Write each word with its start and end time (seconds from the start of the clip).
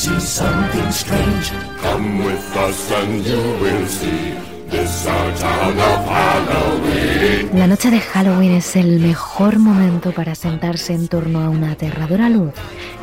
see 0.00 0.20
something 0.20 0.90
strange? 0.90 1.52
Come 1.82 2.24
with 2.24 2.56
us 2.56 2.90
and 2.90 3.22
you 3.22 3.42
will 3.60 3.86
see. 3.86 4.32
This 4.70 5.06
our 5.06 5.34
town 5.34 5.78
of 5.78 6.06
Halloween. 6.08 7.50
La 7.58 7.66
noche 7.66 7.90
de 7.90 8.00
Halloween 8.00 8.52
es 8.52 8.76
el 8.76 8.98
mejor 9.00 9.58
momento 9.58 10.12
para 10.12 10.34
sentarse 10.34 10.94
en 10.94 11.08
torno 11.08 11.40
a 11.40 11.50
una 11.50 11.72
aterradora 11.72 12.30
luz 12.30 12.54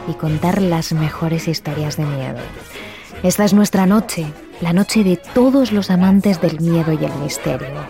y 0.08 0.14
contar 0.14 0.62
las 0.62 0.92
mejores 0.92 1.48
historias 1.48 1.98
de 1.98 2.06
miedo. 2.06 2.40
Esta 3.22 3.46
es 3.46 3.54
nuestra 3.54 3.86
noche, 3.86 4.26
la 4.62 4.74
noche 4.74 5.04
de 5.04 5.18
todos 5.18 5.72
los 5.72 5.92
amantes 5.92 6.42
del 6.42 6.62
miedo 6.62 6.94
y 6.94 7.06
el 7.06 7.14
misterio. 7.22 7.86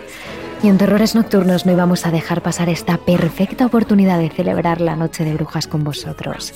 Y 0.64 0.68
en 0.68 0.78
Terrores 0.78 1.16
Nocturnos 1.16 1.66
no 1.66 1.72
íbamos 1.72 2.06
a 2.06 2.12
dejar 2.12 2.42
pasar 2.42 2.68
esta 2.68 2.98
perfecta 2.98 3.68
oportunidad 3.68 4.20
de 4.20 4.32
celebrar 4.32 4.82
la 4.82 4.98
noche 4.98 5.24
de 5.24 5.34
brujas 5.34 5.68
con 5.68 5.84
vosotros. 5.86 6.54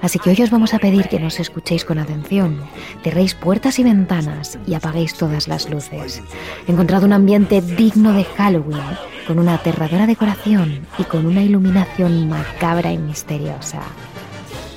Así 0.00 0.18
que 0.18 0.30
hoy 0.30 0.42
os 0.42 0.50
vamos 0.50 0.74
a 0.74 0.78
pedir 0.78 1.08
que 1.08 1.18
nos 1.18 1.40
escuchéis 1.40 1.84
con 1.84 1.98
atención, 1.98 2.60
cerréis 3.02 3.34
puertas 3.34 3.78
y 3.78 3.84
ventanas 3.84 4.58
y 4.66 4.74
apaguéis 4.74 5.14
todas 5.14 5.48
las 5.48 5.68
luces. 5.68 6.22
Encontrad 6.66 7.04
un 7.04 7.12
ambiente 7.12 7.60
digno 7.60 8.12
de 8.12 8.24
Halloween, 8.24 8.80
con 9.26 9.38
una 9.38 9.54
aterradora 9.54 10.06
decoración 10.06 10.86
y 10.98 11.04
con 11.04 11.26
una 11.26 11.42
iluminación 11.42 12.28
macabra 12.28 12.92
y 12.92 12.98
misteriosa. 12.98 13.82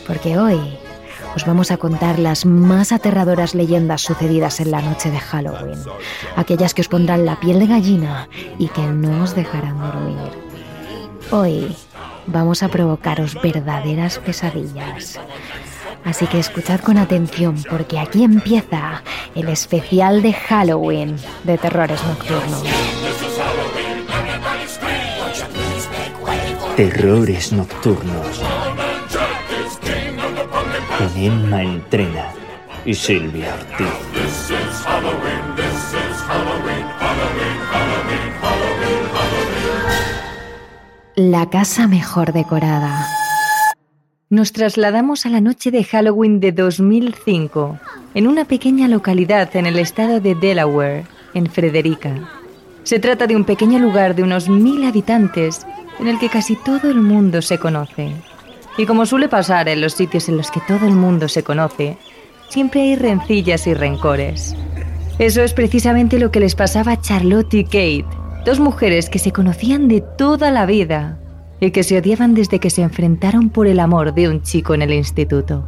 Porque 0.07 0.37
hoy 0.37 0.59
os 1.35 1.45
vamos 1.45 1.71
a 1.71 1.77
contar 1.77 2.19
las 2.19 2.45
más 2.45 2.91
aterradoras 2.91 3.55
leyendas 3.55 4.01
sucedidas 4.01 4.59
en 4.59 4.71
la 4.71 4.81
noche 4.81 5.11
de 5.11 5.19
Halloween, 5.19 5.79
aquellas 6.35 6.73
que 6.73 6.81
os 6.81 6.89
pondrán 6.89 7.25
la 7.25 7.39
piel 7.39 7.59
de 7.59 7.67
gallina 7.67 8.27
y 8.57 8.67
que 8.67 8.81
no 8.81 9.23
os 9.23 9.35
dejarán 9.35 9.79
dormir. 9.79 10.31
Hoy 11.31 11.75
vamos 12.27 12.63
a 12.63 12.69
provocaros 12.69 13.39
verdaderas 13.41 14.19
pesadillas. 14.19 15.19
Así 16.03 16.25
que 16.27 16.39
escuchad 16.39 16.79
con 16.79 16.97
atención 16.97 17.55
porque 17.69 17.99
aquí 17.99 18.23
empieza 18.23 19.03
el 19.35 19.49
especial 19.49 20.21
de 20.21 20.33
Halloween 20.33 21.15
de 21.43 21.57
Terrores 21.57 22.03
Nocturnos. 22.03 22.63
Terrores 26.75 27.53
Nocturnos. 27.53 28.41
Con 30.97 31.17
Emma 31.17 31.61
Entrena 31.61 32.33
y 32.85 32.93
Silvia 32.93 33.53
Ortiz. 33.53 34.10
La 41.17 41.49
casa 41.49 41.87
mejor 41.87 42.31
decorada. 42.31 43.05
Nos 44.29 44.53
trasladamos 44.53 45.25
a 45.25 45.29
la 45.29 45.41
noche 45.41 45.69
de 45.69 45.83
Halloween 45.83 46.39
de 46.39 46.53
2005, 46.53 47.77
en 48.13 48.27
una 48.27 48.45
pequeña 48.45 48.87
localidad 48.87 49.53
en 49.57 49.65
el 49.65 49.77
estado 49.77 50.21
de 50.21 50.35
Delaware, 50.35 51.03
en 51.33 51.47
Frederica. 51.47 52.15
Se 52.83 52.97
trata 52.99 53.27
de 53.27 53.35
un 53.35 53.43
pequeño 53.43 53.77
lugar 53.77 54.15
de 54.15 54.23
unos 54.23 54.47
mil 54.47 54.85
habitantes 54.85 55.67
en 55.99 56.07
el 56.07 56.17
que 56.17 56.29
casi 56.29 56.55
todo 56.55 56.89
el 56.89 57.01
mundo 57.01 57.41
se 57.41 57.57
conoce. 57.57 58.13
Y 58.77 58.85
como 58.85 59.05
suele 59.05 59.27
pasar 59.27 59.67
en 59.67 59.81
los 59.81 59.95
sitios 59.95 60.29
en 60.29 60.37
los 60.37 60.49
que 60.49 60.61
todo 60.61 60.87
el 60.87 60.95
mundo 60.95 61.27
se 61.27 61.43
conoce, 61.43 61.97
siempre 62.47 62.83
hay 62.83 62.95
rencillas 62.95 63.67
y 63.67 63.73
rencores. 63.73 64.55
Eso 65.19 65.41
es 65.41 65.53
precisamente 65.53 66.19
lo 66.19 66.31
que 66.31 66.39
les 66.39 66.55
pasaba 66.55 66.93
a 66.93 67.01
Charlotte 67.01 67.53
y 67.53 67.65
Kate, 67.65 68.20
dos 68.45 68.59
mujeres 68.59 69.09
que 69.09 69.19
se 69.19 69.31
conocían 69.31 69.87
de 69.87 70.01
toda 70.01 70.51
la 70.51 70.65
vida 70.65 71.19
y 71.59 71.71
que 71.71 71.83
se 71.83 71.97
odiaban 71.97 72.33
desde 72.33 72.59
que 72.59 72.69
se 72.69 72.81
enfrentaron 72.81 73.49
por 73.49 73.67
el 73.67 73.79
amor 73.79 74.13
de 74.13 74.29
un 74.29 74.41
chico 74.41 74.73
en 74.73 74.81
el 74.81 74.93
instituto. 74.93 75.65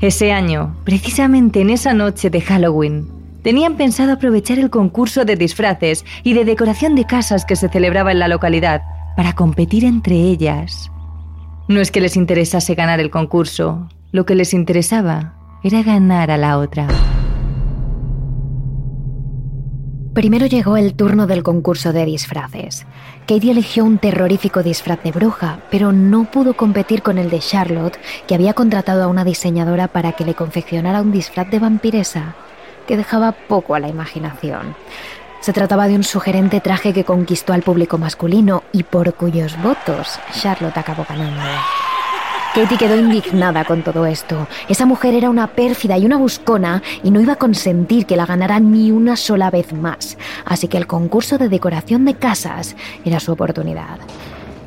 Ese 0.00 0.32
año, 0.32 0.76
precisamente 0.84 1.60
en 1.60 1.70
esa 1.70 1.94
noche 1.94 2.28
de 2.28 2.40
Halloween, 2.40 3.08
tenían 3.42 3.76
pensado 3.76 4.12
aprovechar 4.12 4.58
el 4.58 4.70
concurso 4.70 5.24
de 5.24 5.36
disfraces 5.36 6.04
y 6.22 6.34
de 6.34 6.44
decoración 6.44 6.94
de 6.94 7.06
casas 7.06 7.44
que 7.44 7.56
se 7.56 7.68
celebraba 7.68 8.12
en 8.12 8.18
la 8.18 8.28
localidad 8.28 8.82
para 9.16 9.34
competir 9.34 9.84
entre 9.84 10.16
ellas. 10.16 10.90
No 11.68 11.80
es 11.80 11.90
que 11.90 12.00
les 12.00 12.16
interesase 12.16 12.74
ganar 12.74 13.00
el 13.00 13.10
concurso, 13.10 13.88
lo 14.12 14.26
que 14.26 14.34
les 14.34 14.52
interesaba 14.52 15.34
era 15.62 15.82
ganar 15.82 16.30
a 16.30 16.36
la 16.36 16.58
otra. 16.58 16.88
Primero 20.14 20.46
llegó 20.46 20.76
el 20.76 20.94
turno 20.94 21.26
del 21.26 21.42
concurso 21.42 21.92
de 21.92 22.04
disfraces. 22.04 22.86
Katie 23.26 23.50
eligió 23.50 23.84
un 23.84 23.98
terrorífico 23.98 24.62
disfraz 24.62 25.02
de 25.02 25.10
bruja, 25.10 25.58
pero 25.72 25.90
no 25.90 26.30
pudo 26.30 26.54
competir 26.54 27.02
con 27.02 27.18
el 27.18 27.30
de 27.30 27.40
Charlotte, 27.40 27.98
que 28.28 28.36
había 28.36 28.54
contratado 28.54 29.02
a 29.02 29.08
una 29.08 29.24
diseñadora 29.24 29.88
para 29.88 30.12
que 30.12 30.24
le 30.24 30.34
confeccionara 30.34 31.02
un 31.02 31.10
disfraz 31.10 31.50
de 31.50 31.58
vampiresa, 31.58 32.36
que 32.86 32.96
dejaba 32.96 33.32
poco 33.32 33.74
a 33.74 33.80
la 33.80 33.88
imaginación. 33.88 34.76
Se 35.40 35.52
trataba 35.52 35.88
de 35.88 35.96
un 35.96 36.04
sugerente 36.04 36.60
traje 36.60 36.92
que 36.92 37.04
conquistó 37.04 37.52
al 37.52 37.62
público 37.62 37.98
masculino 37.98 38.62
y 38.70 38.84
por 38.84 39.14
cuyos 39.14 39.60
votos 39.62 40.20
Charlotte 40.32 40.78
acabó 40.78 41.04
ganando. 41.08 41.42
Katie 42.54 42.78
quedó 42.78 42.96
indignada 42.96 43.64
con 43.64 43.82
todo 43.82 44.06
esto. 44.06 44.46
Esa 44.68 44.86
mujer 44.86 45.12
era 45.14 45.28
una 45.28 45.48
pérfida 45.48 45.98
y 45.98 46.06
una 46.06 46.18
buscona 46.18 46.84
y 47.02 47.10
no 47.10 47.20
iba 47.20 47.32
a 47.32 47.36
consentir 47.36 48.06
que 48.06 48.16
la 48.16 48.26
ganara 48.26 48.60
ni 48.60 48.92
una 48.92 49.16
sola 49.16 49.50
vez 49.50 49.72
más. 49.72 50.16
Así 50.44 50.68
que 50.68 50.76
el 50.76 50.86
concurso 50.86 51.36
de 51.36 51.48
decoración 51.48 52.04
de 52.04 52.14
casas 52.14 52.76
era 53.04 53.18
su 53.18 53.32
oportunidad. 53.32 53.98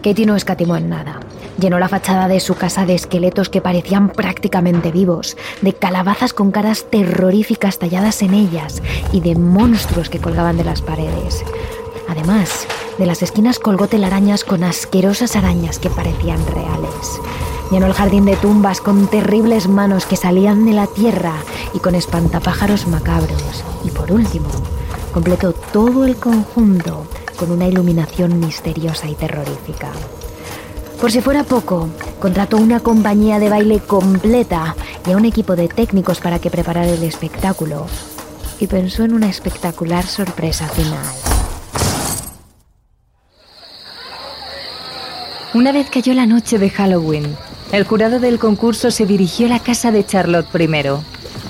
Katie 0.03 0.25
no 0.25 0.35
escatimó 0.35 0.75
en 0.75 0.89
nada. 0.89 1.21
Llenó 1.61 1.79
la 1.79 1.87
fachada 1.87 2.27
de 2.27 2.41
su 2.41 2.55
casa 2.55 2.85
de 2.85 2.93
esqueletos 2.93 3.47
que 3.47 3.61
parecían 3.61 4.09
prácticamente 4.09 4.91
vivos, 4.91 5.37
de 5.61 5.71
calabazas 5.71 6.33
con 6.33 6.51
caras 6.51 6.87
terroríficas 6.91 7.79
talladas 7.79 8.21
en 8.21 8.33
ellas 8.33 8.83
y 9.13 9.21
de 9.21 9.35
monstruos 9.35 10.09
que 10.09 10.19
colgaban 10.19 10.57
de 10.57 10.65
las 10.65 10.81
paredes. 10.81 11.41
Además, 12.09 12.67
de 12.97 13.05
las 13.05 13.23
esquinas 13.23 13.59
colgó 13.59 13.87
telarañas 13.87 14.43
con 14.43 14.65
asquerosas 14.65 15.37
arañas 15.37 15.79
que 15.79 15.89
parecían 15.89 16.45
reales. 16.47 17.21
Llenó 17.71 17.85
el 17.85 17.93
jardín 17.93 18.23
de 18.23 18.37
tumbas 18.37 18.79
con 18.79 19.07
terribles 19.07 19.67
manos 19.67 20.05
que 20.05 20.15
salían 20.15 20.65
de 20.65 20.71
la 20.71 20.87
tierra 20.87 21.33
y 21.73 21.79
con 21.79 21.95
espantapájaros 21.95 22.87
macabros. 22.87 23.63
Y 23.83 23.89
por 23.89 24.11
último, 24.11 24.47
completó 25.13 25.51
todo 25.51 26.05
el 26.05 26.15
conjunto 26.15 27.07
con 27.37 27.51
una 27.51 27.67
iluminación 27.67 28.39
misteriosa 28.39 29.07
y 29.09 29.15
terrorífica. 29.15 29.89
Por 31.01 31.11
si 31.11 31.21
fuera 31.21 31.43
poco, 31.43 31.89
contrató 32.19 32.57
una 32.57 32.79
compañía 32.79 33.37
de 33.37 33.49
baile 33.49 33.79
completa 33.79 34.75
y 35.05 35.11
a 35.11 35.17
un 35.17 35.25
equipo 35.25 35.55
de 35.55 35.67
técnicos 35.67 36.19
para 36.19 36.39
que 36.39 36.49
preparara 36.49 36.89
el 36.89 37.03
espectáculo. 37.03 37.85
Y 38.59 38.67
pensó 38.67 39.03
en 39.03 39.13
una 39.13 39.27
espectacular 39.27 40.05
sorpresa 40.05 40.67
final. 40.69 41.05
Una 45.53 45.71
vez 45.71 45.89
cayó 45.89 46.13
la 46.13 46.25
noche 46.25 46.57
de 46.57 46.69
Halloween, 46.69 47.35
el 47.71 47.83
jurado 47.85 48.19
del 48.19 48.39
concurso 48.39 48.91
se 48.91 49.05
dirigió 49.05 49.47
a 49.47 49.49
la 49.49 49.59
casa 49.59 49.91
de 49.91 50.05
Charlotte 50.05 50.47
primero. 50.47 51.03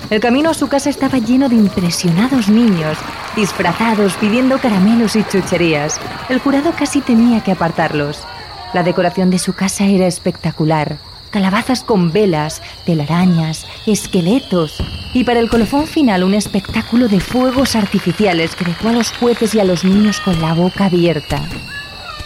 El 0.10 0.20
camino 0.20 0.50
a 0.50 0.54
su 0.54 0.68
casa 0.68 0.90
estaba 0.90 1.18
lleno 1.18 1.50
de 1.50 1.56
impresionados 1.56 2.48
niños, 2.48 2.98
disfrazados, 3.36 4.14
pidiendo 4.14 4.58
caramelos 4.58 5.16
y 5.16 5.24
chucherías. 5.24 6.00
El 6.30 6.40
jurado 6.40 6.72
casi 6.72 7.02
tenía 7.02 7.44
que 7.44 7.52
apartarlos. 7.52 8.26
La 8.74 8.84
decoración 8.84 9.30
de 9.30 9.38
su 9.38 9.54
casa 9.54 9.86
era 9.86 10.08
espectacular. 10.08 10.98
Calabazas 11.30 11.84
con 11.84 12.14
velas, 12.14 12.62
telarañas, 12.86 13.66
esqueletos. 13.86 14.82
Y 15.14 15.26
para 15.26 15.40
el 15.40 15.50
colofón 15.50 15.88
final 15.88 16.24
un 16.24 16.34
espectáculo 16.34 17.10
de 17.10 17.20
fuegos 17.20 17.76
artificiales 17.76 18.56
que 18.56 18.66
dejó 18.66 18.90
a 18.90 18.94
los 18.94 19.12
jueces 19.12 19.54
y 19.56 19.60
a 19.60 19.66
los 19.66 19.84
niños 19.84 20.22
con 20.22 20.42
la 20.42 20.54
boca 20.54 20.86
abierta. 20.86 21.42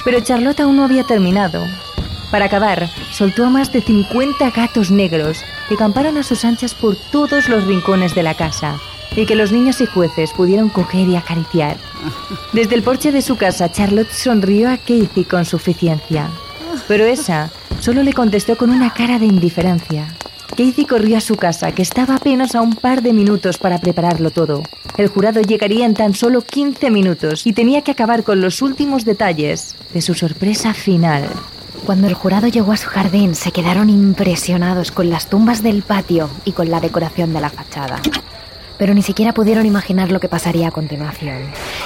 Pero 0.05 0.19
Charlotte 0.19 0.61
aún 0.61 0.77
no 0.77 0.83
había 0.83 1.03
terminado. 1.03 1.63
Para 2.31 2.45
acabar, 2.45 2.89
soltó 3.11 3.45
a 3.45 3.49
más 3.49 3.73
de 3.73 3.81
50 3.81 4.49
gatos 4.51 4.89
negros 4.89 5.43
que 5.67 5.75
camparon 5.75 6.17
a 6.17 6.23
sus 6.23 6.45
anchas 6.45 6.73
por 6.73 6.95
todos 6.95 7.49
los 7.49 7.65
rincones 7.65 8.15
de 8.15 8.23
la 8.23 8.33
casa 8.35 8.79
y 9.17 9.25
que 9.25 9.35
los 9.35 9.51
niños 9.51 9.81
y 9.81 9.85
jueces 9.85 10.31
pudieron 10.31 10.69
coger 10.69 11.09
y 11.09 11.17
acariciar. 11.17 11.75
Desde 12.53 12.75
el 12.75 12.83
porche 12.83 13.11
de 13.11 13.21
su 13.21 13.35
casa, 13.35 13.69
Charlotte 13.69 14.11
sonrió 14.11 14.69
a 14.69 14.77
Casey 14.77 15.25
con 15.29 15.43
suficiencia, 15.43 16.29
pero 16.87 17.05
esa 17.05 17.51
solo 17.81 18.01
le 18.01 18.13
contestó 18.13 18.55
con 18.55 18.69
una 18.69 18.93
cara 18.93 19.19
de 19.19 19.25
indiferencia. 19.25 20.07
Casey 20.51 20.85
corrió 20.85 21.17
a 21.17 21.21
su 21.21 21.35
casa, 21.35 21.73
que 21.73 21.81
estaba 21.81 22.15
apenas 22.15 22.55
a 22.55 22.61
un 22.61 22.75
par 22.75 23.01
de 23.01 23.11
minutos 23.11 23.57
para 23.57 23.79
prepararlo 23.79 24.31
todo. 24.31 24.63
El 24.97 25.07
jurado 25.07 25.41
llegaría 25.41 25.85
en 25.85 25.93
tan 25.93 26.13
solo 26.13 26.41
15 26.41 26.91
minutos 26.91 27.45
y 27.45 27.53
tenía 27.53 27.81
que 27.81 27.91
acabar 27.91 28.23
con 28.23 28.41
los 28.41 28.61
últimos 28.61 29.03
detalles 29.03 29.75
de 29.93 30.01
su 30.01 30.13
sorpresa 30.13 30.73
final. 30.73 31.29
Cuando 31.85 32.07
el 32.07 32.13
jurado 32.13 32.47
llegó 32.47 32.73
a 32.73 32.77
su 32.77 32.89
jardín, 32.89 33.33
se 33.33 33.51
quedaron 33.51 33.89
impresionados 33.89 34.91
con 34.91 35.09
las 35.09 35.27
tumbas 35.27 35.63
del 35.63 35.81
patio 35.81 36.29
y 36.45 36.51
con 36.51 36.69
la 36.69 36.79
decoración 36.79 37.33
de 37.33 37.41
la 37.41 37.49
fachada. 37.49 37.99
Pero 38.77 38.93
ni 38.93 39.01
siquiera 39.01 39.33
pudieron 39.33 39.65
imaginar 39.65 40.11
lo 40.11 40.19
que 40.19 40.29
pasaría 40.29 40.67
a 40.67 40.71
continuación. 40.71 41.37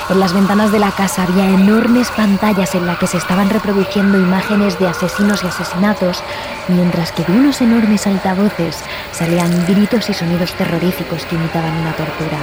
En 0.09 0.19
las 0.19 0.33
ventanas 0.33 0.73
de 0.73 0.79
la 0.79 0.91
casa 0.91 1.23
había 1.23 1.49
enormes 1.49 2.09
pantallas 2.11 2.75
en 2.75 2.85
las 2.85 2.97
que 2.97 3.07
se 3.07 3.17
estaban 3.17 3.49
reproduciendo 3.49 4.17
imágenes 4.17 4.77
de 4.79 4.87
asesinos 4.87 5.43
y 5.43 5.47
asesinatos, 5.47 6.21
mientras 6.67 7.13
que 7.13 7.23
de 7.23 7.31
unos 7.31 7.61
enormes 7.61 8.05
altavoces 8.05 8.77
salían 9.13 9.65
gritos 9.65 10.09
y 10.09 10.13
sonidos 10.13 10.53
terroríficos 10.53 11.25
que 11.25 11.35
imitaban 11.35 11.73
una 11.77 11.93
tortura. 11.93 12.37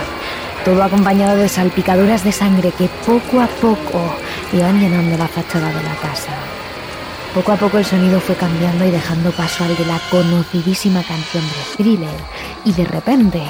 Todo 0.65 0.83
acompañado 0.83 1.37
de 1.37 1.49
salpicaduras 1.49 2.25
de 2.25 2.33
sangre 2.33 2.73
que 2.73 2.89
poco 3.07 3.41
a 3.41 3.47
poco 3.47 4.15
iban 4.53 4.81
llenando 4.81 5.19
la 5.19 5.29
fachada 5.29 5.69
de 5.69 5.83
la 5.83 5.95
casa. 5.97 6.33
Poco 7.35 7.53
a 7.53 7.57
poco 7.57 7.79
el 7.79 7.85
sonido 7.87 8.21
fue 8.21 8.35
cambiando 8.35 8.85
y 8.85 8.91
dejando 8.91 9.31
paso 9.31 9.65
al 9.65 9.75
de 9.75 9.87
la 9.87 9.99
conocidísima 10.11 11.03
canción 11.03 11.43
de 11.43 11.77
Thriller. 11.77 12.21
Y 12.67 12.73
de 12.75 12.85
repente, 12.85 13.43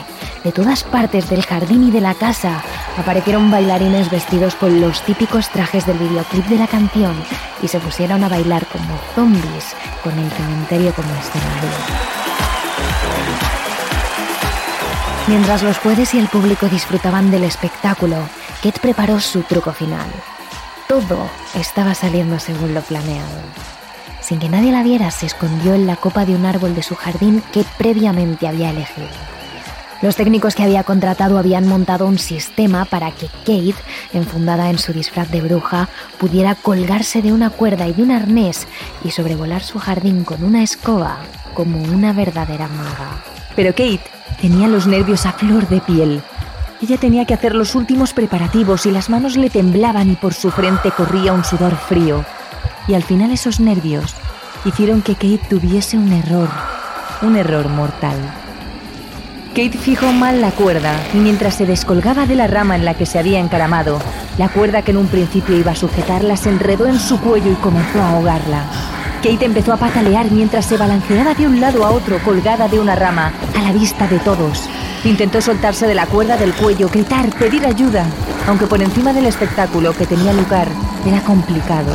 de 0.44 0.52
todas 0.52 0.84
partes 0.84 1.28
del 1.28 1.44
jardín 1.44 1.88
y 1.88 1.90
de 1.90 2.00
la 2.00 2.14
casa, 2.14 2.62
aparecieron 2.96 3.50
bailarines 3.50 4.08
vestidos 4.08 4.54
con 4.54 4.80
los 4.80 5.02
típicos 5.02 5.48
trajes 5.48 5.84
del 5.84 5.98
videoclip 5.98 6.46
de 6.46 6.58
la 6.58 6.68
canción 6.68 7.16
y 7.60 7.66
se 7.66 7.80
pusieron 7.80 8.22
a 8.22 8.28
bailar 8.28 8.64
como 8.66 8.96
zombies 9.16 9.74
con 10.04 10.16
el 10.16 10.30
cementerio 10.30 10.94
como 10.94 11.12
escenario. 11.14 11.70
Mientras 15.26 15.64
los 15.64 15.78
jueces 15.78 16.14
y 16.14 16.20
el 16.20 16.28
público 16.28 16.68
disfrutaban 16.68 17.32
del 17.32 17.42
espectáculo, 17.42 18.28
Kate 18.62 18.78
preparó 18.80 19.18
su 19.18 19.42
truco 19.42 19.72
final. 19.72 20.06
Todo 20.92 21.26
estaba 21.54 21.94
saliendo 21.94 22.38
según 22.38 22.74
lo 22.74 22.82
planeado. 22.82 23.40
Sin 24.20 24.38
que 24.38 24.50
nadie 24.50 24.72
la 24.72 24.82
viera, 24.82 25.10
se 25.10 25.24
escondió 25.24 25.72
en 25.72 25.86
la 25.86 25.96
copa 25.96 26.26
de 26.26 26.34
un 26.34 26.44
árbol 26.44 26.74
de 26.74 26.82
su 26.82 26.94
jardín 26.96 27.42
que 27.50 27.64
previamente 27.78 28.46
había 28.46 28.68
elegido. 28.68 29.08
Los 30.02 30.16
técnicos 30.16 30.54
que 30.54 30.64
había 30.64 30.84
contratado 30.84 31.38
habían 31.38 31.66
montado 31.66 32.06
un 32.06 32.18
sistema 32.18 32.84
para 32.84 33.10
que 33.10 33.28
Kate, 33.28 33.82
enfundada 34.12 34.68
en 34.68 34.76
su 34.76 34.92
disfraz 34.92 35.30
de 35.30 35.40
bruja, 35.40 35.88
pudiera 36.18 36.56
colgarse 36.56 37.22
de 37.22 37.32
una 37.32 37.48
cuerda 37.48 37.88
y 37.88 37.94
de 37.94 38.02
un 38.02 38.10
arnés 38.10 38.66
y 39.02 39.12
sobrevolar 39.12 39.62
su 39.62 39.78
jardín 39.78 40.24
con 40.24 40.44
una 40.44 40.62
escoba 40.62 41.20
como 41.54 41.82
una 41.82 42.12
verdadera 42.12 42.68
maga. 42.68 43.24
Pero 43.56 43.70
Kate 43.70 44.04
tenía 44.42 44.68
los 44.68 44.86
nervios 44.86 45.24
a 45.24 45.32
flor 45.32 45.66
de 45.68 45.80
piel 45.80 46.22
ella 46.82 46.96
tenía 46.96 47.24
que 47.24 47.34
hacer 47.34 47.54
los 47.54 47.76
últimos 47.76 48.12
preparativos 48.12 48.86
y 48.86 48.90
las 48.90 49.08
manos 49.08 49.36
le 49.36 49.50
temblaban 49.50 50.10
y 50.10 50.16
por 50.16 50.34
su 50.34 50.50
frente 50.50 50.90
corría 50.90 51.32
un 51.32 51.44
sudor 51.44 51.76
frío. 51.76 52.24
Y 52.88 52.94
al 52.94 53.04
final 53.04 53.30
esos 53.30 53.60
nervios 53.60 54.16
hicieron 54.64 55.00
que 55.00 55.14
Kate 55.14 55.46
tuviese 55.48 55.96
un 55.96 56.12
error, 56.12 56.48
un 57.22 57.36
error 57.36 57.68
mortal. 57.68 58.16
Kate 59.50 59.78
fijó 59.78 60.12
mal 60.12 60.40
la 60.40 60.50
cuerda 60.50 60.94
y 61.14 61.18
mientras 61.18 61.54
se 61.54 61.66
descolgaba 61.66 62.26
de 62.26 62.34
la 62.34 62.48
rama 62.48 62.74
en 62.74 62.84
la 62.84 62.94
que 62.94 63.06
se 63.06 63.20
había 63.20 63.38
encaramado, 63.38 64.00
la 64.36 64.48
cuerda 64.48 64.82
que 64.82 64.90
en 64.90 64.96
un 64.96 65.06
principio 65.06 65.56
iba 65.56 65.72
a 65.72 65.76
sujetarla 65.76 66.36
se 66.36 66.48
enredó 66.48 66.86
en 66.86 66.98
su 66.98 67.20
cuello 67.20 67.52
y 67.52 67.56
comenzó 67.56 68.02
a 68.02 68.10
ahogarla. 68.10 68.64
Kate 69.22 69.44
empezó 69.44 69.72
a 69.72 69.76
patalear 69.76 70.32
mientras 70.32 70.66
se 70.66 70.76
balanceaba 70.76 71.34
de 71.34 71.46
un 71.46 71.60
lado 71.60 71.84
a 71.84 71.90
otro 71.90 72.18
colgada 72.24 72.66
de 72.66 72.80
una 72.80 72.96
rama, 72.96 73.32
a 73.56 73.62
la 73.62 73.72
vista 73.72 74.08
de 74.08 74.18
todos. 74.18 74.68
Intentó 75.04 75.40
soltarse 75.40 75.88
de 75.88 75.96
la 75.96 76.06
cuerda 76.06 76.36
del 76.36 76.52
cuello, 76.54 76.88
gritar, 76.88 77.28
pedir 77.36 77.66
ayuda, 77.66 78.06
aunque 78.46 78.66
por 78.66 78.80
encima 78.80 79.12
del 79.12 79.26
espectáculo 79.26 79.92
que 79.92 80.06
tenía 80.06 80.32
lugar 80.32 80.68
era 81.04 81.20
complicado. 81.22 81.92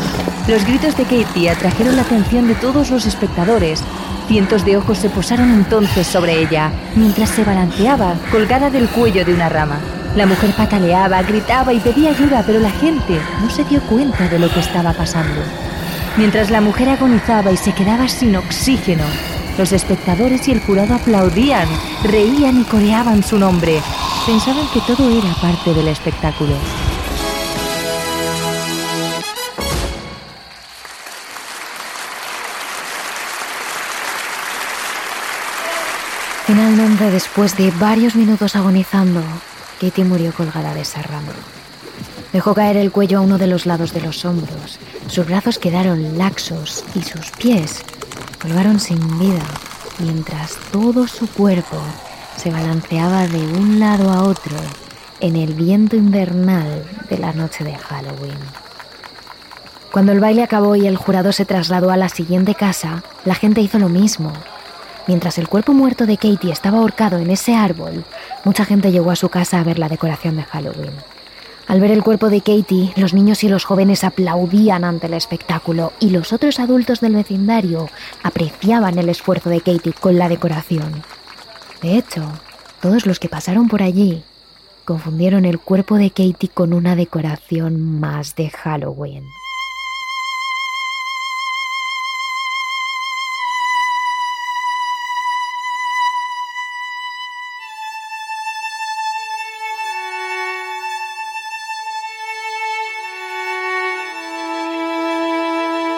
Los 0.48 0.66
gritos 0.66 0.98
de 0.98 1.04
Katie 1.04 1.50
atrajeron 1.50 1.96
la 1.96 2.02
atención 2.02 2.48
de 2.48 2.56
todos 2.56 2.90
los 2.92 3.06
espectadores. 3.06 3.82
Cientos 4.28 4.66
de 4.66 4.76
ojos 4.76 4.98
se 4.98 5.10
posaron 5.10 5.52
entonces 5.52 6.06
sobre 6.06 6.42
ella, 6.42 6.72
mientras 6.96 7.30
se 7.30 7.46
balanceaba, 7.46 8.16
colgada 8.30 8.70
del 8.70 8.90
cuello 8.90 9.24
de 9.24 9.34
una 9.34 9.48
rama. 9.48 9.80
La 10.18 10.26
mujer 10.26 10.52
pataleaba, 10.52 11.22
gritaba 11.24 11.74
y 11.74 11.80
pedía 11.80 12.10
ayuda, 12.10 12.44
pero 12.46 12.60
la 12.60 12.72
gente 12.72 13.20
no 13.42 13.50
se 13.50 13.64
dio 13.64 13.80
cuenta 13.82 14.28
de 14.28 14.40
lo 14.40 14.50
que 14.50 14.60
estaba 14.60 14.92
pasando. 14.92 15.42
Mientras 16.18 16.50
la 16.50 16.60
mujer 16.60 16.90
agonizaba 16.90 17.52
y 17.52 17.58
se 17.58 17.74
quedaba 17.74 18.10
sin 18.10 18.36
oxígeno, 18.36 19.04
los 19.58 19.72
espectadores 19.72 20.48
y 20.48 20.52
el 20.52 20.62
jurado 20.62 20.94
aplaudían, 20.94 21.68
reían 22.04 22.62
y 22.62 22.64
coreaban 22.64 23.24
su 23.24 23.40
nombre. 23.40 23.82
Pensaban 24.26 24.68
que 24.72 24.82
todo 24.82 25.10
era 25.10 25.34
parte 25.42 25.74
del 25.74 25.88
espectáculo. 25.88 26.54
Finalmente, 36.46 37.12
después 37.12 37.58
de 37.58 37.72
varios 37.72 38.16
minutos 38.16 38.56
agonizando, 38.56 39.22
Katie 39.82 40.06
murió 40.06 40.32
colgada 40.34 40.74
de 40.74 40.82
esa 40.82 41.02
rama. 41.02 41.34
Dejó 42.32 42.54
caer 42.54 42.78
el 42.78 42.92
cuello 42.92 43.18
a 43.18 43.22
uno 43.22 43.38
de 43.38 43.48
los 43.48 43.66
lados 43.66 43.92
de 43.94 44.02
los 44.02 44.24
hombros. 44.24 44.80
Sus 45.08 45.26
brazos 45.26 45.60
quedaron 45.60 46.18
laxos 46.18 46.86
y 46.96 47.02
sus 47.02 47.32
pies 47.32 47.84
colgaron 48.42 48.80
sin 48.80 49.20
vida, 49.20 49.44
mientras 50.00 50.58
todo 50.72 51.08
su 51.08 51.28
cuerpo 51.28 51.78
se 52.36 52.52
balanceaba 52.52 53.28
de 53.28 53.40
un 53.40 53.80
lado 53.80 54.12
a 54.12 54.24
otro 54.24 54.56
en 55.20 55.36
el 55.36 55.54
viento 55.54 55.96
invernal 55.96 56.84
de 57.10 57.18
la 57.18 57.34
noche 57.34 57.64
de 57.64 57.76
Halloween. 57.76 58.38
Cuando 59.92 60.12
el 60.12 60.20
baile 60.20 60.44
acabó 60.44 60.76
y 60.76 60.86
el 60.86 60.98
jurado 60.98 61.32
se 61.32 61.46
trasladó 61.46 61.90
a 61.90 61.98
la 61.98 62.10
siguiente 62.10 62.54
casa, 62.54 63.04
la 63.26 63.34
gente 63.34 63.62
hizo 63.62 63.80
lo 63.80 63.90
mismo. 63.90 64.32
Mientras 65.08 65.38
el 65.38 65.48
cuerpo 65.48 65.74
muerto 65.74 66.06
de 66.06 66.18
Katie 66.18 66.52
estaba 66.52 66.80
ahorcado 66.80 67.18
en 67.18 67.32
ese 67.32 67.56
árbol, 67.56 68.04
mucha 68.44 68.66
gente 68.66 68.92
llegó 68.92 69.10
a 69.10 69.16
su 69.16 69.30
casa 69.30 69.60
a 69.60 69.64
ver 69.64 69.80
la 69.80 69.90
decoración 69.90 70.36
de 70.36 70.44
Halloween. 70.44 70.94
Al 71.68 71.82
ver 71.82 71.92
el 71.92 72.02
cuerpo 72.02 72.30
de 72.30 72.40
Katie, 72.40 72.94
los 72.96 73.14
niños 73.14 73.44
y 73.44 73.50
los 73.50 73.66
jóvenes 73.66 74.06
aplaudían 74.06 74.86
ante 74.86 75.08
el 75.08 75.14
espectáculo 75.14 75.92
y 76.00 76.12
los 76.12 76.32
otros 76.32 76.62
adultos 76.62 77.02
del 77.02 77.16
vecindario 77.16 77.90
apreciaban 78.24 78.98
el 78.98 79.10
esfuerzo 79.10 79.50
de 79.50 79.60
Katie 79.60 79.92
con 80.00 80.18
la 80.18 80.30
decoración. 80.30 81.04
De 81.82 81.98
hecho, 81.98 82.24
todos 82.82 83.06
los 83.06 83.20
que 83.20 83.28
pasaron 83.28 83.68
por 83.68 83.84
allí 83.84 84.24
confundieron 84.86 85.44
el 85.44 85.60
cuerpo 85.60 85.96
de 85.96 86.10
Katie 86.10 86.50
con 86.54 86.72
una 86.72 86.96
decoración 86.96 88.00
más 88.00 88.36
de 88.36 88.50
Halloween. 88.50 89.26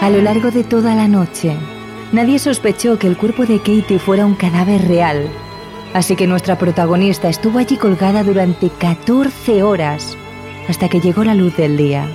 A 0.02 0.10
lo 0.10 0.22
largo 0.22 0.50
de 0.50 0.64
toda 0.64 0.96
la 0.96 1.10
noche, 1.10 1.58
nadie 2.14 2.40
sospechó 2.40 2.98
que 2.98 3.06
el 3.06 3.18
cuerpo 3.18 3.46
de 3.46 3.58
Katie 3.58 4.00
fuera 4.00 4.26
un 4.26 4.34
cadáver 4.34 4.88
real. 4.88 5.30
Así 5.94 6.16
que 6.16 6.26
nuestra 6.26 6.58
protagonista 6.58 7.28
estuvo 7.28 7.60
allí 7.60 7.76
colgada 7.76 8.24
durante 8.24 8.70
14 8.70 9.62
horas, 9.62 10.18
hasta 10.70 10.88
que 10.88 11.02
llegó 11.02 11.26
la 11.26 11.36
luz 11.36 11.58
del 11.58 11.76
día. 11.76 12.08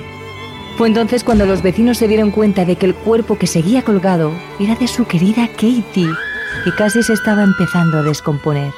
Fue 0.78 0.88
entonces 0.88 1.24
cuando 1.24 1.44
los 1.44 1.60
vecinos 1.60 1.98
se 1.98 2.08
dieron 2.08 2.30
cuenta 2.30 2.64
de 2.64 2.76
que 2.76 2.86
el 2.86 2.94
cuerpo 2.94 3.36
que 3.36 3.46
seguía 3.46 3.82
colgado 3.82 4.32
era 4.58 4.76
de 4.76 4.88
su 4.88 5.04
querida 5.04 5.46
Katie 5.48 6.08
y 6.64 6.70
casi 6.78 7.02
se 7.02 7.12
estaba 7.12 7.42
empezando 7.42 7.98
a 7.98 8.02
descomponer. 8.02 8.72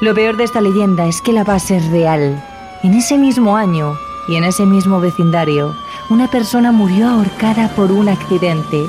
Lo 0.00 0.14
peor 0.14 0.38
de 0.38 0.44
esta 0.44 0.62
leyenda 0.62 1.06
es 1.06 1.20
que 1.20 1.34
la 1.34 1.44
base 1.44 1.76
es 1.76 1.86
real. 1.90 2.42
En 2.82 2.94
ese 2.94 3.18
mismo 3.18 3.56
año 3.58 3.94
y 4.26 4.36
en 4.36 4.44
ese 4.44 4.64
mismo 4.64 5.00
vecindario, 5.00 5.76
una 6.12 6.28
persona 6.28 6.72
murió 6.72 7.08
ahorcada 7.08 7.68
por 7.74 7.90
un 7.90 8.08
accidente 8.10 8.84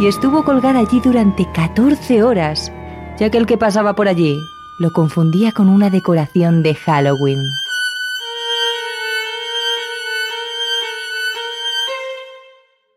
y 0.00 0.06
estuvo 0.06 0.42
colgada 0.42 0.78
allí 0.80 1.00
durante 1.00 1.46
14 1.52 2.22
horas, 2.22 2.72
ya 3.18 3.28
que 3.28 3.36
el 3.36 3.46
que 3.46 3.58
pasaba 3.58 3.94
por 3.94 4.08
allí 4.08 4.40
lo 4.80 4.90
confundía 4.90 5.52
con 5.52 5.68
una 5.68 5.90
decoración 5.90 6.62
de 6.62 6.74
Halloween. 6.74 7.38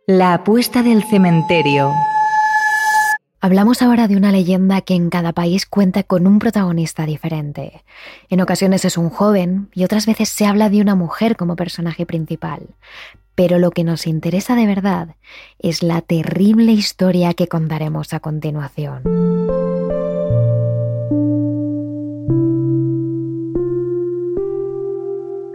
La 0.07 0.35
apuesta 0.35 0.81
del 0.81 1.03
cementerio. 1.03 1.91
Hablamos 3.41 3.81
ahora 3.81 4.07
de 4.07 4.15
una 4.15 4.31
leyenda 4.31 4.81
que 4.81 4.95
en 4.95 5.09
cada 5.09 5.33
país 5.33 5.65
cuenta 5.65 6.03
con 6.03 6.27
un 6.27 6.39
protagonista 6.39 7.05
diferente. 7.05 7.83
En 8.29 8.39
ocasiones 8.39 8.85
es 8.85 8.97
un 8.97 9.09
joven 9.09 9.69
y 9.73 9.83
otras 9.83 10.05
veces 10.05 10.29
se 10.29 10.45
habla 10.45 10.69
de 10.69 10.81
una 10.81 10.95
mujer 10.95 11.35
como 11.35 11.55
personaje 11.57 12.05
principal. 12.05 12.69
Pero 13.35 13.59
lo 13.59 13.71
que 13.71 13.83
nos 13.83 14.07
interesa 14.07 14.55
de 14.55 14.65
verdad 14.65 15.15
es 15.59 15.83
la 15.83 16.01
terrible 16.01 16.71
historia 16.71 17.33
que 17.33 17.47
contaremos 17.47 18.13
a 18.13 18.19
continuación. 18.21 19.03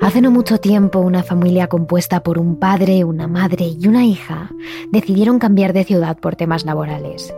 Hace 0.00 0.22
no 0.22 0.30
mucho 0.30 0.58
tiempo 0.58 0.98
una 0.98 1.22
familia 1.22 1.68
compuesta 1.68 2.22
por 2.22 2.38
un 2.38 2.56
padre, 2.56 3.04
una 3.04 3.28
madre 3.28 3.76
y 3.78 3.86
una 3.86 4.04
hija 4.04 4.50
decidieron 4.90 5.38
cambiar 5.38 5.72
de 5.72 5.84
ciudad 5.84 6.18
por 6.18 6.36
temas 6.36 6.64
laborales. 6.64 7.32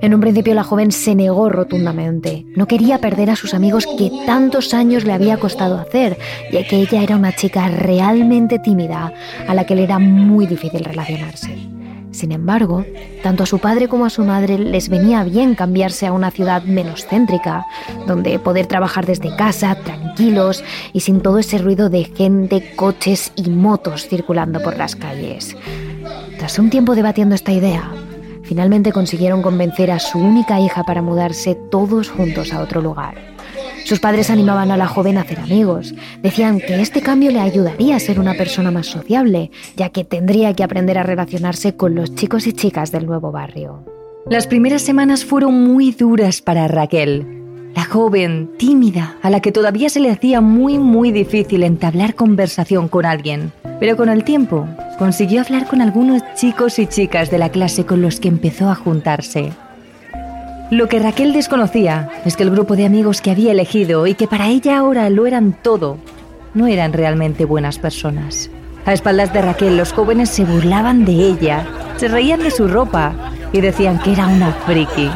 En 0.00 0.14
un 0.14 0.20
principio 0.20 0.54
la 0.54 0.62
joven 0.62 0.92
se 0.92 1.14
negó 1.16 1.48
rotundamente. 1.48 2.46
No 2.54 2.66
quería 2.66 2.98
perder 2.98 3.30
a 3.30 3.36
sus 3.36 3.52
amigos 3.52 3.84
que 3.98 4.12
tantos 4.26 4.72
años 4.72 5.04
le 5.04 5.12
había 5.12 5.38
costado 5.38 5.76
hacer, 5.76 6.16
ya 6.52 6.62
que 6.64 6.76
ella 6.76 7.02
era 7.02 7.16
una 7.16 7.34
chica 7.34 7.68
realmente 7.68 8.60
tímida 8.60 9.12
a 9.48 9.54
la 9.54 9.64
que 9.64 9.74
le 9.74 9.82
era 9.82 9.98
muy 9.98 10.46
difícil 10.46 10.84
relacionarse. 10.84 11.56
Sin 12.12 12.32
embargo, 12.32 12.84
tanto 13.22 13.42
a 13.42 13.46
su 13.46 13.58
padre 13.58 13.88
como 13.88 14.06
a 14.06 14.10
su 14.10 14.24
madre 14.24 14.58
les 14.58 14.88
venía 14.88 15.24
bien 15.24 15.54
cambiarse 15.54 16.06
a 16.06 16.12
una 16.12 16.30
ciudad 16.30 16.62
menos 16.62 17.04
céntrica, 17.06 17.66
donde 18.06 18.38
poder 18.38 18.66
trabajar 18.66 19.04
desde 19.04 19.34
casa, 19.36 19.74
tranquilos 19.74 20.64
y 20.92 21.00
sin 21.00 21.20
todo 21.20 21.38
ese 21.38 21.58
ruido 21.58 21.90
de 21.90 22.04
gente, 22.04 22.72
coches 22.76 23.32
y 23.36 23.50
motos 23.50 24.06
circulando 24.08 24.60
por 24.60 24.76
las 24.76 24.96
calles. 24.96 25.56
Tras 26.38 26.58
un 26.58 26.70
tiempo 26.70 26.94
debatiendo 26.94 27.34
esta 27.34 27.52
idea, 27.52 27.92
finalmente 28.48 28.92
consiguieron 28.92 29.42
convencer 29.42 29.90
a 29.90 29.98
su 29.98 30.18
única 30.18 30.58
hija 30.58 30.82
para 30.82 31.02
mudarse 31.02 31.54
todos 31.54 32.08
juntos 32.08 32.54
a 32.54 32.62
otro 32.62 32.80
lugar. 32.80 33.14
Sus 33.84 34.00
padres 34.00 34.30
animaban 34.30 34.70
a 34.70 34.78
la 34.78 34.86
joven 34.86 35.18
a 35.18 35.20
hacer 35.20 35.38
amigos. 35.38 35.94
Decían 36.22 36.58
que 36.58 36.80
este 36.80 37.02
cambio 37.02 37.30
le 37.30 37.40
ayudaría 37.40 37.96
a 37.96 38.00
ser 38.00 38.18
una 38.18 38.34
persona 38.34 38.70
más 38.70 38.86
sociable, 38.86 39.50
ya 39.76 39.90
que 39.90 40.04
tendría 40.04 40.54
que 40.54 40.64
aprender 40.64 40.96
a 40.96 41.02
relacionarse 41.02 41.76
con 41.76 41.94
los 41.94 42.14
chicos 42.14 42.46
y 42.46 42.54
chicas 42.54 42.90
del 42.90 43.04
nuevo 43.04 43.32
barrio. 43.32 43.84
Las 44.30 44.46
primeras 44.46 44.80
semanas 44.80 45.26
fueron 45.26 45.62
muy 45.62 45.92
duras 45.92 46.40
para 46.40 46.68
Raquel. 46.68 47.26
La 47.78 47.84
joven, 47.84 48.50
tímida, 48.58 49.14
a 49.22 49.30
la 49.30 49.38
que 49.38 49.52
todavía 49.52 49.88
se 49.88 50.00
le 50.00 50.10
hacía 50.10 50.40
muy 50.40 50.80
muy 50.80 51.12
difícil 51.12 51.62
entablar 51.62 52.16
conversación 52.16 52.88
con 52.88 53.06
alguien. 53.06 53.52
Pero 53.78 53.96
con 53.96 54.08
el 54.08 54.24
tiempo 54.24 54.66
consiguió 54.98 55.42
hablar 55.42 55.68
con 55.68 55.80
algunos 55.80 56.22
chicos 56.34 56.80
y 56.80 56.88
chicas 56.88 57.30
de 57.30 57.38
la 57.38 57.50
clase 57.50 57.86
con 57.86 58.02
los 58.02 58.18
que 58.18 58.26
empezó 58.26 58.68
a 58.68 58.74
juntarse. 58.74 59.52
Lo 60.72 60.88
que 60.88 60.98
Raquel 60.98 61.32
desconocía 61.32 62.10
es 62.24 62.36
que 62.36 62.42
el 62.42 62.50
grupo 62.50 62.74
de 62.74 62.84
amigos 62.84 63.20
que 63.20 63.30
había 63.30 63.52
elegido 63.52 64.08
y 64.08 64.14
que 64.14 64.26
para 64.26 64.48
ella 64.48 64.78
ahora 64.78 65.08
lo 65.08 65.28
eran 65.28 65.56
todo, 65.62 65.98
no 66.54 66.66
eran 66.66 66.92
realmente 66.92 67.44
buenas 67.44 67.78
personas. 67.78 68.50
A 68.86 68.92
espaldas 68.92 69.32
de 69.32 69.40
Raquel 69.40 69.76
los 69.76 69.92
jóvenes 69.92 70.30
se 70.30 70.44
burlaban 70.44 71.04
de 71.04 71.12
ella, 71.12 71.64
se 71.96 72.08
reían 72.08 72.42
de 72.42 72.50
su 72.50 72.66
ropa 72.66 73.14
y 73.52 73.60
decían 73.60 74.00
que 74.00 74.14
era 74.14 74.26
una 74.26 74.50
friki. 74.66 75.08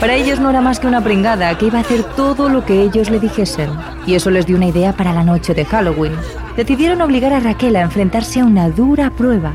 Para 0.00 0.14
ellos 0.14 0.38
no 0.38 0.48
era 0.48 0.60
más 0.60 0.78
que 0.78 0.86
una 0.86 1.02
pringada 1.02 1.58
que 1.58 1.66
iba 1.66 1.78
a 1.78 1.80
hacer 1.80 2.04
todo 2.14 2.48
lo 2.48 2.64
que 2.64 2.82
ellos 2.82 3.10
le 3.10 3.18
dijesen. 3.18 3.70
Y 4.06 4.14
eso 4.14 4.30
les 4.30 4.46
dio 4.46 4.56
una 4.56 4.68
idea 4.68 4.92
para 4.92 5.12
la 5.12 5.24
noche 5.24 5.54
de 5.54 5.64
Halloween. 5.64 6.12
Decidieron 6.56 7.00
obligar 7.00 7.32
a 7.32 7.40
Raquel 7.40 7.74
a 7.74 7.82
enfrentarse 7.82 8.38
a 8.38 8.44
una 8.44 8.70
dura 8.70 9.10
prueba, 9.10 9.52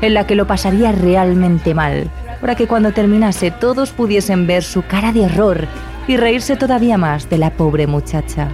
en 0.00 0.14
la 0.14 0.26
que 0.26 0.34
lo 0.34 0.48
pasaría 0.48 0.90
realmente 0.90 1.74
mal, 1.74 2.10
para 2.40 2.56
que 2.56 2.66
cuando 2.66 2.92
terminase 2.92 3.52
todos 3.52 3.92
pudiesen 3.92 4.48
ver 4.48 4.64
su 4.64 4.82
cara 4.82 5.12
de 5.12 5.26
horror 5.26 5.68
y 6.08 6.16
reírse 6.16 6.56
todavía 6.56 6.98
más 6.98 7.30
de 7.30 7.38
la 7.38 7.50
pobre 7.50 7.86
muchacha. 7.86 8.48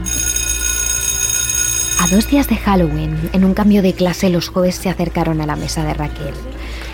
A 2.02 2.06
dos 2.14 2.28
días 2.28 2.49
de 2.49 2.56
Halloween, 2.56 3.30
en 3.32 3.47
un 3.47 3.54
cambio 3.54 3.80
de 3.80 3.94
clase, 3.94 4.28
los 4.28 4.50
jóvenes 4.50 4.76
se 4.76 4.90
acercaron 4.90 5.40
a 5.40 5.47
la 5.47 5.56
mesa 5.56 5.85
de 5.85 5.94
Raquel. 5.94 6.35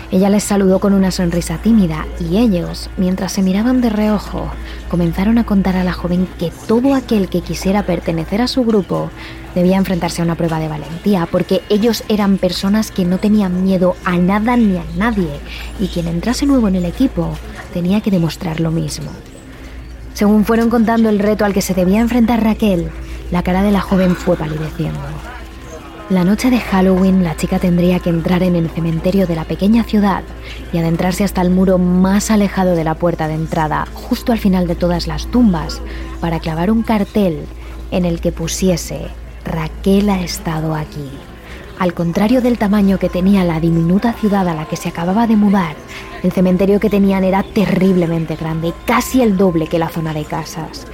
Ella 0.09 0.29
les 0.29 0.43
saludó 0.43 0.79
con 0.79 0.93
una 0.93 1.11
sonrisa 1.11 1.57
tímida 1.57 2.05
y 2.17 2.37
ellos, 2.37 2.89
mientras 2.95 3.33
se 3.33 3.41
miraban 3.41 3.81
de 3.81 3.89
reojo, 3.89 4.49
comenzaron 4.89 5.37
a 5.37 5.45
contar 5.45 5.75
a 5.75 5.83
la 5.83 5.91
joven 5.91 6.29
que 6.39 6.49
todo 6.65 6.95
aquel 6.95 7.27
que 7.27 7.41
quisiera 7.41 7.83
pertenecer 7.83 8.41
a 8.41 8.47
su 8.47 8.63
grupo 8.63 9.11
debía 9.53 9.75
enfrentarse 9.75 10.21
a 10.21 10.25
una 10.25 10.35
prueba 10.35 10.59
de 10.59 10.69
valentía, 10.69 11.27
porque 11.29 11.61
ellos 11.67 12.05
eran 12.07 12.37
personas 12.37 12.89
que 12.89 13.03
no 13.03 13.17
tenían 13.17 13.65
miedo 13.65 13.97
a 14.05 14.17
nada 14.17 14.55
ni 14.55 14.77
a 14.77 14.83
nadie, 14.95 15.29
y 15.79 15.87
quien 15.87 16.07
entrase 16.07 16.45
nuevo 16.45 16.69
en 16.69 16.75
el 16.75 16.85
equipo 16.85 17.33
tenía 17.73 17.99
que 17.99 18.11
demostrar 18.11 18.61
lo 18.61 18.71
mismo. 18.71 19.11
Según 20.13 20.45
fueron 20.45 20.69
contando 20.69 21.09
el 21.09 21.19
reto 21.19 21.43
al 21.43 21.53
que 21.53 21.61
se 21.61 21.73
debía 21.73 21.99
enfrentar 21.99 22.43
Raquel, 22.43 22.89
la 23.29 23.43
cara 23.43 23.61
de 23.61 23.71
la 23.71 23.81
joven 23.81 24.15
fue 24.15 24.37
palideciendo. 24.37 24.99
La 26.09 26.23
noche 26.23 26.49
de 26.49 26.61
Halloween 26.61 27.25
la 27.25 27.35
chica 27.35 27.59
tendría 27.59 27.99
que 27.99 28.09
entrar 28.09 28.41
en 28.41 28.55
el 28.55 28.69
cementerio 28.69 29.27
de 29.27 29.35
la 29.35 29.43
pequeña 29.43 29.83
ciudad 29.83 30.23
y 30.71 30.77
adentrarse 30.77 31.25
hasta 31.25 31.41
el 31.41 31.49
muro 31.49 31.77
más 31.79 32.31
alejado 32.31 32.75
de 32.77 32.85
la 32.85 32.95
puerta 32.95 33.27
de 33.27 33.33
entrada, 33.33 33.85
justo 33.93 34.31
al 34.31 34.39
final 34.39 34.67
de 34.67 34.75
todas 34.75 35.05
las 35.05 35.27
tumbas, 35.27 35.81
para 36.21 36.39
clavar 36.39 36.71
un 36.71 36.83
cartel 36.83 37.45
en 37.91 38.05
el 38.05 38.21
que 38.21 38.31
pusiese 38.31 39.07
Raquel 39.43 40.09
ha 40.09 40.21
estado 40.21 40.75
aquí. 40.75 41.09
Al 41.77 41.93
contrario 41.93 42.41
del 42.41 42.57
tamaño 42.57 42.99
que 42.99 43.09
tenía 43.09 43.43
la 43.43 43.59
diminuta 43.59 44.13
ciudad 44.13 44.47
a 44.47 44.53
la 44.53 44.65
que 44.65 44.77
se 44.77 44.87
acababa 44.87 45.27
de 45.27 45.35
mudar, 45.35 45.75
el 46.23 46.31
cementerio 46.31 46.79
que 46.79 46.89
tenían 46.89 47.25
era 47.25 47.43
terriblemente 47.43 48.37
grande, 48.37 48.73
casi 48.85 49.21
el 49.21 49.35
doble 49.35 49.67
que 49.67 49.77
la 49.77 49.89
zona 49.89 50.13
de 50.13 50.23
casas. 50.23 50.87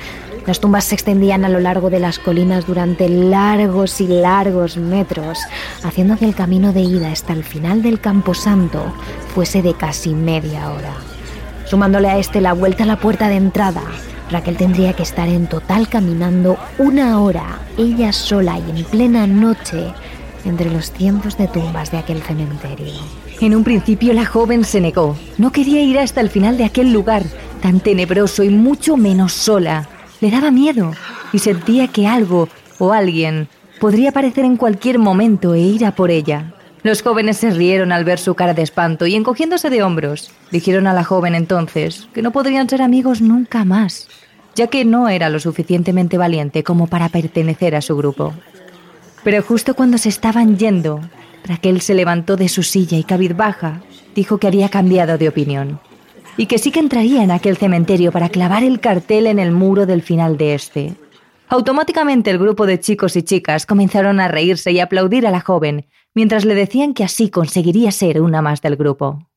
Las 0.45 0.59
tumbas 0.59 0.83
se 0.83 0.95
extendían 0.95 1.45
a 1.45 1.49
lo 1.49 1.61
largo 1.61 1.89
de 1.89 1.99
las 1.99 2.19
colinas 2.19 2.67
durante 2.67 3.07
largos 3.07 4.01
y 4.01 4.07
largos 4.07 4.75
metros, 4.75 5.39
haciendo 5.83 6.17
que 6.17 6.25
el 6.25 6.35
camino 6.35 6.73
de 6.73 6.81
ida 6.81 7.11
hasta 7.11 7.31
el 7.31 7.45
final 7.45 7.81
del 7.81 8.01
Camposanto 8.01 8.93
fuese 9.33 9.61
de 9.61 9.73
casi 9.73 10.13
media 10.13 10.69
hora. 10.69 10.95
Sumándole 11.65 12.09
a 12.09 12.17
este 12.17 12.41
la 12.41 12.53
vuelta 12.53 12.83
a 12.83 12.87
la 12.87 12.99
puerta 12.99 13.29
de 13.29 13.35
entrada, 13.35 13.83
Raquel 14.29 14.57
tendría 14.57 14.93
que 14.93 15.03
estar 15.03 15.29
en 15.29 15.47
total 15.47 15.87
caminando 15.87 16.57
una 16.77 17.21
hora, 17.21 17.59
ella 17.77 18.11
sola 18.11 18.59
y 18.59 18.79
en 18.79 18.85
plena 18.85 19.25
noche, 19.27 19.93
entre 20.43 20.69
los 20.69 20.91
cientos 20.91 21.37
de 21.37 21.47
tumbas 21.47 21.91
de 21.91 21.99
aquel 21.99 22.21
cementerio. 22.21 22.93
En 23.39 23.55
un 23.55 23.63
principio 23.63 24.11
la 24.13 24.25
joven 24.25 24.65
se 24.65 24.81
negó. 24.81 25.15
No 25.37 25.51
quería 25.51 25.81
ir 25.81 25.99
hasta 25.99 26.19
el 26.19 26.29
final 26.29 26.57
de 26.57 26.65
aquel 26.65 26.91
lugar, 26.91 27.23
tan 27.61 27.79
tenebroso 27.79 28.43
y 28.43 28.49
mucho 28.49 28.97
menos 28.97 29.31
sola. 29.31 29.87
Le 30.23 30.31
daba 30.31 30.51
miedo 30.51 30.93
y 31.33 31.39
sentía 31.39 31.89
que 31.89 32.07
algo 32.07 32.47
o 32.79 32.93
alguien 32.93 33.49
podría 33.81 34.11
aparecer 34.11 34.45
en 34.45 34.55
cualquier 34.55 34.97
momento 34.97 35.53
e 35.53 35.59
ir 35.59 35.85
a 35.85 35.95
por 35.95 36.11
ella. 36.11 36.53
Los 36.81 37.01
jóvenes 37.01 37.35
se 37.35 37.51
rieron 37.51 37.91
al 37.91 38.05
ver 38.05 38.19
su 38.19 38.33
cara 38.33 38.53
de 38.53 38.61
espanto 38.61 39.05
y 39.05 39.15
encogiéndose 39.15 39.69
de 39.69 39.83
hombros, 39.83 40.31
dijeron 40.49 40.87
a 40.87 40.93
la 40.93 41.03
joven 41.03 41.35
entonces 41.35 42.07
que 42.13 42.21
no 42.21 42.31
podrían 42.31 42.69
ser 42.69 42.81
amigos 42.81 43.19
nunca 43.19 43.65
más, 43.65 44.07
ya 44.55 44.67
que 44.67 44.85
no 44.85 45.09
era 45.09 45.27
lo 45.27 45.41
suficientemente 45.41 46.17
valiente 46.17 46.63
como 46.63 46.87
para 46.87 47.09
pertenecer 47.09 47.75
a 47.75 47.81
su 47.81 47.97
grupo. 47.97 48.33
Pero 49.25 49.43
justo 49.43 49.73
cuando 49.73 49.97
se 49.97 50.07
estaban 50.07 50.57
yendo, 50.57 51.01
Raquel 51.43 51.81
se 51.81 51.95
levantó 51.95 52.37
de 52.37 52.47
su 52.47 52.63
silla 52.63 52.97
y 52.97 53.03
cabizbaja 53.03 53.81
dijo 54.15 54.37
que 54.37 54.47
había 54.47 54.69
cambiado 54.69 55.17
de 55.17 55.27
opinión 55.27 55.81
y 56.37 56.47
que 56.47 56.57
sí 56.57 56.71
que 56.71 56.79
entraría 56.79 57.23
en 57.23 57.31
aquel 57.31 57.57
cementerio 57.57 58.11
para 58.11 58.29
clavar 58.29 58.63
el 58.63 58.79
cartel 58.79 59.27
en 59.27 59.39
el 59.39 59.51
muro 59.51 59.85
del 59.85 60.01
final 60.01 60.37
de 60.37 60.55
este. 60.55 60.95
Automáticamente 61.47 62.31
el 62.31 62.39
grupo 62.39 62.65
de 62.65 62.79
chicos 62.79 63.15
y 63.15 63.23
chicas 63.23 63.65
comenzaron 63.65 64.19
a 64.19 64.27
reírse 64.27 64.71
y 64.71 64.79
aplaudir 64.79 65.27
a 65.27 65.31
la 65.31 65.41
joven, 65.41 65.87
mientras 66.15 66.45
le 66.45 66.55
decían 66.55 66.93
que 66.93 67.03
así 67.03 67.29
conseguiría 67.29 67.91
ser 67.91 68.21
una 68.21 68.41
más 68.41 68.61
del 68.61 68.75
grupo. 68.75 69.29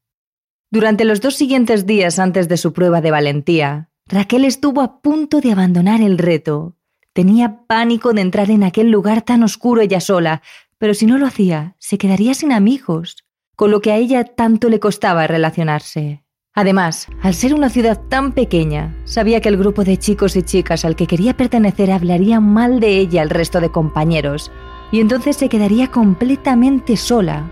Durante 0.71 1.05
los 1.05 1.21
dos 1.21 1.35
siguientes 1.37 1.87
días 1.87 2.19
antes 2.19 2.49
de 2.49 2.57
su 2.57 2.73
prueba 2.73 3.01
de 3.01 3.11
valentía, 3.11 3.91
Raquel 4.07 4.45
estuvo 4.45 4.81
a 4.81 5.01
punto 5.01 5.41
de 5.41 5.53
abandonar 5.53 6.01
el 6.01 6.19
reto. 6.19 6.77
Tenía 7.13 7.67
pánico 7.67 8.13
de 8.13 8.21
entrar 8.21 8.51
en 8.51 8.63
aquel 8.63 8.91
lugar 8.91 9.23
tan 9.23 9.43
oscuro 9.43 9.81
ella 9.81 10.01
sola, 10.01 10.43
pero 10.79 10.95
si 10.95 11.07
no 11.07 11.19
lo 11.19 11.27
hacía, 11.27 11.77
se 11.79 11.99
quedaría 11.99 12.35
sin 12.35 12.53
amigos, 12.53 13.25
con 13.57 13.71
lo 13.71 13.81
que 13.81 13.93
a 13.93 13.97
ella 13.97 14.25
tanto 14.25 14.69
le 14.69 14.81
costaba 14.81 15.27
relacionarse. 15.27 16.26
Además, 16.59 17.07
al 17.21 17.35
ser 17.35 17.53
una 17.53 17.69
ciudad 17.69 18.01
tan 18.09 18.33
pequeña, 18.33 18.97
sabía 19.05 19.43
que 19.43 19.51
el 19.51 19.59
grupo 19.59 19.85
de 19.85 19.99
chicos 19.99 20.37
y 20.37 20.43
chicas 20.43 20.87
al 20.87 20.97
que 20.97 21.07
quería 21.07 21.37
pertenecer 21.37 21.93
hablaría 21.93 22.41
mal 22.41 22.81
de 22.81 22.97
ella 22.97 23.21
al 23.21 23.29
resto 23.29 23.61
de 23.61 23.71
compañeros, 23.71 24.51
y 24.91 25.01
entonces 25.01 25.37
se 25.37 25.51
quedaría 25.51 25.91
completamente 25.91 26.97
sola. 26.97 27.45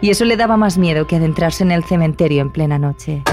Y 0.00 0.10
eso 0.10 0.24
le 0.24 0.36
daba 0.36 0.56
más 0.56 0.78
miedo 0.78 1.08
que 1.08 1.16
adentrarse 1.16 1.64
en 1.64 1.72
el 1.72 1.82
cementerio 1.82 2.40
en 2.40 2.52
plena 2.52 2.78
noche. 2.78 3.24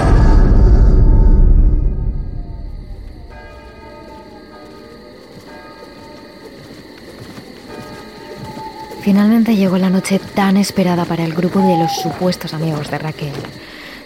Finalmente 9.02 9.54
llegó 9.54 9.78
la 9.78 9.90
noche 9.90 10.18
tan 10.34 10.56
esperada 10.56 11.04
para 11.04 11.24
el 11.24 11.34
grupo 11.34 11.60
de 11.60 11.78
los 11.78 11.92
supuestos 12.02 12.52
amigos 12.52 12.90
de 12.90 12.98
Raquel. 12.98 13.32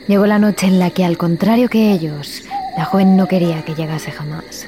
Llegó 0.09 0.27
la 0.27 0.39
noche 0.39 0.67
en 0.67 0.79
la 0.79 0.89
que, 0.89 1.05
al 1.05 1.19
contrario 1.19 1.69
que 1.69 1.93
ellos, 1.93 2.43
la 2.79 2.87
joven 2.87 3.15
no 3.15 3.29
quería 3.29 3.63
que 3.63 3.75
llegase 3.75 4.11
jamás. 4.11 4.67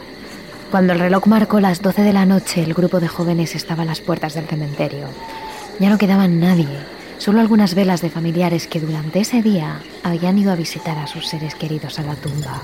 Cuando 0.71 0.93
el 0.93 0.99
reloj 0.99 1.27
marcó 1.27 1.61
las 1.61 1.81
12 1.81 2.03
de 2.03 2.13
la 2.13 2.27
noche, 2.27 2.63
el 2.63 2.75
grupo 2.75 3.01
de 3.01 3.09
jóvenes 3.09 3.55
estaba 3.55 3.85
a 3.85 3.87
las 3.87 4.03
puertas 4.03 4.35
del 4.35 4.45
cementerio. 4.45 5.07
Ya 5.79 5.89
no 5.89 5.97
quedaba 5.97 6.29
nadie, 6.29 6.69
solo 7.17 7.41
algunas 7.41 7.75
velas 7.75 8.03
de 8.03 8.11
familiares 8.11 8.67
que 8.67 8.81
durante 8.81 9.21
ese 9.21 9.41
día 9.41 9.81
habían 10.03 10.37
ido 10.37 10.53
a 10.53 10.57
visitar 10.57 10.99
a 10.99 11.07
sus 11.07 11.27
seres 11.27 11.55
queridos 11.55 11.99
a 11.99 12.03
la 12.03 12.17
tumba. 12.17 12.61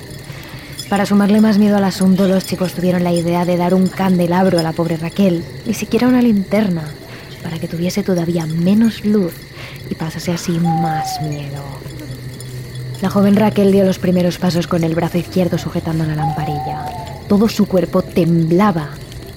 Para 0.90 1.06
sumarle 1.06 1.40
más 1.40 1.56
miedo 1.56 1.78
al 1.78 1.84
asunto, 1.84 2.28
los 2.28 2.44
chicos 2.44 2.74
tuvieron 2.74 3.04
la 3.04 3.12
idea 3.12 3.46
de 3.46 3.56
dar 3.56 3.72
un 3.72 3.88
candelabro 3.88 4.58
a 4.58 4.62
la 4.62 4.72
pobre 4.72 4.98
Raquel, 4.98 5.42
ni 5.64 5.72
siquiera 5.72 6.08
una 6.08 6.20
linterna, 6.20 6.84
para 7.42 7.58
que 7.58 7.68
tuviese 7.68 8.02
todavía 8.02 8.44
menos 8.44 9.02
luz 9.06 9.32
y 9.88 9.94
pasase 9.94 10.32
así 10.32 10.52
más 10.60 11.22
miedo. 11.22 11.95
La 13.02 13.10
joven 13.10 13.36
Raquel 13.36 13.72
dio 13.72 13.84
los 13.84 13.98
primeros 13.98 14.38
pasos 14.38 14.66
con 14.66 14.82
el 14.82 14.94
brazo 14.94 15.18
izquierdo 15.18 15.58
sujetando 15.58 16.04
la 16.06 16.14
lamparilla. 16.14 16.86
Todo 17.28 17.48
su 17.48 17.66
cuerpo 17.66 18.02
temblaba 18.02 18.88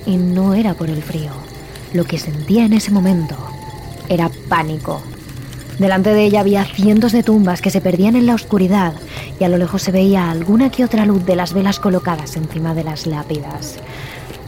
y 0.05 0.15
no 0.15 0.53
era 0.53 0.73
por 0.73 0.89
el 0.89 1.03
frío. 1.03 1.31
Lo 1.93 2.05
que 2.05 2.17
sentía 2.17 2.65
en 2.65 2.73
ese 2.73 2.91
momento 2.91 3.35
era 4.07 4.29
pánico. 4.47 5.01
Delante 5.77 6.13
de 6.13 6.23
ella 6.23 6.39
había 6.39 6.65
cientos 6.65 7.11
de 7.11 7.23
tumbas 7.23 7.61
que 7.61 7.69
se 7.69 7.81
perdían 7.81 8.15
en 8.15 8.25
la 8.25 8.35
oscuridad 8.35 8.93
y 9.39 9.43
a 9.43 9.49
lo 9.49 9.57
lejos 9.57 9.81
se 9.81 9.91
veía 9.91 10.29
alguna 10.29 10.69
que 10.69 10.85
otra 10.85 11.05
luz 11.05 11.25
de 11.25 11.35
las 11.35 11.53
velas 11.53 11.79
colocadas 11.79 12.37
encima 12.37 12.73
de 12.73 12.83
las 12.85 13.07
lápidas. 13.07 13.75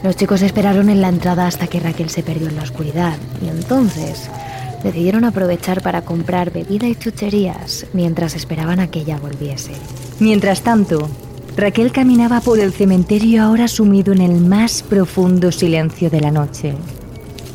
Los 0.03 0.15
chicos 0.15 0.41
esperaron 0.41 0.89
en 0.89 1.01
la 1.01 1.09
entrada 1.09 1.47
hasta 1.47 1.67
que 1.67 1.79
Raquel 1.79 2.09
se 2.09 2.23
perdió 2.23 2.47
en 2.47 2.55
la 2.55 2.63
oscuridad 2.63 3.17
y 3.41 3.49
entonces 3.49 4.29
decidieron 4.83 5.23
aprovechar 5.23 5.81
para 5.81 6.03
comprar 6.03 6.51
bebida 6.51 6.87
y 6.87 6.95
chucherías 6.95 7.85
mientras 7.93 8.35
esperaban 8.35 8.79
a 8.79 8.89
que 8.89 8.99
ella 8.99 9.17
volviese. 9.17 9.71
Mientras 10.19 10.61
tanto, 10.61 11.09
Raquel 11.57 11.91
caminaba 11.91 12.39
por 12.39 12.59
el 12.59 12.71
cementerio 12.71 13.43
ahora 13.43 13.67
sumido 13.67 14.13
en 14.13 14.21
el 14.21 14.39
más 14.39 14.83
profundo 14.83 15.51
silencio 15.51 16.09
de 16.09 16.21
la 16.21 16.31
noche. 16.31 16.75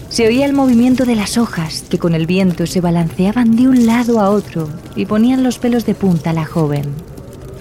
Se 0.08 0.26
oía 0.26 0.46
el 0.46 0.52
movimiento 0.52 1.04
de 1.04 1.16
las 1.16 1.36
hojas 1.36 1.84
que 1.88 1.98
con 1.98 2.14
el 2.14 2.26
viento 2.26 2.66
se 2.66 2.80
balanceaban 2.80 3.56
de 3.56 3.68
un 3.68 3.86
lado 3.86 4.20
a 4.20 4.30
otro 4.30 4.68
y 4.94 5.06
ponían 5.06 5.42
los 5.42 5.58
pelos 5.58 5.84
de 5.84 5.94
punta 5.94 6.30
a 6.30 6.32
la 6.32 6.44
joven. 6.44 6.84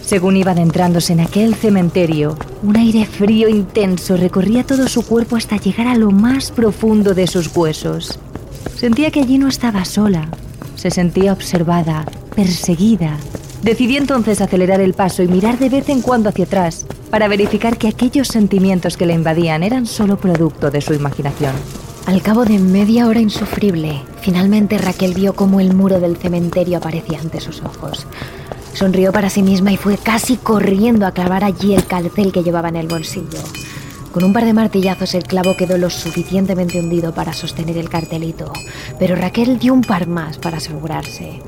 Según 0.02 0.38
iba 0.38 0.52
adentrándose 0.52 1.14
en 1.14 1.22
aquel 1.22 1.56
cementerio, 1.56 2.38
un 2.62 2.78
aire 2.78 3.06
frío 3.06 3.50
intenso 3.50 4.16
recorría 4.18 4.64
todo 4.64 4.88
su 4.88 5.04
cuerpo 5.04 5.36
hasta 5.36 5.58
llegar 5.58 5.88
a 5.88 5.96
lo 5.96 6.12
más 6.12 6.52
profundo 6.52 7.16
de 7.16 7.26
sus 7.26 7.56
huesos. 7.56 8.20
Sentía 8.76 9.10
que 9.10 9.22
allí 9.22 9.38
no 9.38 9.48
estaba 9.48 9.86
sola, 9.86 10.28
se 10.76 10.92
sentía 10.92 11.32
observada, 11.32 12.06
perseguida. 12.36 13.18
Decidió 13.64 14.00
entonces 14.00 14.42
acelerar 14.42 14.82
el 14.82 14.94
paso 14.94 15.24
y 15.24 15.28
mirar 15.28 15.58
de 15.58 15.70
vez 15.70 15.88
en 15.88 16.02
cuando 16.02 16.30
hacia 16.30 16.44
atrás 16.44 16.86
para 17.10 17.30
verificar 17.30 17.78
que 17.78 17.88
aquellos 17.88 18.28
sentimientos 18.28 18.98
que 18.98 19.06
la 19.06 19.14
invadían 19.14 19.64
eran 19.64 19.86
solo 19.86 20.18
producto 20.18 20.72
de 20.72 20.82
su 20.82 20.94
imaginación. 20.94 21.54
Al 22.06 22.22
cabo 22.22 22.44
de 22.44 22.60
media 22.60 23.08
hora 23.08 23.22
insufrible, 23.22 24.02
finalmente 24.22 24.78
Raquel 24.78 25.14
vio 25.14 25.34
cómo 25.34 25.62
el 25.62 25.74
muro 25.74 26.02
del 26.02 26.18
cementerio 26.18 26.78
aparecía 26.78 27.20
ante 27.20 27.40
sus 27.40 27.64
ojos. 27.64 28.06
Sonrió 28.74 29.14
para 29.14 29.30
sí 29.30 29.42
misma 29.42 29.72
y 29.72 29.78
fue 29.78 29.98
casi 29.98 30.36
corriendo 30.36 31.08
a 31.08 31.14
clavar 31.14 31.46
allí 31.46 31.74
el 31.74 31.86
calcel 31.88 32.34
que 32.34 32.44
llevaba 32.44 32.68
en 32.68 32.76
el 32.76 32.88
bolsillo. 32.88 33.40
Con 34.16 34.24
un 34.24 34.32
par 34.32 34.46
de 34.46 34.54
martillazos 34.54 35.14
el 35.14 35.24
clavo 35.24 35.58
quedó 35.58 35.78
lo 35.78 35.90
suficientemente 35.90 36.80
hundido 36.80 37.14
para 37.14 37.34
sostener 37.34 37.78
el 37.78 37.90
cartelito, 37.90 38.54
pero 38.98 39.14
Raquel 39.14 39.60
dio 39.60 39.74
un 39.74 39.82
par 39.82 40.08
más 40.08 40.38
para 40.38 40.56
asegurarse. 40.56 41.42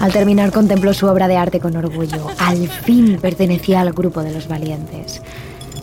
Al 0.00 0.10
terminar 0.10 0.50
contempló 0.50 0.94
su 0.94 1.06
obra 1.08 1.28
de 1.28 1.36
arte 1.36 1.60
con 1.60 1.76
orgullo. 1.76 2.28
Al 2.38 2.68
fin 2.68 3.18
pertenecía 3.20 3.82
al 3.82 3.92
grupo 3.92 4.22
de 4.22 4.32
los 4.32 4.48
valientes. 4.48 5.20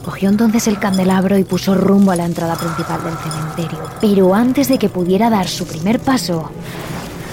Cogió 0.03 0.29
entonces 0.29 0.67
el 0.67 0.79
candelabro 0.79 1.37
y 1.37 1.43
puso 1.43 1.75
rumbo 1.75 2.09
a 2.09 2.15
la 2.15 2.25
entrada 2.25 2.55
principal 2.55 2.99
del 3.03 3.17
cementerio. 3.17 3.83
Pero 4.01 4.33
antes 4.33 4.69
de 4.69 4.79
que 4.79 4.89
pudiera 4.89 5.29
dar 5.29 5.47
su 5.47 5.67
primer 5.67 5.99
paso, 5.99 6.49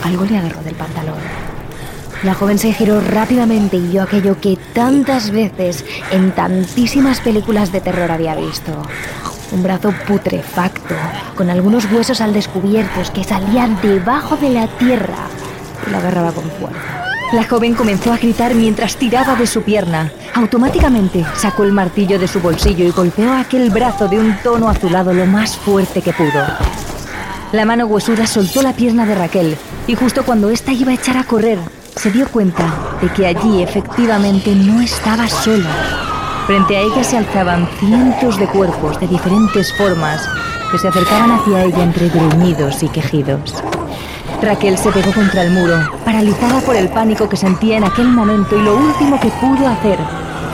algo 0.02 0.26
le 0.26 0.36
agarró 0.36 0.62
del 0.62 0.74
pantalón. 0.74 1.53
La 2.24 2.32
joven 2.32 2.58
se 2.58 2.72
giró 2.72 3.02
rápidamente 3.02 3.76
y 3.76 3.86
vio 3.86 4.02
aquello 4.02 4.40
que 4.40 4.56
tantas 4.72 5.30
veces 5.30 5.84
en 6.10 6.32
tantísimas 6.32 7.20
películas 7.20 7.70
de 7.70 7.82
terror 7.82 8.10
había 8.10 8.34
visto. 8.34 8.72
Un 9.52 9.62
brazo 9.62 9.92
putrefacto, 10.08 10.94
con 11.36 11.50
algunos 11.50 11.84
huesos 11.92 12.22
al 12.22 12.32
descubierto 12.32 13.02
que 13.12 13.24
salían 13.24 13.78
debajo 13.82 14.38
de 14.38 14.48
la 14.48 14.66
tierra 14.78 15.28
y 15.86 15.90
la 15.90 15.98
agarraba 15.98 16.32
con 16.32 16.44
fuerza. 16.52 17.04
La 17.34 17.44
joven 17.44 17.74
comenzó 17.74 18.10
a 18.10 18.16
gritar 18.16 18.54
mientras 18.54 18.96
tiraba 18.96 19.34
de 19.34 19.46
su 19.46 19.60
pierna. 19.60 20.10
Automáticamente 20.32 21.26
sacó 21.36 21.64
el 21.64 21.72
martillo 21.72 22.18
de 22.18 22.26
su 22.26 22.40
bolsillo 22.40 22.86
y 22.86 22.90
golpeó 22.90 23.34
aquel 23.34 23.68
brazo 23.68 24.08
de 24.08 24.18
un 24.18 24.34
tono 24.42 24.70
azulado 24.70 25.12
lo 25.12 25.26
más 25.26 25.58
fuerte 25.58 26.00
que 26.00 26.14
pudo. 26.14 26.42
La 27.52 27.66
mano 27.66 27.84
huesuda 27.84 28.26
soltó 28.26 28.62
la 28.62 28.72
pierna 28.72 29.04
de 29.04 29.14
Raquel 29.14 29.58
y 29.86 29.94
justo 29.94 30.24
cuando 30.24 30.48
ésta 30.48 30.72
iba 30.72 30.90
a 30.90 30.94
echar 30.94 31.18
a 31.18 31.24
correr, 31.24 31.58
se 31.96 32.10
dio 32.10 32.28
cuenta 32.28 32.98
de 33.00 33.08
que 33.08 33.26
allí 33.26 33.62
efectivamente 33.62 34.54
no 34.54 34.80
estaba 34.80 35.28
sola. 35.28 35.70
Frente 36.46 36.76
a 36.76 36.80
ella 36.80 37.04
se 37.04 37.16
alzaban 37.16 37.68
cientos 37.78 38.38
de 38.38 38.46
cuerpos 38.46 39.00
de 39.00 39.06
diferentes 39.06 39.72
formas 39.76 40.20
que 40.70 40.78
se 40.78 40.88
acercaban 40.88 41.30
hacia 41.30 41.64
ella 41.64 41.82
entre 41.82 42.08
gruñidos 42.08 42.82
y 42.82 42.88
quejidos. 42.88 43.54
Raquel 44.42 44.76
se 44.76 44.90
pegó 44.90 45.12
contra 45.12 45.42
el 45.42 45.52
muro, 45.52 45.76
paralizada 46.04 46.60
por 46.60 46.76
el 46.76 46.88
pánico 46.90 47.28
que 47.28 47.36
sentía 47.36 47.78
en 47.78 47.84
aquel 47.84 48.08
momento 48.08 48.58
y 48.58 48.62
lo 48.62 48.76
último 48.76 49.18
que 49.20 49.28
pudo 49.40 49.66
hacer 49.68 49.98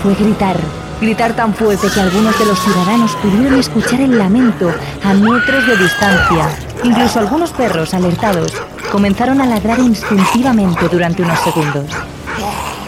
fue 0.02 0.14
gritar. 0.14 0.56
Gritar 1.00 1.34
tan 1.34 1.54
fuerte 1.54 1.88
que 1.92 2.00
algunos 2.00 2.38
de 2.38 2.44
los 2.44 2.60
ciudadanos 2.60 3.16
pudieron 3.16 3.58
escuchar 3.58 4.00
el 4.00 4.18
lamento 4.18 4.70
a 5.02 5.14
metros 5.14 5.66
de 5.66 5.76
distancia. 5.78 6.69
Incluso 6.84 7.18
algunos 7.18 7.50
perros, 7.52 7.94
alertados, 7.94 8.52
comenzaron 8.90 9.40
a 9.40 9.46
ladrar 9.46 9.78
instintivamente 9.78 10.88
durante 10.88 11.22
unos 11.22 11.38
segundos. 11.40 11.86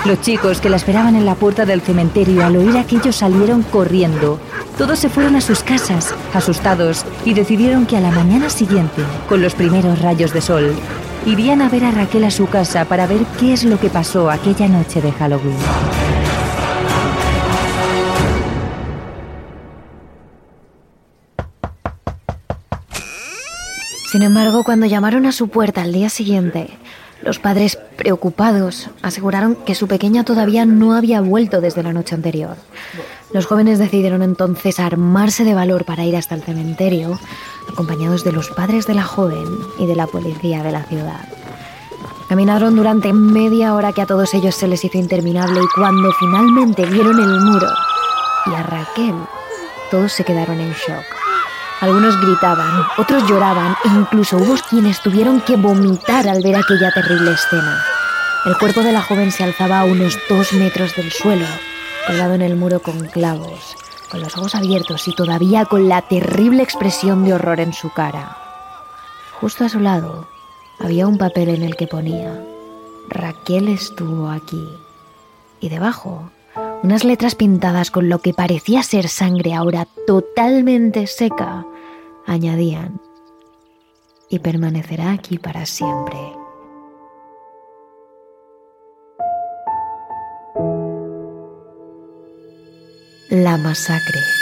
Los 0.04 0.20
chicos 0.20 0.60
que 0.60 0.68
la 0.68 0.76
esperaban 0.76 1.14
en 1.14 1.24
la 1.24 1.36
puerta 1.36 1.64
del 1.64 1.80
cementerio 1.80 2.44
al 2.44 2.56
oír 2.56 2.76
aquello 2.76 3.12
salieron 3.12 3.62
corriendo. 3.62 4.40
Todos 4.76 4.98
se 4.98 5.08
fueron 5.08 5.36
a 5.36 5.40
sus 5.40 5.62
casas, 5.62 6.14
asustados, 6.34 7.04
y 7.24 7.34
decidieron 7.34 7.86
que 7.86 7.96
a 7.96 8.00
la 8.00 8.10
mañana 8.10 8.50
siguiente, 8.50 9.02
con 9.28 9.42
los 9.42 9.54
primeros 9.54 10.00
rayos 10.00 10.32
de 10.32 10.40
sol, 10.40 10.74
irían 11.24 11.62
a 11.62 11.68
ver 11.68 11.84
a 11.84 11.92
Raquel 11.92 12.24
a 12.24 12.30
su 12.30 12.48
casa 12.48 12.84
para 12.86 13.06
ver 13.06 13.20
qué 13.38 13.52
es 13.52 13.62
lo 13.62 13.78
que 13.78 13.90
pasó 13.90 14.30
aquella 14.30 14.66
noche 14.68 15.00
de 15.00 15.12
Halloween. 15.12 15.56
Sin 24.12 24.20
embargo, 24.20 24.62
cuando 24.62 24.84
llamaron 24.84 25.24
a 25.24 25.32
su 25.32 25.48
puerta 25.48 25.80
al 25.80 25.94
día 25.94 26.10
siguiente, 26.10 26.68
los 27.22 27.38
padres, 27.38 27.78
preocupados, 27.96 28.90
aseguraron 29.00 29.54
que 29.54 29.74
su 29.74 29.88
pequeña 29.88 30.22
todavía 30.22 30.66
no 30.66 30.92
había 30.92 31.22
vuelto 31.22 31.62
desde 31.62 31.82
la 31.82 31.94
noche 31.94 32.14
anterior. 32.14 32.58
Los 33.32 33.46
jóvenes 33.46 33.78
decidieron 33.78 34.22
entonces 34.22 34.80
armarse 34.80 35.44
de 35.44 35.54
valor 35.54 35.86
para 35.86 36.04
ir 36.04 36.14
hasta 36.14 36.34
el 36.34 36.42
cementerio, 36.42 37.18
acompañados 37.72 38.22
de 38.22 38.32
los 38.32 38.50
padres 38.50 38.86
de 38.86 38.92
la 38.92 39.04
joven 39.04 39.46
y 39.78 39.86
de 39.86 39.96
la 39.96 40.06
policía 40.06 40.62
de 40.62 40.72
la 40.72 40.82
ciudad. 40.82 41.26
Caminaron 42.28 42.76
durante 42.76 43.14
media 43.14 43.74
hora 43.74 43.94
que 43.94 44.02
a 44.02 44.06
todos 44.06 44.34
ellos 44.34 44.54
se 44.54 44.68
les 44.68 44.84
hizo 44.84 44.98
interminable 44.98 45.58
y 45.58 45.74
cuando 45.74 46.12
finalmente 46.20 46.84
vieron 46.84 47.18
el 47.18 47.40
muro 47.40 47.68
y 48.44 48.50
a 48.52 48.62
Raquel, 48.62 49.14
todos 49.90 50.12
se 50.12 50.22
quedaron 50.22 50.60
en 50.60 50.72
shock. 50.72 51.21
Algunos 51.82 52.16
gritaban, 52.20 52.86
otros 52.96 53.28
lloraban 53.28 53.74
e 53.84 53.88
incluso 53.88 54.36
hubo 54.36 54.54
quienes 54.70 55.00
tuvieron 55.00 55.40
que 55.40 55.56
vomitar 55.56 56.28
al 56.28 56.40
ver 56.40 56.54
aquella 56.54 56.92
terrible 56.92 57.32
escena. 57.32 57.82
El 58.44 58.56
cuerpo 58.56 58.84
de 58.84 58.92
la 58.92 59.02
joven 59.02 59.32
se 59.32 59.42
alzaba 59.42 59.80
a 59.80 59.84
unos 59.84 60.16
dos 60.28 60.52
metros 60.52 60.94
del 60.94 61.10
suelo, 61.10 61.44
colgado 62.06 62.34
en 62.34 62.42
el 62.42 62.54
muro 62.54 62.80
con 62.80 63.08
clavos, 63.08 63.74
con 64.12 64.20
los 64.20 64.38
ojos 64.38 64.54
abiertos 64.54 65.08
y 65.08 65.14
todavía 65.16 65.64
con 65.64 65.88
la 65.88 66.02
terrible 66.02 66.62
expresión 66.62 67.24
de 67.24 67.34
horror 67.34 67.58
en 67.58 67.72
su 67.72 67.90
cara. 67.90 68.36
Justo 69.40 69.64
a 69.64 69.68
su 69.68 69.80
lado 69.80 70.28
había 70.78 71.08
un 71.08 71.18
papel 71.18 71.48
en 71.48 71.64
el 71.64 71.74
que 71.74 71.88
ponía, 71.88 72.40
Raquel 73.08 73.66
estuvo 73.66 74.30
aquí. 74.30 74.68
Y 75.58 75.68
debajo, 75.68 76.30
unas 76.84 77.02
letras 77.02 77.34
pintadas 77.34 77.90
con 77.90 78.08
lo 78.08 78.20
que 78.20 78.34
parecía 78.34 78.84
ser 78.84 79.08
sangre 79.08 79.52
ahora 79.52 79.88
totalmente 80.06 81.08
seca 81.08 81.66
añadían, 82.26 83.00
y 84.28 84.38
permanecerá 84.38 85.12
aquí 85.12 85.38
para 85.38 85.66
siempre. 85.66 86.18
La 93.30 93.56
masacre. 93.56 94.41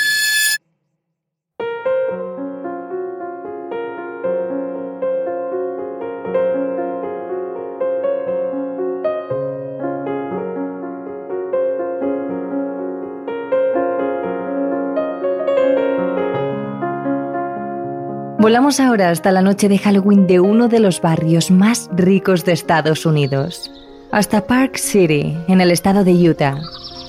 Volamos 18.40 18.80
ahora 18.80 19.10
hasta 19.10 19.32
la 19.32 19.42
noche 19.42 19.68
de 19.68 19.76
Halloween 19.76 20.26
de 20.26 20.40
uno 20.40 20.68
de 20.68 20.80
los 20.80 21.02
barrios 21.02 21.50
más 21.50 21.90
ricos 21.92 22.42
de 22.46 22.52
Estados 22.52 23.04
Unidos, 23.04 23.70
hasta 24.12 24.46
Park 24.46 24.78
City, 24.78 25.36
en 25.46 25.60
el 25.60 25.70
estado 25.70 26.04
de 26.04 26.14
Utah. 26.14 26.58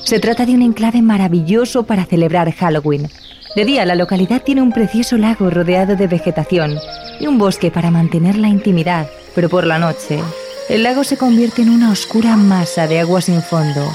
Se 0.04 0.20
trata 0.20 0.46
de 0.46 0.56
un 0.56 0.62
enclave 0.62 1.02
maravilloso 1.02 1.84
para 1.84 2.04
celebrar 2.04 2.52
Halloween. 2.52 3.08
De 3.56 3.64
día, 3.64 3.86
la 3.86 3.96
localidad 3.96 4.44
tiene 4.44 4.62
un 4.62 4.74
precioso 4.74 5.18
lago 5.18 5.50
rodeado 5.50 5.96
de 5.96 6.08
vegetación 6.08 6.76
y 7.22 7.28
un 7.28 7.38
bosque 7.38 7.72
para 7.72 7.92
mantener 7.92 8.38
la 8.38 8.50
intimidad, 8.50 9.08
pero 9.34 9.48
por 9.48 9.66
la 9.66 9.80
noche, 9.80 10.20
el 10.68 10.84
lago 10.84 11.06
se 11.06 11.16
convierte 11.16 11.62
en 11.62 11.70
una 11.70 11.92
oscura 11.92 12.36
masa 12.36 12.88
de 12.88 13.00
agua 13.00 13.22
sin 13.22 13.42
fondo 13.42 13.90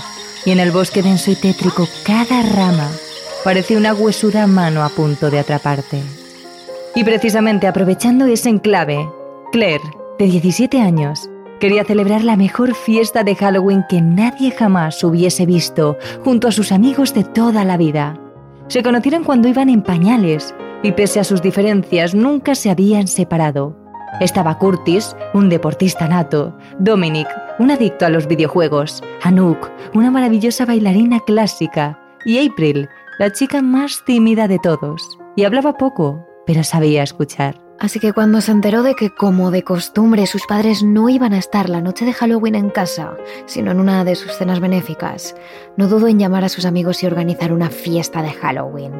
y 0.46 0.52
en 0.52 0.58
el 0.58 0.70
bosque 0.70 1.02
denso 1.02 1.30
y 1.30 1.36
tétrico 1.36 1.86
cada 2.02 2.40
rama 2.40 2.88
parece 3.44 3.76
una 3.76 3.92
huesuda 3.92 4.46
mano 4.46 4.82
a 4.82 4.88
punto 4.88 5.30
de 5.30 5.38
atraparte. 5.38 6.15
Y 6.96 7.04
precisamente 7.04 7.66
aprovechando 7.66 8.24
ese 8.24 8.48
enclave, 8.48 9.06
Claire, 9.52 9.84
de 10.18 10.24
17 10.24 10.80
años, 10.80 11.28
quería 11.60 11.84
celebrar 11.84 12.24
la 12.24 12.36
mejor 12.36 12.74
fiesta 12.74 13.22
de 13.22 13.34
Halloween 13.34 13.84
que 13.86 14.00
nadie 14.00 14.50
jamás 14.50 15.04
hubiese 15.04 15.44
visto 15.44 15.98
junto 16.24 16.48
a 16.48 16.52
sus 16.52 16.72
amigos 16.72 17.12
de 17.12 17.22
toda 17.22 17.66
la 17.66 17.76
vida. 17.76 18.18
Se 18.68 18.82
conocieron 18.82 19.24
cuando 19.24 19.46
iban 19.46 19.68
en 19.68 19.82
pañales 19.82 20.54
y 20.82 20.92
pese 20.92 21.20
a 21.20 21.24
sus 21.24 21.42
diferencias 21.42 22.14
nunca 22.14 22.54
se 22.54 22.70
habían 22.70 23.08
separado. 23.08 23.76
Estaba 24.18 24.56
Curtis, 24.56 25.14
un 25.34 25.50
deportista 25.50 26.08
nato, 26.08 26.56
Dominic, 26.78 27.28
un 27.58 27.70
adicto 27.70 28.06
a 28.06 28.08
los 28.08 28.26
videojuegos, 28.26 29.02
Anouk, 29.22 29.68
una 29.92 30.10
maravillosa 30.10 30.64
bailarina 30.64 31.20
clásica, 31.20 32.00
y 32.24 32.38
April, 32.48 32.88
la 33.18 33.30
chica 33.30 33.60
más 33.60 34.02
tímida 34.06 34.48
de 34.48 34.58
todos. 34.58 35.18
Y 35.36 35.44
hablaba 35.44 35.74
poco, 35.74 36.26
pero 36.46 36.64
sabía 36.64 37.02
escuchar. 37.02 37.60
Así 37.78 38.00
que 38.00 38.14
cuando 38.14 38.40
se 38.40 38.52
enteró 38.52 38.82
de 38.82 38.94
que, 38.94 39.10
como 39.10 39.50
de 39.50 39.62
costumbre, 39.62 40.26
sus 40.26 40.46
padres 40.46 40.82
no 40.82 41.10
iban 41.10 41.34
a 41.34 41.38
estar 41.38 41.68
la 41.68 41.82
noche 41.82 42.06
de 42.06 42.14
Halloween 42.14 42.54
en 42.54 42.70
casa, 42.70 43.18
sino 43.44 43.70
en 43.70 43.80
una 43.80 44.02
de 44.02 44.14
sus 44.14 44.32
cenas 44.32 44.60
benéficas, 44.60 45.36
no 45.76 45.86
dudó 45.86 46.08
en 46.08 46.18
llamar 46.18 46.42
a 46.42 46.48
sus 46.48 46.64
amigos 46.64 47.02
y 47.02 47.06
organizar 47.06 47.52
una 47.52 47.68
fiesta 47.68 48.22
de 48.22 48.32
Halloween. 48.32 48.94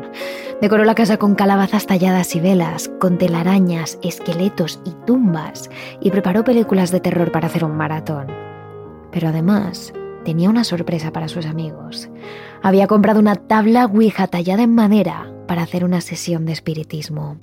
Decoró 0.61 0.85
la 0.85 0.95
casa 0.95 1.17
con 1.17 1.35
calabazas 1.35 1.87
talladas 1.87 2.35
y 2.37 2.41
velas, 2.41 2.91
con 3.01 3.17
telarañas, 3.17 3.99
esqueletos 4.03 4.79
y 4.85 4.91
tumbas, 5.07 5.71
y 6.01 6.11
preparó 6.11 6.45
películas 6.45 6.91
de 6.91 7.01
terror 7.01 7.33
para 7.33 7.47
hacer 7.47 7.65
un 7.65 7.77
maratón. 7.77 8.27
Pero 9.11 9.29
además, 9.29 9.95
tenía 10.27 10.51
una 10.51 10.65
sorpresa 10.65 11.12
para 11.12 11.29
sus 11.29 11.47
amigos. 11.47 12.11
Había 12.61 12.89
comprado 12.89 13.21
una 13.21 13.37
tabla 13.37 13.87
Ouija 13.87 14.27
tallada 14.27 14.65
en 14.65 14.75
madera 14.75 15.33
para 15.47 15.62
hacer 15.62 15.85
una 15.85 16.01
sesión 16.01 16.47
de 16.47 16.53
espiritismo. 16.53 17.37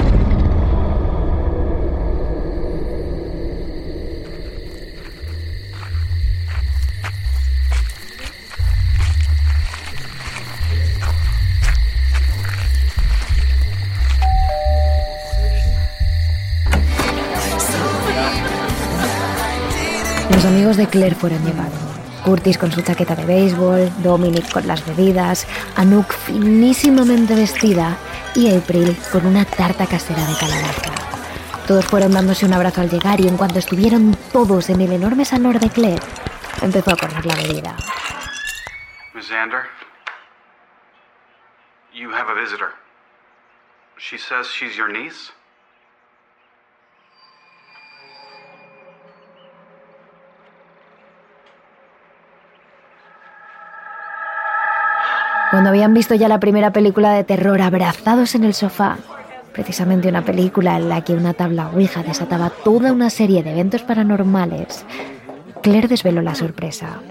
Los 20.30 20.44
amigos 20.44 20.76
de 20.76 20.88
Claire 20.88 21.16
fueron 21.16 21.46
llevados. 21.46 21.83
Curtis 22.24 22.58
con 22.58 22.72
su 22.72 22.82
chaqueta 22.82 23.16
de 23.16 23.26
béisbol, 23.26 23.92
Dominic 24.02 24.52
con 24.52 24.66
las 24.68 24.86
bebidas, 24.86 25.46
Anouk 25.76 26.12
finísimamente 26.14 27.36
vestida 27.36 27.98
y 28.36 28.56
April 28.56 28.98
con 29.12 29.26
una 29.26 29.46
tarta 29.46 29.86
casera 29.86 30.26
de 30.26 30.36
calabaza. 30.38 30.92
Todos 31.68 31.86
fueron 31.86 32.12
dándose 32.12 32.46
un 32.46 32.54
abrazo 32.54 32.82
al 32.82 32.90
llegar 32.90 33.22
y 33.22 33.28
en 33.28 33.38
cuanto 33.38 33.60
estuvieron 33.60 34.18
todos 34.32 34.70
en 34.70 34.82
el 34.82 34.92
enorme 34.92 35.26
salón 35.26 35.58
de 35.60 35.70
Claire, 35.70 36.02
empezó 36.62 36.92
a 36.92 36.98
correr 36.98 37.26
la 37.26 37.36
bebida. 37.36 37.76
Miss 39.14 39.30
Xander, 39.30 39.64
you 41.94 42.10
have 42.12 42.30
a 42.30 42.34
visitor. 42.34 42.72
She 43.98 44.18
says 44.18 44.48
she's 44.48 44.76
your 44.76 44.92
niece. 44.92 45.32
Cuando 55.54 55.70
habían 55.70 55.94
visto 55.94 56.16
ya 56.16 56.28
la 56.28 56.40
primera 56.40 56.74
película 56.74 57.14
de 57.14 57.24
terror 57.24 57.62
abrazados 57.62 58.34
en 58.34 58.44
el 58.44 58.56
sofá, 58.56 58.98
precisamente 59.54 60.10
una 60.10 60.26
película 60.26 60.78
en 60.78 60.90
la 60.90 61.04
que 61.04 61.14
una 61.14 61.36
tabla 61.36 61.68
Ouija 61.68 62.02
desataba 62.02 62.50
toda 62.50 62.92
una 62.92 63.12
serie 63.12 63.44
de 63.44 63.52
eventos 63.52 63.84
paranormales, 63.84 64.84
Claire 65.62 65.88
desveló 65.88 66.24
la 66.24 66.34
sorpresa. 66.34 67.02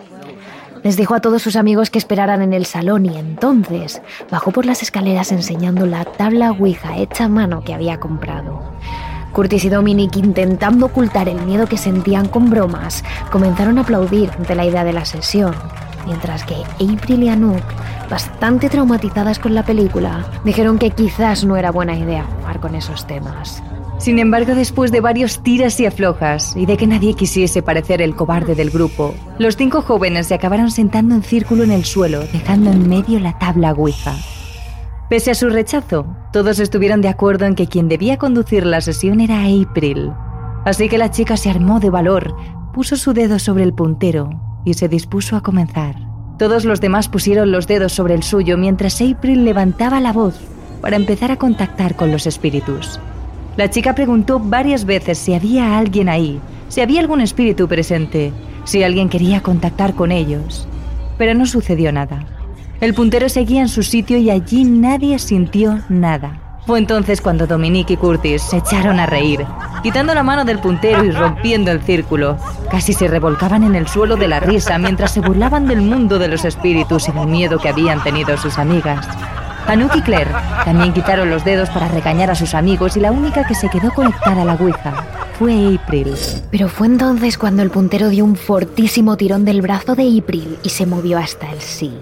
Les 0.83 0.97
dijo 0.97 1.15
a 1.15 1.21
todos 1.21 1.41
sus 1.41 1.55
amigos 1.55 1.89
que 1.91 1.99
esperaran 1.99 2.43
en 2.43 2.53
el 2.53 2.67
salón 2.67 3.07
y 3.07 3.17
entonces 3.17 4.03
bajó 4.29 4.51
por 4.51 4.67
las 4.67 4.83
escaleras 4.83 5.31
enseñando 5.31 5.87
la 5.87 6.05
tabla 6.05 6.51
Ouija 6.51 6.97
hecha 6.97 7.27
a 7.27 7.29
mano 7.29 7.63
que 7.63 7.75
había 7.75 8.01
comprado. 8.01 8.61
Curtis 9.31 9.67
y 9.67 9.69
Dominic, 9.69 10.17
intentando 10.17 10.87
ocultar 10.87 11.29
el 11.29 11.41
miedo 11.43 11.69
que 11.69 11.79
sentían 11.79 12.27
con 12.27 12.51
bromas, 12.51 13.05
comenzaron 13.31 13.79
a 13.79 13.83
aplaudir 13.83 14.31
ante 14.37 14.57
la 14.57 14.65
idea 14.65 14.83
de 14.83 14.93
la 14.95 15.05
sesión, 15.05 15.55
mientras 16.07 16.45
que 16.45 16.57
April 16.81 17.23
y 17.23 17.29
Anouk, 17.29 17.63
bastante 18.11 18.69
traumatizadas 18.69 19.39
con 19.39 19.55
la 19.55 19.65
película, 19.65 20.27
dijeron 20.45 20.79
que 20.79 20.91
quizás 20.91 21.45
no 21.45 21.57
era 21.57 21.71
buena 21.71 21.97
idea 21.97 22.25
jugar 22.25 22.61
con 22.61 22.75
esos 22.75 23.07
temas. 23.07 23.63
Sin 23.99 24.19
embargo, 24.19 24.55
después 24.55 24.91
de 24.91 25.01
varios 25.01 25.43
tiras 25.43 25.79
y 25.79 25.87
aflojas 25.87 26.57
y 26.57 26.67
de 26.67 26.77
que 26.77 26.89
nadie 26.89 27.15
quisiese 27.15 27.63
parecer 27.63 28.03
el 28.03 28.17
cobarde 28.17 28.57
del 28.57 28.71
grupo, 28.71 29.15
los 29.39 29.57
cinco 29.57 29.81
jóvenes 29.81 30.27
se 30.27 30.35
acabaron 30.35 30.71
sentando 30.71 31.15
en 31.15 31.23
círculo 31.23 31.63
en 31.63 31.71
el 31.71 31.85
suelo, 31.85 32.21
dejando 32.33 32.73
en 32.73 32.89
medio 32.89 33.21
la 33.21 33.39
tabla 33.39 33.73
Ouija. 33.73 34.17
Pese 35.09 35.31
a 35.31 35.35
su 35.35 35.51
rechazo, 35.51 36.07
todos 36.33 36.59
estuvieron 36.59 37.01
de 37.01 37.09
acuerdo 37.09 37.45
en 37.45 37.55
que 37.55 37.69
quien 37.69 37.89
debía 37.89 38.17
conducir 38.17 38.67
la 38.67 38.81
sesión 38.81 39.21
era 39.21 39.45
April. 39.45 40.11
Así 40.65 40.89
que 40.89 40.99
la 40.99 41.11
chica 41.11 41.37
se 41.37 41.51
armó 41.51 41.79
de 41.79 41.91
valor, 41.91 42.35
puso 42.75 42.97
su 42.97 43.13
dedo 43.13 43.39
sobre 43.39 43.63
el 43.63 43.73
puntero 43.73 44.31
y 44.65 44.75
se 44.75 44.89
dispuso 44.89 45.37
a 45.37 45.43
comenzar. 45.43 45.97
Todos 46.39 46.65
los 46.65 46.81
demás 46.81 47.09
pusieron 47.09 47.53
los 47.53 47.67
dedos 47.67 47.93
sobre 47.93 48.15
el 48.15 48.23
suyo 48.23 48.57
mientras 48.59 49.01
April 49.01 49.45
levantaba 49.45 50.01
la 50.01 50.13
voz 50.13 50.41
para 50.81 50.97
empezar 50.97 51.31
a 51.31 51.37
contactar 51.37 51.95
con 51.95 52.11
los 52.11 52.27
espíritus. 52.27 52.99
La 53.57 53.71
chica 53.71 53.95
preguntó 53.95 54.41
varias 54.41 54.85
veces 54.85 55.19
si 55.19 55.35
había 55.35 55.79
alguien 55.79 56.09
ahí, 56.09 56.41
si 56.69 56.81
había 56.81 57.01
algún 57.01 57.21
espíritu 57.21 57.69
presente, 57.69 58.33
si 58.65 58.83
alguien 58.83 59.09
quería 59.09 59.43
contactar 59.43 59.95
con 59.95 60.11
ellos. 60.11 60.67
Pero 61.19 61.35
no 61.35 61.47
sucedió 61.47 61.93
nada. 61.93 62.27
El 62.81 62.95
puntero 62.95 63.29
seguía 63.29 63.61
en 63.61 63.69
su 63.69 63.85
sitio 63.85 64.17
y 64.19 64.31
allí 64.31 64.65
nadie 64.65 65.19
sintió 65.21 65.81
nada. 65.89 66.42
Fue 66.65 66.79
entonces 66.79 67.21
cuando 67.21 67.49
Dominique 67.49 67.95
y 67.95 67.97
Curtis 67.97 68.41
se 68.43 68.59
echaron 68.59 69.01
a 69.01 69.07
reír, 69.07 69.45
quitando 69.83 70.15
la 70.15 70.23
mano 70.23 70.45
del 70.45 70.61
puntero 70.61 71.05
y 71.05 71.11
rompiendo 71.11 71.73
el 71.73 71.83
círculo. 71.83 72.37
Casi 72.71 72.93
se 72.93 73.09
revolcaban 73.09 73.65
en 73.65 73.75
el 73.75 73.89
suelo 73.89 74.15
de 74.17 74.29
la 74.29 74.39
risa 74.39 74.79
mientras 74.79 75.13
se 75.13 75.21
burlaban 75.21 75.67
del 75.67 75.83
mundo 75.83 76.21
de 76.21 76.29
los 76.29 76.45
espíritus 76.45 77.09
y 77.09 77.13
del 77.13 77.27
miedo 77.27 77.59
que 77.59 77.69
habían 77.69 78.03
tenido 78.05 78.37
sus 78.37 78.59
amigas. 78.59 79.09
Anouk 79.67 79.97
y 79.97 80.03
Claire 80.03 80.31
también 80.65 80.93
quitaron 80.93 81.31
los 81.31 81.45
dedos 81.45 81.69
para 81.71 81.89
regañar 81.89 82.31
a 82.31 82.37
sus 82.37 82.55
amigos 82.55 82.97
y 82.97 83.01
la 83.01 83.11
única 83.11 83.45
que 83.45 83.55
se 83.55 83.69
quedó 83.69 83.91
conectada 83.93 84.43
a 84.43 84.45
la 84.45 84.55
Ouija 84.55 84.93
fue 85.39 85.79
April. 85.83 86.15
Pero 86.53 86.69
fue 86.69 86.87
entonces 86.87 87.39
cuando 87.39 87.63
el 87.63 87.71
puntero 87.71 88.09
dio 88.09 88.25
un 88.25 88.37
fortísimo 88.37 89.17
tirón 89.17 89.45
del 89.45 89.63
brazo 89.63 89.97
de 89.97 90.17
April 90.17 90.59
y 90.63 90.69
se 90.69 90.87
movió 90.87 91.19
hasta 91.19 91.51
el 91.51 91.61
sí. 91.61 91.93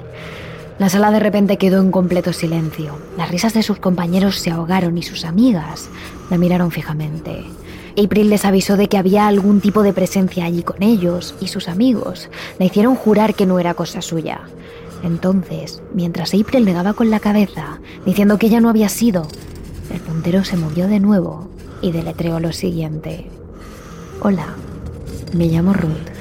La 0.81 0.89
sala 0.89 1.11
de 1.11 1.21
repente 1.21 1.59
quedó 1.59 1.83
en 1.83 1.91
completo 1.91 2.33
silencio. 2.33 2.97
Las 3.19 3.31
risas 3.31 3.53
de 3.53 3.63
sus 3.63 3.79
compañeros 3.79 4.39
se 4.39 4.51
ahogaron 4.51 4.97
y 4.97 5.03
sus 5.03 5.27
amigas 5.27 5.91
la 6.31 6.39
miraron 6.39 6.71
fijamente. 6.71 7.45
April 8.03 8.31
les 8.31 8.47
avisó 8.47 8.79
de 8.79 8.89
que 8.89 8.97
había 8.97 9.29
algún 9.29 9.61
tipo 9.61 9.83
de 9.83 9.93
presencia 9.93 10.47
allí 10.47 10.63
con 10.63 10.83
ellos 10.83 11.35
y 11.39 11.49
sus 11.49 11.69
amigos 11.69 12.31
le 12.59 12.65
hicieron 12.65 12.97
jurar 12.97 13.35
que 13.35 13.45
no 13.45 13.59
era 13.59 13.75
cosa 13.75 14.01
suya. 14.01 14.41
Entonces, 15.05 15.83
mientras 15.93 16.33
April 16.33 16.65
negaba 16.65 16.95
con 16.95 17.11
la 17.11 17.21
cabeza, 17.21 17.79
diciendo 18.07 18.39
que 18.39 18.47
ella 18.47 18.63
no 18.63 18.71
había 18.71 18.89
sido, 18.89 19.29
el 19.93 20.01
puntero 20.01 20.45
se 20.45 20.57
movió 20.57 20.89
de 20.89 20.99
nuevo 20.99 21.51
y 21.83 21.93
deletreó 21.93 22.41
lo 22.41 22.55
siguiente. 22.55 23.27
Hola, 24.23 24.55
me 25.35 25.45
llamo 25.45 25.75
Ruth. 25.75 26.20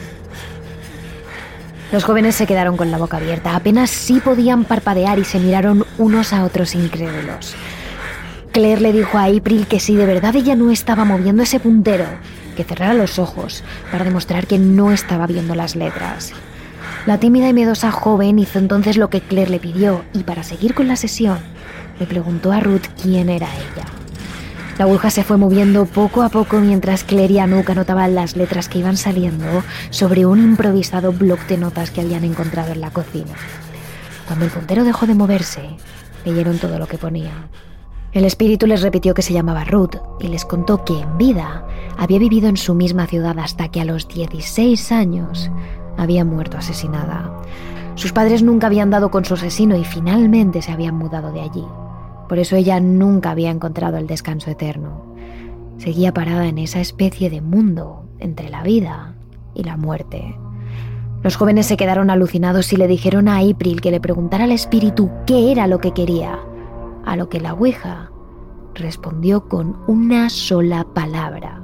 Los 1.92 2.04
jóvenes 2.04 2.36
se 2.36 2.46
quedaron 2.46 2.78
con 2.78 2.92
la 2.92 3.00
boca 3.00 3.18
abierta, 3.18 3.56
apenas 3.56 3.90
sí 3.90 4.20
podían 4.20 4.64
parpadear 4.64 5.18
y 5.18 5.26
se 5.26 5.40
miraron 5.40 5.86
unos 5.98 6.34
a 6.34 6.44
otros 6.44 6.76
incrédulos. 6.76 7.56
Claire 8.52 8.82
le 8.82 8.94
dijo 8.94 9.18
a 9.18 9.26
April 9.26 9.66
que 9.68 9.80
si 9.80 9.96
de 9.96 10.06
verdad 10.06 10.36
ella 10.36 10.56
no 10.56 10.70
estaba 10.70 11.04
moviendo 11.04 11.42
ese 11.42 11.60
puntero, 11.60 12.06
que 12.56 12.64
cerrara 12.64 12.94
los 12.94 13.18
ojos 13.18 13.64
para 13.92 14.06
demostrar 14.06 14.46
que 14.46 14.60
no 14.60 14.92
estaba 14.92 15.26
viendo 15.26 15.56
las 15.56 15.76
letras. 15.76 16.32
La 17.08 17.20
tímida 17.20 17.50
y 17.50 17.54
miedosa 17.54 17.92
joven 17.92 18.38
hizo 18.38 18.60
entonces 18.60 18.98
lo 18.98 19.10
que 19.10 19.22
Claire 19.22 19.50
le 19.50 19.60
pidió 19.60 20.04
y 20.14 20.24
para 20.24 20.44
seguir 20.44 20.76
con 20.76 20.88
la 20.88 20.96
sesión 20.96 21.40
le 22.00 22.06
preguntó 22.06 22.52
a 22.52 22.60
Ruth 22.60 22.86
quién 23.02 23.30
era 23.30 23.48
ella. 23.48 23.99
La 24.80 24.86
aguja 24.86 25.10
se 25.10 25.26
fue 25.26 25.36
moviendo 25.36 25.86
poco 25.86 26.22
a 26.24 26.30
poco 26.30 26.62
mientras 26.62 27.04
Claire 27.04 27.34
y 27.34 27.40
Anouk 27.40 27.70
anotaban 27.70 28.16
las 28.16 28.38
letras 28.38 28.70
que 28.70 28.80
iban 28.80 28.96
saliendo 28.96 29.62
sobre 29.90 30.26
un 30.26 30.40
improvisado 30.40 31.12
bloc 31.12 31.46
de 31.48 31.58
notas 31.58 31.92
que 31.92 32.00
habían 32.00 32.24
encontrado 32.24 32.72
en 32.72 32.80
la 32.80 32.90
cocina. 32.90 33.34
Cuando 34.26 34.46
el 34.46 34.52
puntero 34.52 34.86
dejó 34.86 35.06
de 35.06 35.16
moverse, 35.16 35.64
leyeron 36.24 36.60
todo 36.60 36.80
lo 36.80 36.88
que 36.88 36.98
ponía. 36.98 37.50
El 38.14 38.24
espíritu 38.24 38.68
les 38.68 38.82
repitió 38.82 39.14
que 39.14 39.22
se 39.22 39.34
llamaba 39.34 39.66
Ruth 39.66 39.98
y 40.22 40.30
les 40.30 40.46
contó 40.46 40.86
que 40.86 40.98
en 40.98 41.18
vida 41.18 41.68
había 41.98 42.20
vivido 42.20 42.48
en 42.48 42.56
su 42.56 42.74
misma 42.74 43.06
ciudad 43.06 43.38
hasta 43.38 43.68
que 43.68 43.82
a 43.82 43.86
los 43.86 44.08
16 44.08 44.94
años 44.94 45.52
había 45.98 46.24
muerto 46.24 46.58
asesinada. 46.58 47.30
Sus 47.96 48.14
padres 48.14 48.44
nunca 48.44 48.68
habían 48.68 48.92
dado 48.92 49.12
con 49.12 49.26
su 49.26 49.34
asesino 49.34 49.76
y 49.76 49.84
finalmente 49.84 50.62
se 50.62 50.72
habían 50.72 50.96
mudado 50.96 51.34
de 51.34 51.42
allí. 51.42 51.66
Por 52.30 52.38
eso 52.38 52.56
ella 52.56 52.80
nunca 52.80 53.32
había 53.32 53.50
encontrado 53.50 53.98
el 53.98 54.06
descanso 54.06 54.52
eterno. 54.52 55.16
Seguía 55.80 56.14
parada 56.14 56.46
en 56.46 56.60
esa 56.60 56.80
especie 56.80 57.32
de 57.32 57.42
mundo 57.42 58.06
entre 58.20 58.50
la 58.50 58.62
vida 58.62 59.16
y 59.56 59.64
la 59.64 59.76
muerte. 59.76 60.38
Los 61.24 61.36
jóvenes 61.36 61.66
se 61.66 61.76
quedaron 61.76 62.12
alucinados 62.12 62.72
y 62.72 62.78
le 62.78 62.88
dijeron 62.88 63.28
a 63.28 63.40
April 63.40 63.82
que 63.82 63.92
le 63.92 64.00
preguntara 64.00 64.44
al 64.44 64.52
espíritu 64.52 65.10
qué 65.26 65.52
era 65.52 65.66
lo 65.66 65.80
que 65.80 65.92
quería, 65.92 66.40
a 67.04 67.16
lo 67.16 67.30
que 67.30 67.42
la 67.42 67.54
Ouija 67.54 68.12
respondió 68.76 69.50
con 69.50 69.78
una 69.88 70.30
sola 70.30 70.86
palabra. 70.94 71.62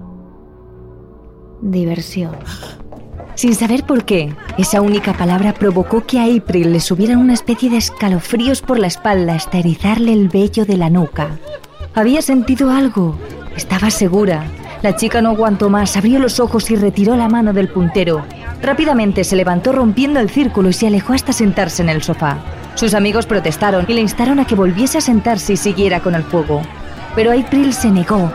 Diversión. 1.62 2.36
Sin 3.36 3.54
saber 3.54 3.84
por 3.84 4.06
qué, 4.06 4.34
esa 4.58 4.82
única 4.82 5.14
palabra 5.14 5.54
provocó 5.54 6.06
que 6.06 6.20
a 6.20 6.24
April 6.24 6.72
le 6.72 6.80
subieran 6.80 7.18
una 7.18 7.34
especie 7.34 7.70
de 7.70 7.78
escalofríos 7.78 8.62
por 8.62 8.80
la 8.80 8.88
espalda 8.88 9.36
hasta 9.36 9.58
erizarle 9.58 10.14
el 10.14 10.30
vello 10.30 10.66
de 10.66 10.78
la 10.78 10.90
nuca. 10.90 11.38
Había 11.94 12.22
sentido 12.22 12.72
algo, 12.72 13.18
estaba 13.58 13.90
segura. 13.90 14.46
La 14.82 14.96
chica 14.96 15.22
no 15.22 15.30
aguantó 15.32 15.70
más, 15.70 15.98
abrió 15.98 16.20
los 16.20 16.40
ojos 16.40 16.72
y 16.72 16.78
retiró 16.78 17.18
la 17.18 17.28
mano 17.28 17.52
del 17.52 17.68
puntero. 17.68 18.24
Rápidamente 18.62 19.26
se 19.26 19.36
levantó 19.36 19.74
rompiendo 19.74 20.22
el 20.22 20.30
círculo 20.30 20.70
y 20.70 20.74
se 20.74 20.88
alejó 20.88 21.14
hasta 21.14 21.34
sentarse 21.34 21.84
en 21.84 21.90
el 21.90 22.04
sofá. 22.04 22.38
Sus 22.76 22.94
amigos 22.94 23.26
protestaron 23.26 23.86
y 23.88 23.94
le 23.94 24.02
instaron 24.02 24.40
a 24.40 24.46
que 24.46 24.56
volviese 24.56 25.00
a 25.00 25.02
sentarse 25.02 25.54
y 25.54 25.58
siguiera 25.58 26.00
con 26.00 26.16
el 26.16 26.24
fuego. 26.24 26.62
Pero 27.16 27.32
April 27.32 27.74
se 27.74 27.92
negó. 27.92 28.32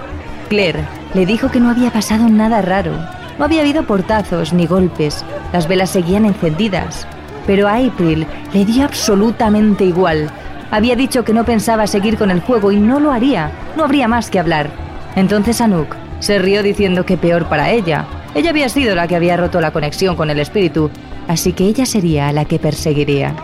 Claire 0.48 0.84
le 1.14 1.24
dijo 1.24 1.50
que 1.50 1.60
no 1.60 1.70
había 1.70 1.90
pasado 1.90 2.28
nada 2.28 2.62
raro, 2.62 2.92
no 3.40 3.46
había 3.46 3.62
habido 3.62 3.84
portazos 3.84 4.52
ni 4.52 4.66
golpes. 4.66 5.24
Las 5.54 5.66
velas 5.66 5.88
seguían 5.88 6.26
encendidas. 6.26 7.06
Pero 7.46 7.68
a 7.68 7.76
April 7.76 8.26
le 8.52 8.66
dio 8.66 8.84
absolutamente 8.84 9.82
igual. 9.82 10.30
Había 10.70 10.94
dicho 10.94 11.24
que 11.24 11.32
no 11.32 11.46
pensaba 11.46 11.86
seguir 11.86 12.18
con 12.18 12.30
el 12.30 12.42
juego 12.42 12.70
y 12.70 12.76
no 12.76 13.00
lo 13.00 13.12
haría. 13.12 13.50
No 13.78 13.84
habría 13.84 14.08
más 14.08 14.28
que 14.28 14.38
hablar. 14.38 14.68
Entonces 15.16 15.62
Anouk 15.62 15.96
se 16.18 16.38
rió 16.38 16.62
diciendo 16.62 17.06
que 17.06 17.16
peor 17.16 17.46
para 17.46 17.70
ella. 17.70 18.04
Ella 18.34 18.50
había 18.50 18.68
sido 18.68 18.94
la 18.94 19.08
que 19.08 19.16
había 19.16 19.38
roto 19.38 19.58
la 19.62 19.70
conexión 19.70 20.16
con 20.16 20.28
el 20.28 20.38
espíritu, 20.38 20.90
así 21.26 21.54
que 21.54 21.64
ella 21.64 21.86
sería 21.86 22.32
la 22.32 22.44
que 22.44 22.58
perseguiría. 22.58 23.34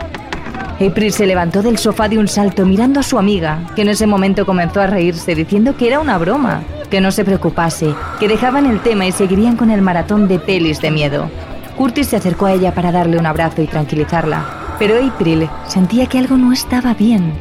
April 0.78 1.10
se 1.10 1.26
levantó 1.26 1.62
del 1.62 1.78
sofá 1.78 2.06
de 2.06 2.18
un 2.18 2.28
salto 2.28 2.66
mirando 2.66 3.00
a 3.00 3.02
su 3.02 3.18
amiga, 3.18 3.60
que 3.74 3.80
en 3.80 3.88
ese 3.88 4.06
momento 4.06 4.44
comenzó 4.44 4.82
a 4.82 4.88
reírse 4.88 5.34
diciendo 5.34 5.74
que 5.74 5.86
era 5.88 6.00
una 6.00 6.18
broma 6.18 6.60
que 6.86 7.00
no 7.00 7.10
se 7.10 7.24
preocupase, 7.24 7.94
que 8.18 8.28
dejaban 8.28 8.66
el 8.66 8.80
tema 8.80 9.06
y 9.06 9.12
seguirían 9.12 9.56
con 9.56 9.70
el 9.70 9.82
maratón 9.82 10.28
de 10.28 10.38
pelis 10.38 10.80
de 10.80 10.90
miedo. 10.90 11.30
Curtis 11.76 12.08
se 12.08 12.16
acercó 12.16 12.46
a 12.46 12.52
ella 12.52 12.74
para 12.74 12.92
darle 12.92 13.18
un 13.18 13.26
abrazo 13.26 13.62
y 13.62 13.66
tranquilizarla, 13.66 14.44
pero 14.78 14.94
April 14.96 15.48
sentía 15.66 16.06
que 16.06 16.18
algo 16.18 16.36
no 16.36 16.52
estaba 16.52 16.94
bien. 16.94 17.32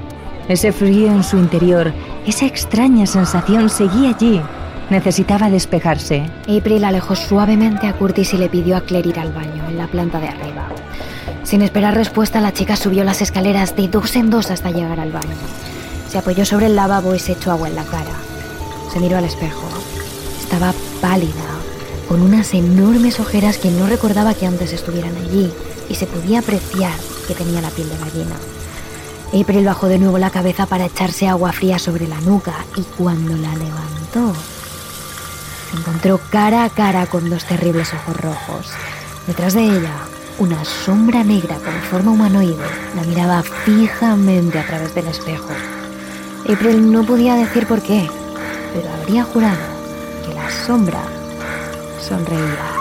Ese 0.47 0.71
frío 0.71 1.07
en 1.07 1.23
su 1.23 1.37
interior, 1.37 1.93
esa 2.27 2.45
extraña 2.45 3.05
sensación 3.05 3.69
seguía 3.69 4.09
allí. 4.09 4.41
Necesitaba 4.89 5.49
despejarse. 5.49 6.29
April 6.43 6.83
alejó 6.83 7.15
suavemente 7.15 7.87
a 7.87 7.93
Curtis 7.93 8.33
y 8.33 8.37
le 8.37 8.49
pidió 8.49 8.77
a 8.77 8.81
Claire 8.81 9.09
ir 9.09 9.19
al 9.19 9.31
baño, 9.31 9.63
en 9.67 9.77
la 9.77 9.87
planta 9.87 10.19
de 10.19 10.27
arriba. 10.27 10.67
Sin 11.43 11.61
esperar 11.61 11.95
respuesta, 11.95 12.41
la 12.41 12.53
chica 12.53 12.75
subió 12.75 13.03
las 13.03 13.21
escaleras 13.21 13.75
de 13.75 13.87
dos 13.87 14.15
en 14.15 14.29
dos 14.29 14.51
hasta 14.51 14.71
llegar 14.71 14.99
al 14.99 15.11
baño. 15.11 15.35
Se 16.09 16.19
apoyó 16.19 16.45
sobre 16.45 16.67
el 16.67 16.75
lavabo 16.75 17.15
y 17.15 17.19
se 17.19 17.31
echó 17.31 17.51
agua 17.51 17.69
en 17.69 17.75
la 17.75 17.83
cara. 17.83 18.34
Se 18.95 19.01
miró 19.01 19.17
al 19.17 19.25
espejo. 19.25 19.67
Estaba 20.39 20.73
pálida, 21.01 21.43
con 22.07 22.21
unas 22.21 22.53
enormes 22.53 23.19
ojeras 23.19 23.57
que 23.57 23.69
no 23.69 23.87
recordaba 23.87 24.33
que 24.33 24.45
antes 24.45 24.71
estuvieran 24.71 25.13
allí, 25.17 25.51
y 25.89 25.95
se 25.95 26.07
podía 26.07 26.39
apreciar 26.39 26.93
que 27.27 27.35
tenía 27.35 27.59
la 27.59 27.71
piel 27.71 27.89
de 27.89 27.97
gallina. 27.97 28.37
April 29.33 29.65
bajó 29.65 29.89
de 29.89 29.99
nuevo 29.99 30.17
la 30.17 30.29
cabeza 30.29 30.65
para 30.65 30.85
echarse 30.85 31.27
agua 31.27 31.51
fría 31.51 31.77
sobre 31.77 32.07
la 32.07 32.21
nuca 32.21 32.53
y 32.77 32.83
cuando 32.83 33.35
la 33.35 33.53
levantó, 33.57 34.33
se 35.69 35.77
encontró 35.77 36.21
cara 36.31 36.63
a 36.63 36.69
cara 36.69 37.05
con 37.05 37.29
dos 37.29 37.43
terribles 37.43 37.93
ojos 37.93 38.15
rojos. 38.15 38.71
Detrás 39.27 39.55
de 39.55 39.65
ella, 39.65 39.93
una 40.39 40.63
sombra 40.63 41.21
negra 41.21 41.57
con 41.57 41.73
forma 41.91 42.11
humanoide 42.11 42.63
la 42.95 43.03
miraba 43.03 43.43
fijamente 43.43 44.57
a 44.57 44.65
través 44.65 44.95
del 44.95 45.07
espejo. 45.07 45.49
April 46.49 46.89
no 46.89 47.05
podía 47.05 47.35
decir 47.35 47.67
por 47.67 47.81
qué, 47.81 48.09
pero 48.75 48.89
habría 48.91 49.23
jurado 49.23 49.57
que 50.25 50.35
la 50.35 50.49
sombra 50.49 51.01
sonreía. 52.01 52.75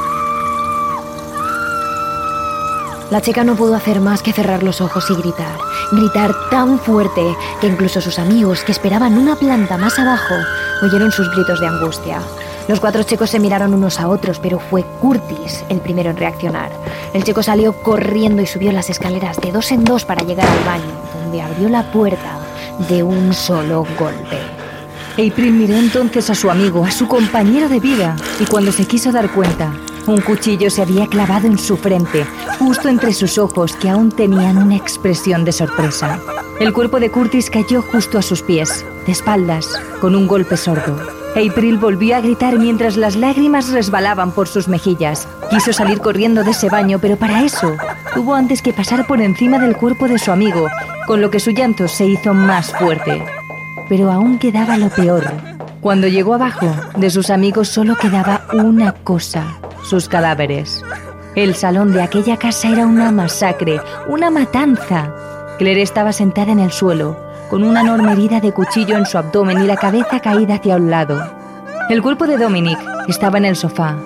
La 3.10 3.20
chica 3.20 3.44
no 3.44 3.54
pudo 3.54 3.76
hacer 3.76 4.00
más 4.00 4.22
que 4.22 4.32
cerrar 4.32 4.64
los 4.64 4.80
ojos 4.80 5.08
y 5.10 5.14
gritar, 5.14 5.56
gritar 5.92 6.34
tan 6.50 6.80
fuerte 6.80 7.22
que 7.60 7.68
incluso 7.68 8.00
sus 8.00 8.18
amigos, 8.18 8.64
que 8.64 8.72
esperaban 8.72 9.16
una 9.16 9.36
planta 9.36 9.78
más 9.78 9.98
abajo, 9.98 10.34
oyeron 10.82 11.12
sus 11.12 11.30
gritos 11.30 11.60
de 11.60 11.68
angustia. 11.68 12.20
Los 12.66 12.80
cuatro 12.80 13.04
chicos 13.04 13.30
se 13.30 13.38
miraron 13.38 13.72
unos 13.72 14.00
a 14.00 14.08
otros, 14.08 14.40
pero 14.40 14.58
fue 14.58 14.84
Curtis 15.00 15.64
el 15.68 15.80
primero 15.80 16.10
en 16.10 16.16
reaccionar. 16.16 16.72
El 17.12 17.22
chico 17.22 17.42
salió 17.42 17.74
corriendo 17.82 18.42
y 18.42 18.46
subió 18.46 18.72
las 18.72 18.90
escaleras 18.90 19.36
de 19.36 19.52
dos 19.52 19.70
en 19.70 19.84
dos 19.84 20.04
para 20.04 20.24
llegar 20.24 20.48
al 20.48 20.64
baño, 20.64 20.92
donde 21.22 21.42
abrió 21.42 21.68
la 21.68 21.92
puerta 21.92 22.38
de 22.88 23.02
un 23.04 23.32
solo 23.32 23.86
golpe. 23.96 24.53
April 25.14 25.52
miró 25.52 25.76
entonces 25.76 26.28
a 26.28 26.34
su 26.34 26.50
amigo, 26.50 26.84
a 26.84 26.90
su 26.90 27.06
compañero 27.06 27.68
de 27.68 27.78
vida, 27.78 28.16
y 28.40 28.46
cuando 28.46 28.72
se 28.72 28.84
quiso 28.84 29.12
dar 29.12 29.30
cuenta, 29.30 29.72
un 30.08 30.20
cuchillo 30.20 30.70
se 30.70 30.82
había 30.82 31.06
clavado 31.06 31.46
en 31.46 31.56
su 31.56 31.76
frente, 31.76 32.26
justo 32.58 32.88
entre 32.88 33.12
sus 33.12 33.38
ojos 33.38 33.76
que 33.76 33.88
aún 33.88 34.10
tenían 34.10 34.58
una 34.58 34.74
expresión 34.74 35.44
de 35.44 35.52
sorpresa. 35.52 36.18
El 36.58 36.72
cuerpo 36.72 36.98
de 36.98 37.12
Curtis 37.12 37.48
cayó 37.48 37.80
justo 37.80 38.18
a 38.18 38.22
sus 38.22 38.42
pies, 38.42 38.84
de 39.06 39.12
espaldas, 39.12 39.68
con 40.00 40.16
un 40.16 40.26
golpe 40.26 40.56
sordo. 40.56 40.96
April 41.36 41.78
volvió 41.78 42.16
a 42.16 42.20
gritar 42.20 42.58
mientras 42.58 42.96
las 42.96 43.14
lágrimas 43.14 43.70
resbalaban 43.70 44.32
por 44.32 44.48
sus 44.48 44.66
mejillas. 44.66 45.28
Quiso 45.48 45.72
salir 45.72 46.00
corriendo 46.00 46.42
de 46.42 46.50
ese 46.50 46.68
baño, 46.68 46.98
pero 46.98 47.16
para 47.16 47.44
eso 47.44 47.76
tuvo 48.14 48.34
antes 48.34 48.62
que 48.62 48.72
pasar 48.72 49.06
por 49.06 49.20
encima 49.20 49.60
del 49.60 49.76
cuerpo 49.76 50.08
de 50.08 50.18
su 50.18 50.32
amigo, 50.32 50.68
con 51.06 51.20
lo 51.20 51.30
que 51.30 51.38
su 51.38 51.52
llanto 51.52 51.86
se 51.86 52.04
hizo 52.04 52.34
más 52.34 52.72
fuerte 52.72 53.22
pero 53.88 54.10
aún 54.10 54.38
quedaba 54.38 54.76
lo 54.76 54.88
peor. 54.88 55.24
Cuando 55.80 56.08
llegó 56.08 56.34
abajo, 56.34 56.66
de 56.96 57.10
sus 57.10 57.30
amigos 57.30 57.68
solo 57.68 57.94
quedaba 57.96 58.46
una 58.52 58.92
cosa, 58.92 59.58
sus 59.82 60.08
cadáveres. 60.08 60.82
El 61.34 61.54
salón 61.54 61.92
de 61.92 62.02
aquella 62.02 62.36
casa 62.36 62.68
era 62.68 62.86
una 62.86 63.10
masacre, 63.10 63.80
una 64.06 64.30
matanza. 64.30 65.12
Claire 65.58 65.82
estaba 65.82 66.12
sentada 66.12 66.52
en 66.52 66.60
el 66.60 66.72
suelo, 66.72 67.18
con 67.50 67.62
una 67.64 67.82
enorme 67.82 68.12
herida 68.12 68.40
de 68.40 68.52
cuchillo 68.52 68.96
en 68.96 69.04
su 69.04 69.18
abdomen 69.18 69.62
y 69.62 69.66
la 69.66 69.76
cabeza 69.76 70.20
caída 70.20 70.54
hacia 70.54 70.76
un 70.76 70.90
lado. 70.90 71.20
El 71.90 72.02
cuerpo 72.02 72.26
de 72.26 72.38
Dominic 72.38 72.78
estaba 73.08 73.38
en 73.38 73.44
el 73.44 73.56
sofá, 73.56 73.96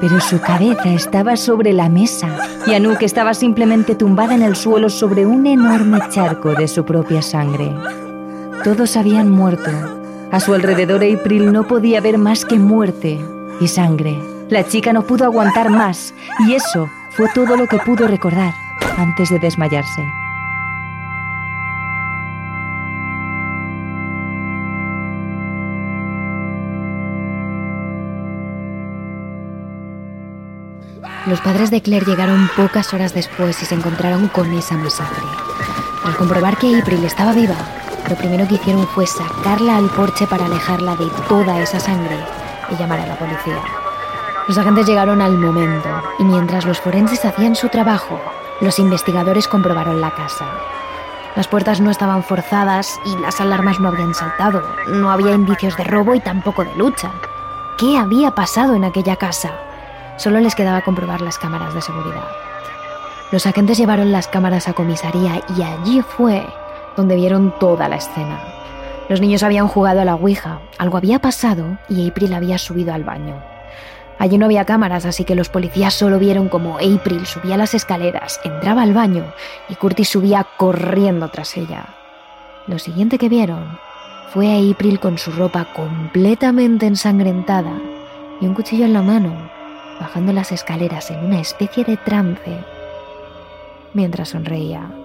pero 0.00 0.20
su 0.20 0.40
cabeza 0.40 0.88
estaba 0.88 1.36
sobre 1.36 1.72
la 1.72 1.88
mesa 1.88 2.28
y 2.66 2.74
Anouk 2.74 3.02
estaba 3.02 3.32
simplemente 3.32 3.94
tumbada 3.94 4.34
en 4.34 4.42
el 4.42 4.56
suelo 4.56 4.90
sobre 4.90 5.24
un 5.24 5.46
enorme 5.46 6.00
charco 6.10 6.52
de 6.52 6.66
su 6.66 6.84
propia 6.84 7.22
sangre. 7.22 7.72
Todos 8.64 8.96
habían 8.96 9.28
muerto. 9.28 9.70
A 10.30 10.38
su 10.38 10.54
alrededor 10.54 11.02
April 11.02 11.52
no 11.52 11.66
podía 11.66 12.00
ver 12.00 12.16
más 12.16 12.44
que 12.44 12.60
muerte 12.60 13.18
y 13.60 13.66
sangre. 13.66 14.16
La 14.50 14.64
chica 14.68 14.92
no 14.92 15.02
pudo 15.02 15.24
aguantar 15.24 15.68
más 15.68 16.14
y 16.46 16.54
eso 16.54 16.88
fue 17.10 17.28
todo 17.34 17.56
lo 17.56 17.66
que 17.66 17.78
pudo 17.78 18.06
recordar 18.06 18.54
antes 18.96 19.30
de 19.30 19.40
desmayarse. 19.40 20.04
Los 31.26 31.40
padres 31.40 31.72
de 31.72 31.82
Claire 31.82 32.06
llegaron 32.06 32.48
pocas 32.56 32.94
horas 32.94 33.12
después 33.12 33.60
y 33.60 33.66
se 33.66 33.74
encontraron 33.74 34.28
con 34.28 34.52
esa 34.52 34.76
masacre. 34.76 35.24
Al 36.04 36.16
comprobar 36.16 36.56
que 36.58 36.76
April 36.76 37.04
estaba 37.04 37.32
viva, 37.32 37.56
lo 38.12 38.18
primero 38.18 38.46
que 38.46 38.56
hicieron 38.56 38.86
fue 38.88 39.06
sacarla 39.06 39.78
al 39.78 39.88
porche 39.88 40.26
para 40.26 40.44
alejarla 40.44 40.96
de 40.96 41.08
toda 41.30 41.58
esa 41.60 41.80
sangre 41.80 42.18
y 42.70 42.76
llamar 42.76 43.00
a 43.00 43.06
la 43.06 43.16
policía. 43.16 43.62
Los 44.46 44.58
agentes 44.58 44.86
llegaron 44.86 45.22
al 45.22 45.38
momento 45.38 45.88
y 46.18 46.24
mientras 46.24 46.66
los 46.66 46.78
forenses 46.78 47.24
hacían 47.24 47.56
su 47.56 47.70
trabajo, 47.70 48.20
los 48.60 48.78
investigadores 48.78 49.48
comprobaron 49.48 50.02
la 50.02 50.10
casa. 50.10 50.44
Las 51.36 51.48
puertas 51.48 51.80
no 51.80 51.90
estaban 51.90 52.22
forzadas 52.22 53.00
y 53.06 53.16
las 53.16 53.40
alarmas 53.40 53.80
no 53.80 53.88
habían 53.88 54.12
saltado. 54.12 54.62
No 54.88 55.10
había 55.10 55.32
indicios 55.32 55.74
de 55.78 55.84
robo 55.84 56.14
y 56.14 56.20
tampoco 56.20 56.64
de 56.64 56.74
lucha. 56.74 57.12
¿Qué 57.78 57.96
había 57.96 58.32
pasado 58.32 58.74
en 58.74 58.84
aquella 58.84 59.16
casa? 59.16 59.52
Solo 60.18 60.38
les 60.40 60.54
quedaba 60.54 60.82
comprobar 60.82 61.22
las 61.22 61.38
cámaras 61.38 61.72
de 61.72 61.80
seguridad. 61.80 62.28
Los 63.30 63.46
agentes 63.46 63.78
llevaron 63.78 64.12
las 64.12 64.28
cámaras 64.28 64.68
a 64.68 64.74
comisaría 64.74 65.40
y 65.56 65.62
allí 65.62 66.02
fue 66.02 66.46
donde 66.96 67.16
vieron 67.16 67.54
toda 67.58 67.88
la 67.88 67.96
escena. 67.96 68.40
Los 69.08 69.20
niños 69.20 69.42
habían 69.42 69.68
jugado 69.68 70.00
a 70.00 70.04
la 70.04 70.14
Ouija, 70.14 70.60
algo 70.78 70.96
había 70.96 71.18
pasado 71.18 71.78
y 71.88 72.08
April 72.08 72.32
había 72.34 72.58
subido 72.58 72.94
al 72.94 73.04
baño. 73.04 73.42
Allí 74.18 74.38
no 74.38 74.46
había 74.46 74.64
cámaras, 74.64 75.04
así 75.04 75.24
que 75.24 75.34
los 75.34 75.48
policías 75.48 75.94
solo 75.94 76.18
vieron 76.18 76.48
como 76.48 76.76
April 76.76 77.26
subía 77.26 77.56
las 77.56 77.74
escaleras, 77.74 78.40
entraba 78.44 78.82
al 78.82 78.94
baño 78.94 79.24
y 79.68 79.74
Curtis 79.74 80.10
subía 80.10 80.46
corriendo 80.56 81.28
tras 81.28 81.56
ella. 81.56 81.86
Lo 82.68 82.78
siguiente 82.78 83.18
que 83.18 83.28
vieron 83.28 83.78
fue 84.32 84.48
a 84.52 84.70
April 84.70 85.00
con 85.00 85.18
su 85.18 85.32
ropa 85.32 85.66
completamente 85.74 86.86
ensangrentada 86.86 87.72
y 88.40 88.46
un 88.46 88.54
cuchillo 88.54 88.84
en 88.84 88.92
la 88.92 89.02
mano, 89.02 89.50
bajando 90.00 90.32
las 90.32 90.52
escaleras 90.52 91.10
en 91.10 91.24
una 91.24 91.40
especie 91.40 91.84
de 91.84 91.96
trance, 91.96 92.64
mientras 93.92 94.30
sonreía. 94.30 95.01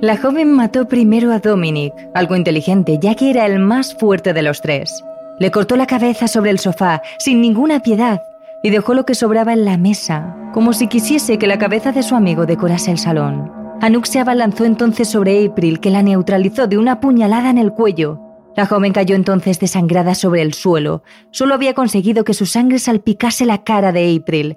La 0.00 0.16
joven 0.16 0.50
mató 0.52 0.88
primero 0.88 1.30
a 1.30 1.40
Dominic, 1.40 1.92
algo 2.14 2.34
inteligente, 2.34 2.98
ya 2.98 3.14
que 3.14 3.28
era 3.28 3.44
el 3.44 3.58
más 3.58 3.94
fuerte 3.94 4.32
de 4.32 4.40
los 4.40 4.62
tres. 4.62 5.04
Le 5.38 5.50
cortó 5.50 5.76
la 5.76 5.86
cabeza 5.86 6.26
sobre 6.26 6.50
el 6.50 6.58
sofá, 6.58 7.02
sin 7.18 7.42
ninguna 7.42 7.80
piedad, 7.80 8.22
y 8.62 8.70
dejó 8.70 8.94
lo 8.94 9.04
que 9.04 9.14
sobraba 9.14 9.52
en 9.52 9.66
la 9.66 9.76
mesa, 9.76 10.34
como 10.54 10.72
si 10.72 10.86
quisiese 10.86 11.36
que 11.36 11.46
la 11.46 11.58
cabeza 11.58 11.92
de 11.92 12.02
su 12.02 12.14
amigo 12.14 12.46
decorase 12.46 12.90
el 12.90 12.96
salón. 12.96 13.52
Anuk 13.82 14.06
se 14.06 14.20
abalanzó 14.20 14.64
entonces 14.64 15.06
sobre 15.06 15.44
April, 15.44 15.80
que 15.80 15.90
la 15.90 16.02
neutralizó 16.02 16.66
de 16.66 16.78
una 16.78 16.98
puñalada 16.98 17.50
en 17.50 17.58
el 17.58 17.72
cuello. 17.72 18.18
La 18.56 18.64
joven 18.64 18.94
cayó 18.94 19.14
entonces 19.14 19.60
desangrada 19.60 20.14
sobre 20.14 20.40
el 20.40 20.54
suelo. 20.54 21.02
Solo 21.30 21.52
había 21.54 21.74
conseguido 21.74 22.24
que 22.24 22.32
su 22.32 22.46
sangre 22.46 22.78
salpicase 22.78 23.44
la 23.44 23.64
cara 23.64 23.92
de 23.92 24.16
April. 24.18 24.56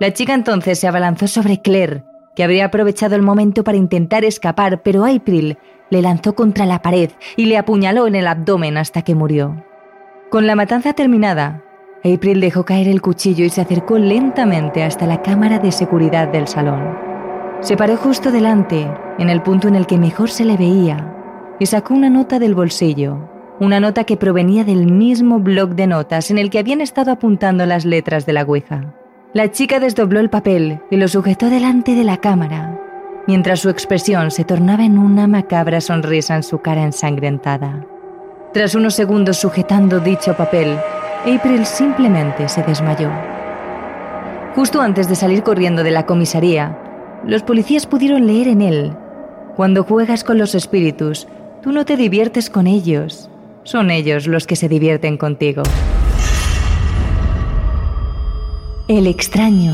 La 0.00 0.12
chica 0.12 0.34
entonces 0.34 0.80
se 0.80 0.88
abalanzó 0.88 1.28
sobre 1.28 1.62
Claire, 1.62 2.02
que 2.34 2.44
habría 2.44 2.66
aprovechado 2.66 3.14
el 3.14 3.22
momento 3.22 3.64
para 3.64 3.78
intentar 3.78 4.24
escapar, 4.24 4.82
pero 4.82 5.04
April 5.04 5.58
le 5.90 6.02
lanzó 6.02 6.34
contra 6.34 6.66
la 6.66 6.80
pared 6.80 7.10
y 7.36 7.46
le 7.46 7.58
apuñaló 7.58 8.06
en 8.06 8.14
el 8.14 8.26
abdomen 8.26 8.78
hasta 8.78 9.02
que 9.02 9.14
murió. 9.14 9.64
Con 10.30 10.46
la 10.46 10.56
matanza 10.56 10.94
terminada, 10.94 11.62
April 12.04 12.40
dejó 12.40 12.64
caer 12.64 12.88
el 12.88 13.02
cuchillo 13.02 13.44
y 13.44 13.50
se 13.50 13.60
acercó 13.60 13.98
lentamente 13.98 14.82
hasta 14.82 15.06
la 15.06 15.22
cámara 15.22 15.58
de 15.58 15.70
seguridad 15.70 16.28
del 16.28 16.48
salón. 16.48 16.96
Se 17.60 17.76
paró 17.76 17.96
justo 17.96 18.32
delante, 18.32 18.90
en 19.18 19.28
el 19.28 19.42
punto 19.42 19.68
en 19.68 19.76
el 19.76 19.86
que 19.86 19.98
mejor 19.98 20.30
se 20.30 20.44
le 20.44 20.56
veía, 20.56 21.14
y 21.60 21.66
sacó 21.66 21.94
una 21.94 22.10
nota 22.10 22.38
del 22.38 22.54
bolsillo, 22.54 23.28
una 23.60 23.78
nota 23.78 24.02
que 24.02 24.16
provenía 24.16 24.64
del 24.64 24.90
mismo 24.90 25.38
bloc 25.38 25.72
de 25.72 25.86
notas 25.86 26.30
en 26.30 26.38
el 26.38 26.50
que 26.50 26.58
habían 26.58 26.80
estado 26.80 27.12
apuntando 27.12 27.64
las 27.66 27.84
letras 27.84 28.26
de 28.26 28.32
la 28.32 28.42
Ouija. 28.42 28.94
La 29.34 29.50
chica 29.50 29.80
desdobló 29.80 30.20
el 30.20 30.28
papel 30.28 30.80
y 30.90 30.96
lo 30.96 31.08
sujetó 31.08 31.48
delante 31.48 31.94
de 31.94 32.04
la 32.04 32.18
cámara, 32.18 32.78
mientras 33.26 33.60
su 33.60 33.70
expresión 33.70 34.30
se 34.30 34.44
tornaba 34.44 34.84
en 34.84 34.98
una 34.98 35.26
macabra 35.26 35.80
sonrisa 35.80 36.36
en 36.36 36.42
su 36.42 36.58
cara 36.58 36.82
ensangrentada. 36.82 37.86
Tras 38.52 38.74
unos 38.74 38.94
segundos 38.94 39.38
sujetando 39.38 40.00
dicho 40.00 40.36
papel, 40.36 40.76
April 41.24 41.64
simplemente 41.64 42.46
se 42.46 42.62
desmayó. 42.62 43.10
Justo 44.54 44.82
antes 44.82 45.08
de 45.08 45.14
salir 45.14 45.42
corriendo 45.42 45.82
de 45.82 45.92
la 45.92 46.04
comisaría, 46.04 46.76
los 47.26 47.42
policías 47.42 47.86
pudieron 47.86 48.26
leer 48.26 48.48
en 48.48 48.60
él, 48.60 48.92
Cuando 49.56 49.84
juegas 49.84 50.24
con 50.24 50.36
los 50.36 50.54
espíritus, 50.54 51.26
tú 51.62 51.72
no 51.72 51.84
te 51.84 51.96
diviertes 51.96 52.50
con 52.50 52.66
ellos, 52.66 53.30
son 53.64 53.90
ellos 53.90 54.26
los 54.26 54.46
que 54.46 54.56
se 54.56 54.68
divierten 54.68 55.16
contigo. 55.16 55.62
El 58.94 59.06
extraño. 59.06 59.72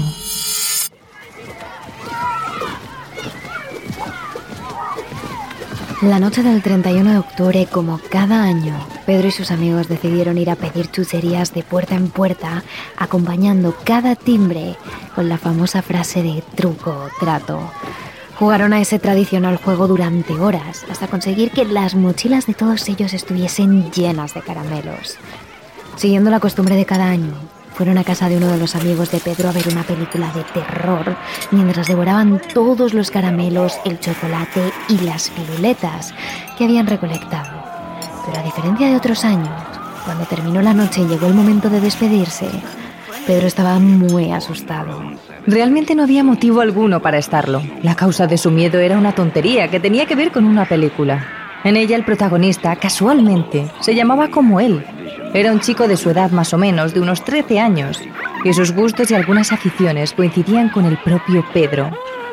La 6.03 6.21
noche 6.21 6.45
del 6.45 6.63
31 6.63 7.11
de 7.11 7.19
octubre, 7.19 7.67
como 7.69 8.01
cada 8.11 8.45
año, 8.45 8.79
Pedro 9.07 9.27
y 9.27 9.33
sus 9.33 9.51
amigos 9.51 9.89
decidieron 9.89 10.39
ir 10.39 10.51
a 10.51 10.55
pedir 10.55 10.89
chucherías 10.93 11.53
de 11.53 11.65
puerta 11.65 11.97
en 11.97 12.11
puerta, 12.11 12.63
acompañando 12.97 13.75
cada 13.83 14.15
timbre 14.15 14.77
con 15.17 15.29
la 15.29 15.37
famosa 15.37 15.83
frase 15.83 16.23
de 16.23 16.45
truco 16.55 17.09
trato. 17.19 17.59
Jugaron 18.39 18.73
a 18.73 18.81
ese 18.81 19.01
tradicional 19.01 19.57
juego 19.57 19.89
durante 19.89 20.35
horas, 20.35 20.85
hasta 20.89 21.09
conseguir 21.09 21.51
que 21.51 21.65
las 21.65 21.97
mochilas 21.97 22.47
de 22.47 22.55
todos 22.55 22.89
ellos 22.89 23.13
estuviesen 23.13 23.91
llenas 23.91 24.35
de 24.35 24.43
caramelos. 24.43 25.17
Siguiendo 25.97 26.31
la 26.31 26.39
costumbre 26.39 26.77
de 26.77 26.87
cada 26.87 27.07
año, 27.09 27.35
fueron 27.79 27.97
a 27.97 28.03
casa 28.03 28.29
de 28.29 28.37
uno 28.37 28.49
de 28.49 28.59
los 28.59 28.75
amigos 28.75 29.13
de 29.13 29.21
Pedro 29.21 29.49
a 29.49 29.53
ver 29.53 29.69
una 29.69 29.85
película 29.85 30.33
de 30.33 30.43
terror, 30.43 31.15
mientras 31.53 31.87
devoraban 31.87 32.43
todos 32.53 32.93
los 32.93 33.13
caramelos, 33.13 33.79
el 33.85 34.01
chocolate 34.01 34.73
y 34.89 34.99
las 35.05 35.31
piruletas 35.31 36.13
que 36.59 36.65
habían 36.65 36.89
recolectado. 36.89 37.63
Pero 38.27 38.41
a 38.41 38.43
diferencia 38.43 38.89
de 38.89 38.97
otros 38.97 39.25
años, 39.25 39.49
cuando 40.05 40.25
terminó 40.25 40.61
la 40.61 40.75
noche 40.75 41.03
y 41.03 41.07
llegó 41.07 41.29
el 41.29 41.35
momento 41.35 41.71
de 41.71 41.81
despedirse, 41.81 42.49
Pedro 43.29 43.47
estaba 43.47 43.79
muy 43.79 44.33
asustado. 44.33 45.01
Realmente 45.47 45.95
no 45.95 46.03
había 46.03 46.25
motivo 46.25 46.63
alguno 46.63 47.01
para 47.01 47.19
estarlo. 47.19 47.63
La 47.85 47.95
causa 47.95 48.27
de 48.27 48.39
su 48.39 48.51
miedo 48.51 48.81
era 48.81 48.99
una 48.99 49.15
tontería 49.15 49.71
que 49.71 49.79
tenía 49.79 50.05
que 50.07 50.17
ver 50.17 50.33
con 50.33 50.47
una 50.47 50.65
película. 50.65 51.29
En 51.63 51.77
ella 51.77 51.95
el 51.95 52.05
protagonista, 52.05 52.75
casualmente, 52.75 53.71
se 53.79 53.95
llamaba 53.95 54.31
como 54.31 54.59
él. 54.59 54.85
Era 55.35 55.53
un 55.53 55.61
chico 55.61 55.87
de 55.87 55.97
su 55.97 56.11
edad 56.11 56.31
más 56.31 56.55
o 56.55 56.59
menos, 56.59 56.95
de 56.95 57.01
unos 57.01 57.23
13 57.25 57.61
años, 57.61 58.01
y 58.45 58.53
sus 58.55 58.73
gustos 58.73 59.11
y 59.11 59.15
algunas 59.15 59.53
aficiones 59.53 60.13
coincidían 60.13 60.71
con 60.71 60.87
el 60.87 60.97
propio 60.99 61.45
Pedro. 61.53 61.91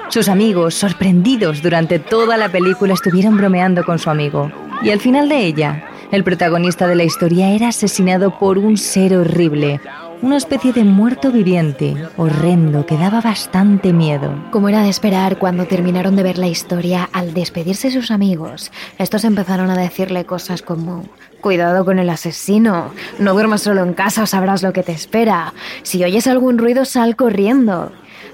Sus 0.07 0.29
amigos, 0.29 0.75
sorprendidos 0.75 1.61
durante 1.61 1.99
toda 1.99 2.37
la 2.37 2.49
película, 2.49 2.93
estuvieron 2.93 3.37
bromeando 3.37 3.83
con 3.83 3.99
su 3.99 4.09
amigo. 4.09 4.51
Y 4.81 4.91
al 4.91 4.99
final 4.99 5.27
de 5.27 5.45
ella, 5.45 5.83
el 6.11 6.23
protagonista 6.23 6.87
de 6.87 6.95
la 6.95 7.03
historia 7.03 7.49
era 7.49 7.69
asesinado 7.69 8.37
por 8.39 8.57
un 8.57 8.77
ser 8.77 9.15
horrible, 9.15 9.81
una 10.25 10.37
especie 10.37 10.73
de 10.73 10.83
muerto 10.83 11.31
viviente, 11.31 11.95
horrendo, 12.17 12.87
que 12.87 12.97
daba 12.97 13.21
bastante 13.21 13.93
miedo. 13.93 14.33
Como 14.49 14.69
era 14.69 14.81
de 14.81 14.89
esperar, 14.89 15.37
cuando 15.37 15.67
terminaron 15.67 16.15
de 16.15 16.23
ver 16.23 16.39
la 16.39 16.47
historia, 16.47 17.07
al 17.13 17.35
despedirse 17.35 17.91
sus 17.91 18.09
amigos, 18.09 18.71
estos 18.97 19.23
empezaron 19.23 19.69
a 19.69 19.77
decirle 19.77 20.25
cosas 20.25 20.63
como 20.63 21.05
Cuidado 21.41 21.85
con 21.85 21.99
el 21.99 22.09
asesino, 22.09 22.91
no 23.19 23.33
duermas 23.33 23.61
solo 23.61 23.83
en 23.83 23.93
casa 23.93 24.25
sabrás 24.25 24.63
lo 24.63 24.73
que 24.73 24.81
te 24.81 24.93
espera. 24.93 25.53
Si 25.83 26.03
oyes 26.03 26.25
algún 26.25 26.57
ruido, 26.57 26.85
sal 26.85 27.15
corriendo. 27.15 27.91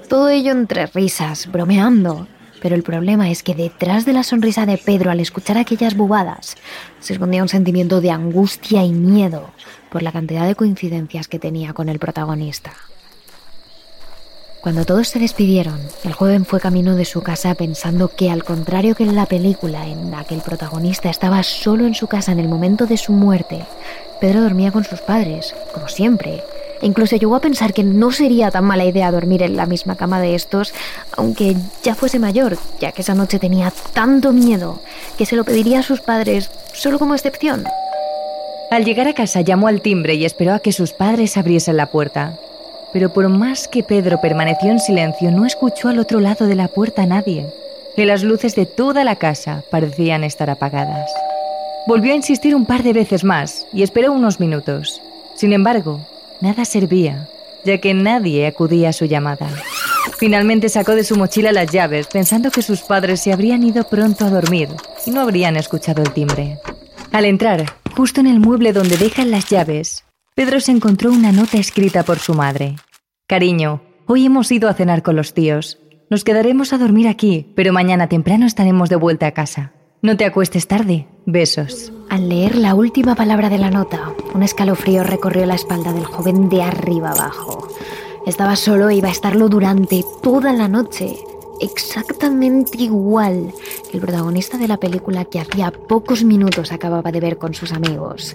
Todo 0.08 0.30
ello 0.30 0.52
entre 0.52 0.86
risas, 0.86 1.52
bromeando. 1.52 2.26
Pero 2.62 2.74
el 2.74 2.84
problema 2.84 3.30
es 3.30 3.42
que 3.42 3.54
detrás 3.54 4.06
de 4.06 4.14
la 4.14 4.22
sonrisa 4.22 4.64
de 4.64 4.78
Pedro 4.78 5.10
al 5.10 5.20
escuchar 5.20 5.58
aquellas 5.58 5.94
bubadas 5.94 6.56
se 7.00 7.12
escondía 7.12 7.42
un 7.42 7.50
sentimiento 7.50 8.00
de 8.00 8.12
angustia 8.12 8.82
y 8.82 8.92
miedo 8.92 9.50
por 9.92 10.02
la 10.02 10.10
cantidad 10.10 10.46
de 10.46 10.56
coincidencias 10.56 11.28
que 11.28 11.38
tenía 11.38 11.74
con 11.74 11.90
el 11.90 11.98
protagonista. 11.98 12.72
Cuando 14.62 14.84
todos 14.84 15.08
se 15.08 15.18
despidieron, 15.18 15.78
el 16.04 16.12
joven 16.12 16.46
fue 16.46 16.60
camino 16.60 16.96
de 16.96 17.04
su 17.04 17.20
casa 17.20 17.54
pensando 17.54 18.08
que, 18.08 18.30
al 18.30 18.44
contrario 18.44 18.94
que 18.94 19.02
en 19.02 19.14
la 19.14 19.26
película 19.26 19.86
en 19.86 20.10
la 20.10 20.24
que 20.24 20.34
el 20.34 20.40
protagonista 20.40 21.10
estaba 21.10 21.42
solo 21.42 21.84
en 21.84 21.94
su 21.94 22.06
casa 22.06 22.32
en 22.32 22.38
el 22.38 22.48
momento 22.48 22.86
de 22.86 22.96
su 22.96 23.12
muerte, 23.12 23.66
Pedro 24.20 24.40
dormía 24.40 24.72
con 24.72 24.84
sus 24.84 25.00
padres, 25.00 25.54
como 25.74 25.88
siempre, 25.88 26.42
e 26.80 26.86
incluso 26.86 27.16
llegó 27.16 27.36
a 27.36 27.40
pensar 27.40 27.74
que 27.74 27.84
no 27.84 28.12
sería 28.12 28.50
tan 28.50 28.64
mala 28.64 28.84
idea 28.84 29.10
dormir 29.10 29.42
en 29.42 29.56
la 29.56 29.66
misma 29.66 29.96
cama 29.96 30.20
de 30.20 30.36
estos, 30.36 30.72
aunque 31.16 31.56
ya 31.82 31.94
fuese 31.94 32.18
mayor, 32.18 32.56
ya 32.80 32.92
que 32.92 33.02
esa 33.02 33.14
noche 33.14 33.38
tenía 33.38 33.72
tanto 33.92 34.32
miedo 34.32 34.80
que 35.18 35.26
se 35.26 35.36
lo 35.36 35.44
pediría 35.44 35.80
a 35.80 35.82
sus 35.82 36.00
padres 36.00 36.50
solo 36.72 36.98
como 36.98 37.14
excepción. 37.14 37.64
Al 38.72 38.86
llegar 38.86 39.06
a 39.06 39.12
casa 39.12 39.42
llamó 39.42 39.68
al 39.68 39.82
timbre 39.82 40.14
y 40.14 40.24
esperó 40.24 40.54
a 40.54 40.60
que 40.60 40.72
sus 40.72 40.94
padres 40.94 41.36
abriesen 41.36 41.76
la 41.76 41.90
puerta. 41.90 42.38
Pero 42.94 43.12
por 43.12 43.28
más 43.28 43.68
que 43.68 43.82
Pedro 43.82 44.18
permaneció 44.22 44.70
en 44.70 44.80
silencio, 44.80 45.30
no 45.30 45.44
escuchó 45.44 45.90
al 45.90 45.98
otro 45.98 46.20
lado 46.20 46.46
de 46.46 46.54
la 46.54 46.68
puerta 46.68 47.02
a 47.02 47.06
nadie, 47.06 47.44
y 47.98 48.04
las 48.06 48.22
luces 48.22 48.54
de 48.54 48.64
toda 48.64 49.04
la 49.04 49.16
casa 49.16 49.62
parecían 49.70 50.24
estar 50.24 50.48
apagadas. 50.48 51.12
Volvió 51.86 52.14
a 52.14 52.16
insistir 52.16 52.56
un 52.56 52.64
par 52.64 52.82
de 52.82 52.94
veces 52.94 53.24
más 53.24 53.66
y 53.74 53.82
esperó 53.82 54.10
unos 54.10 54.40
minutos. 54.40 55.02
Sin 55.34 55.52
embargo, 55.52 56.00
nada 56.40 56.64
servía, 56.64 57.28
ya 57.66 57.76
que 57.76 57.92
nadie 57.92 58.46
acudía 58.46 58.88
a 58.88 58.94
su 58.94 59.04
llamada. 59.04 59.48
Finalmente 60.16 60.70
sacó 60.70 60.94
de 60.94 61.04
su 61.04 61.16
mochila 61.16 61.52
las 61.52 61.70
llaves, 61.70 62.06
pensando 62.06 62.50
que 62.50 62.62
sus 62.62 62.80
padres 62.80 63.20
se 63.20 63.34
habrían 63.34 63.64
ido 63.64 63.84
pronto 63.84 64.24
a 64.24 64.30
dormir 64.30 64.70
y 65.04 65.10
no 65.10 65.20
habrían 65.20 65.56
escuchado 65.56 66.00
el 66.00 66.10
timbre. 66.14 66.56
Al 67.12 67.26
entrar, 67.26 67.81
justo 67.92 68.20
en 68.20 68.26
el 68.26 68.40
mueble 68.40 68.72
donde 68.72 68.96
dejan 68.96 69.30
las 69.30 69.48
llaves, 69.48 70.04
Pedro 70.34 70.60
se 70.60 70.72
encontró 70.72 71.12
una 71.12 71.30
nota 71.30 71.58
escrita 71.58 72.02
por 72.02 72.18
su 72.18 72.34
madre. 72.34 72.76
Cariño, 73.28 73.82
hoy 74.06 74.26
hemos 74.26 74.50
ido 74.50 74.68
a 74.68 74.74
cenar 74.74 75.02
con 75.02 75.14
los 75.14 75.34
tíos. 75.34 75.78
Nos 76.10 76.24
quedaremos 76.24 76.72
a 76.72 76.78
dormir 76.78 77.08
aquí, 77.08 77.52
pero 77.54 77.72
mañana 77.72 78.08
temprano 78.08 78.46
estaremos 78.46 78.88
de 78.88 78.96
vuelta 78.96 79.26
a 79.26 79.32
casa. 79.32 79.72
No 80.00 80.16
te 80.16 80.24
acuestes 80.24 80.66
tarde. 80.66 81.06
Besos. 81.26 81.92
Al 82.10 82.28
leer 82.28 82.56
la 82.56 82.74
última 82.74 83.14
palabra 83.14 83.48
de 83.48 83.58
la 83.58 83.70
nota, 83.70 84.12
un 84.34 84.42
escalofrío 84.42 85.04
recorrió 85.04 85.46
la 85.46 85.54
espalda 85.54 85.92
del 85.92 86.04
joven 86.04 86.48
de 86.48 86.62
arriba 86.62 87.12
abajo. 87.12 87.68
Estaba 88.26 88.56
solo 88.56 88.88
e 88.88 88.96
iba 88.96 89.08
a 89.08 89.12
estarlo 89.12 89.48
durante 89.48 90.04
toda 90.22 90.52
la 90.52 90.66
noche. 90.66 91.16
Exactamente 91.62 92.82
igual 92.82 93.52
que 93.90 93.96
el 93.96 94.02
protagonista 94.02 94.58
de 94.58 94.68
la 94.68 94.76
película 94.76 95.24
que 95.24 95.40
hacía 95.40 95.70
pocos 95.70 96.24
minutos 96.24 96.72
acababa 96.72 97.12
de 97.12 97.20
ver 97.20 97.38
con 97.38 97.54
sus 97.54 97.72
amigos. 97.72 98.34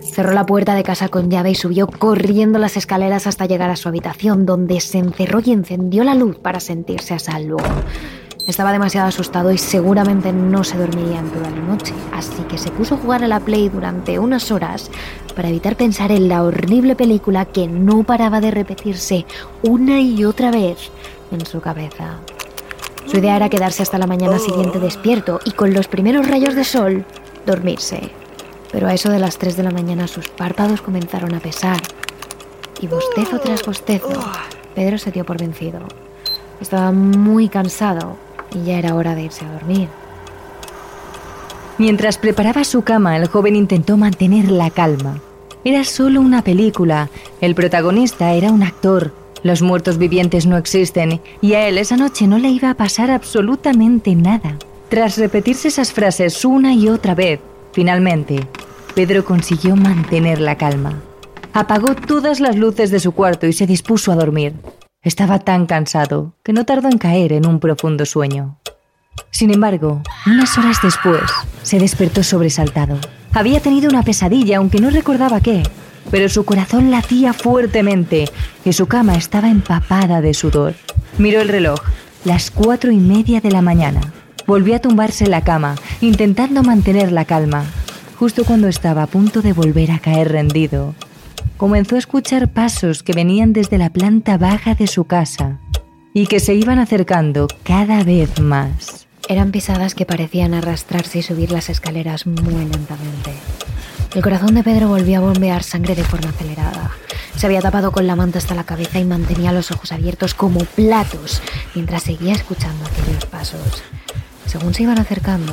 Cerró 0.00 0.32
la 0.32 0.46
puerta 0.46 0.74
de 0.74 0.84
casa 0.84 1.08
con 1.08 1.30
llave 1.30 1.50
y 1.50 1.54
subió 1.54 1.86
corriendo 1.86 2.58
las 2.58 2.76
escaleras 2.76 3.26
hasta 3.26 3.46
llegar 3.46 3.70
a 3.70 3.76
su 3.76 3.88
habitación, 3.88 4.46
donde 4.46 4.80
se 4.80 4.98
encerró 4.98 5.40
y 5.44 5.50
encendió 5.52 6.04
la 6.04 6.14
luz 6.14 6.38
para 6.38 6.60
sentirse 6.60 7.14
a 7.14 7.18
salvo. 7.18 7.58
Estaba 8.46 8.72
demasiado 8.72 9.08
asustado 9.08 9.50
y 9.50 9.58
seguramente 9.58 10.32
no 10.32 10.64
se 10.64 10.76
dormiría 10.76 11.18
en 11.18 11.30
toda 11.30 11.50
la 11.50 11.60
noche, 11.60 11.94
así 12.12 12.42
que 12.42 12.58
se 12.58 12.70
puso 12.70 12.94
a 12.94 12.98
jugar 12.98 13.24
a 13.24 13.28
la 13.28 13.40
Play 13.40 13.70
durante 13.70 14.18
unas 14.18 14.50
horas 14.50 14.90
para 15.34 15.48
evitar 15.48 15.76
pensar 15.76 16.12
en 16.12 16.28
la 16.28 16.42
horrible 16.42 16.94
película 16.94 17.46
que 17.46 17.66
no 17.66 18.04
paraba 18.04 18.40
de 18.40 18.50
repetirse 18.50 19.24
una 19.62 20.00
y 20.00 20.24
otra 20.24 20.50
vez 20.50 20.90
en 21.32 21.44
su 21.46 21.60
cabeza. 21.60 22.20
Su 23.06 23.18
idea 23.18 23.36
era 23.36 23.48
quedarse 23.48 23.82
hasta 23.82 23.98
la 23.98 24.06
mañana 24.06 24.38
siguiente 24.38 24.78
despierto 24.78 25.40
y 25.44 25.52
con 25.52 25.72
los 25.72 25.88
primeros 25.88 26.28
rayos 26.28 26.54
de 26.54 26.64
sol 26.64 27.04
dormirse 27.46 28.10
pero 28.74 28.88
a 28.88 28.92
eso 28.92 29.08
de 29.08 29.20
las 29.20 29.38
3 29.38 29.56
de 29.56 29.62
la 29.62 29.70
mañana 29.70 30.08
sus 30.08 30.26
párpados 30.26 30.82
comenzaron 30.82 31.32
a 31.32 31.38
pesar. 31.38 31.80
Y 32.80 32.88
bostezo 32.88 33.38
tras 33.38 33.62
bostezo, 33.64 34.08
Pedro 34.74 34.98
se 34.98 35.12
dio 35.12 35.24
por 35.24 35.38
vencido. 35.38 35.78
Estaba 36.60 36.90
muy 36.90 37.48
cansado 37.48 38.16
y 38.52 38.64
ya 38.64 38.78
era 38.78 38.96
hora 38.96 39.14
de 39.14 39.22
irse 39.22 39.44
a 39.44 39.52
dormir. 39.52 39.88
Mientras 41.78 42.18
preparaba 42.18 42.64
su 42.64 42.82
cama, 42.82 43.16
el 43.16 43.28
joven 43.28 43.54
intentó 43.54 43.96
mantener 43.96 44.50
la 44.50 44.70
calma. 44.70 45.20
Era 45.62 45.84
solo 45.84 46.20
una 46.20 46.42
película. 46.42 47.10
El 47.40 47.54
protagonista 47.54 48.32
era 48.32 48.50
un 48.50 48.64
actor. 48.64 49.12
Los 49.44 49.60
muertos 49.60 49.98
vivientes 49.98 50.46
no 50.46 50.56
existen 50.56 51.20
y 51.42 51.52
a 51.52 51.68
él 51.68 51.76
esa 51.76 51.98
noche 51.98 52.26
no 52.26 52.38
le 52.38 52.48
iba 52.48 52.70
a 52.70 52.74
pasar 52.74 53.10
absolutamente 53.10 54.14
nada. 54.14 54.56
Tras 54.88 55.18
repetirse 55.18 55.68
esas 55.68 55.92
frases 55.92 56.46
una 56.46 56.72
y 56.72 56.88
otra 56.88 57.14
vez, 57.14 57.40
finalmente 57.72 58.48
Pedro 58.94 59.22
consiguió 59.26 59.76
mantener 59.76 60.40
la 60.40 60.56
calma. 60.56 61.02
Apagó 61.52 61.94
todas 61.94 62.40
las 62.40 62.56
luces 62.56 62.90
de 62.90 63.00
su 63.00 63.12
cuarto 63.12 63.46
y 63.46 63.52
se 63.52 63.66
dispuso 63.66 64.10
a 64.12 64.16
dormir. 64.16 64.54
Estaba 65.02 65.38
tan 65.38 65.66
cansado 65.66 66.32
que 66.42 66.54
no 66.54 66.64
tardó 66.64 66.88
en 66.88 66.96
caer 66.96 67.34
en 67.34 67.46
un 67.46 67.60
profundo 67.60 68.06
sueño. 68.06 68.58
Sin 69.30 69.52
embargo, 69.52 70.00
unas 70.26 70.56
horas 70.56 70.78
después, 70.82 71.20
se 71.62 71.78
despertó 71.78 72.22
sobresaltado. 72.22 72.98
Había 73.34 73.60
tenido 73.60 73.90
una 73.90 74.04
pesadilla, 74.04 74.56
aunque 74.56 74.80
no 74.80 74.88
recordaba 74.88 75.40
qué, 75.40 75.62
pero 76.10 76.28
su 76.28 76.44
corazón 76.44 76.90
latía 76.90 77.32
fuertemente 77.32 78.26
y 78.64 78.72
su 78.72 78.86
cama 78.86 79.14
estaba 79.16 79.48
empapada 79.48 80.20
de 80.20 80.34
sudor. 80.34 80.74
Miró 81.18 81.40
el 81.40 81.48
reloj, 81.48 81.80
las 82.24 82.50
cuatro 82.50 82.90
y 82.90 82.98
media 82.98 83.40
de 83.40 83.50
la 83.50 83.62
mañana. 83.62 84.00
Volvió 84.46 84.76
a 84.76 84.80
tumbarse 84.80 85.24
en 85.24 85.30
la 85.30 85.42
cama, 85.42 85.74
intentando 86.00 86.62
mantener 86.62 87.12
la 87.12 87.24
calma, 87.24 87.64
Justo 88.18 88.44
cuando 88.44 88.68
estaba 88.68 89.02
a 89.02 89.06
punto 89.06 89.42
de 89.42 89.52
volver 89.52 89.90
a 89.90 89.98
caer 89.98 90.30
rendido, 90.30 90.94
comenzó 91.56 91.96
a 91.96 91.98
escuchar 91.98 92.48
pasos 92.48 93.02
que 93.02 93.12
venían 93.12 93.52
desde 93.52 93.76
la 93.76 93.90
planta 93.90 94.38
baja 94.38 94.74
de 94.74 94.86
su 94.86 95.04
casa 95.04 95.58
y 96.12 96.26
que 96.28 96.38
se 96.38 96.54
iban 96.54 96.78
acercando 96.78 97.48
cada 97.64 98.04
vez 98.04 98.40
más. 98.40 99.08
Eran 99.28 99.50
pisadas 99.50 99.94
que 99.94 100.06
parecían 100.06 100.54
arrastrarse 100.54 101.18
y 101.18 101.22
subir 101.22 101.50
las 101.50 101.70
escaleras 101.70 102.26
muy 102.26 102.54
lentamente. 102.54 103.32
El 104.14 104.22
corazón 104.22 104.54
de 104.54 104.62
Pedro 104.62 104.88
volvió 104.88 105.18
a 105.18 105.20
bombear 105.22 105.64
sangre 105.64 105.96
de 105.96 106.04
forma 106.04 106.30
acelerada. 106.30 106.92
Se 107.36 107.46
había 107.46 107.60
tapado 107.60 107.90
con 107.90 108.06
la 108.06 108.14
manta 108.14 108.38
hasta 108.38 108.54
la 108.54 108.62
cabeza 108.62 109.00
y 109.00 109.04
mantenía 109.04 109.50
los 109.50 109.72
ojos 109.72 109.90
abiertos 109.90 110.34
como 110.34 110.60
platos 110.60 111.42
mientras 111.74 112.04
seguía 112.04 112.34
escuchando 112.34 112.84
aquellos 112.86 113.26
pasos. 113.26 113.82
Según 114.46 114.72
se 114.72 114.84
iban 114.84 115.00
acercando, 115.00 115.52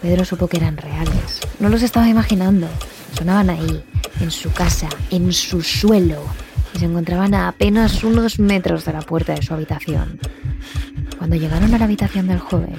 Pedro 0.00 0.24
supo 0.24 0.46
que 0.46 0.58
eran 0.58 0.76
reales. 0.76 1.40
No 1.58 1.68
los 1.68 1.82
estaba 1.82 2.08
imaginando. 2.08 2.68
Sonaban 3.14 3.50
ahí, 3.50 3.82
en 4.20 4.30
su 4.30 4.52
casa, 4.52 4.88
en 5.10 5.32
su 5.32 5.60
suelo, 5.62 6.22
y 6.74 6.78
se 6.78 6.84
encontraban 6.84 7.34
a 7.34 7.48
apenas 7.48 8.04
unos 8.04 8.38
metros 8.38 8.84
de 8.84 8.92
la 8.92 9.00
puerta 9.02 9.34
de 9.34 9.42
su 9.42 9.54
habitación. 9.54 10.20
Cuando 11.16 11.36
llegaron 11.36 11.74
a 11.74 11.78
la 11.78 11.84
habitación 11.84 12.28
del 12.28 12.38
joven, 12.38 12.76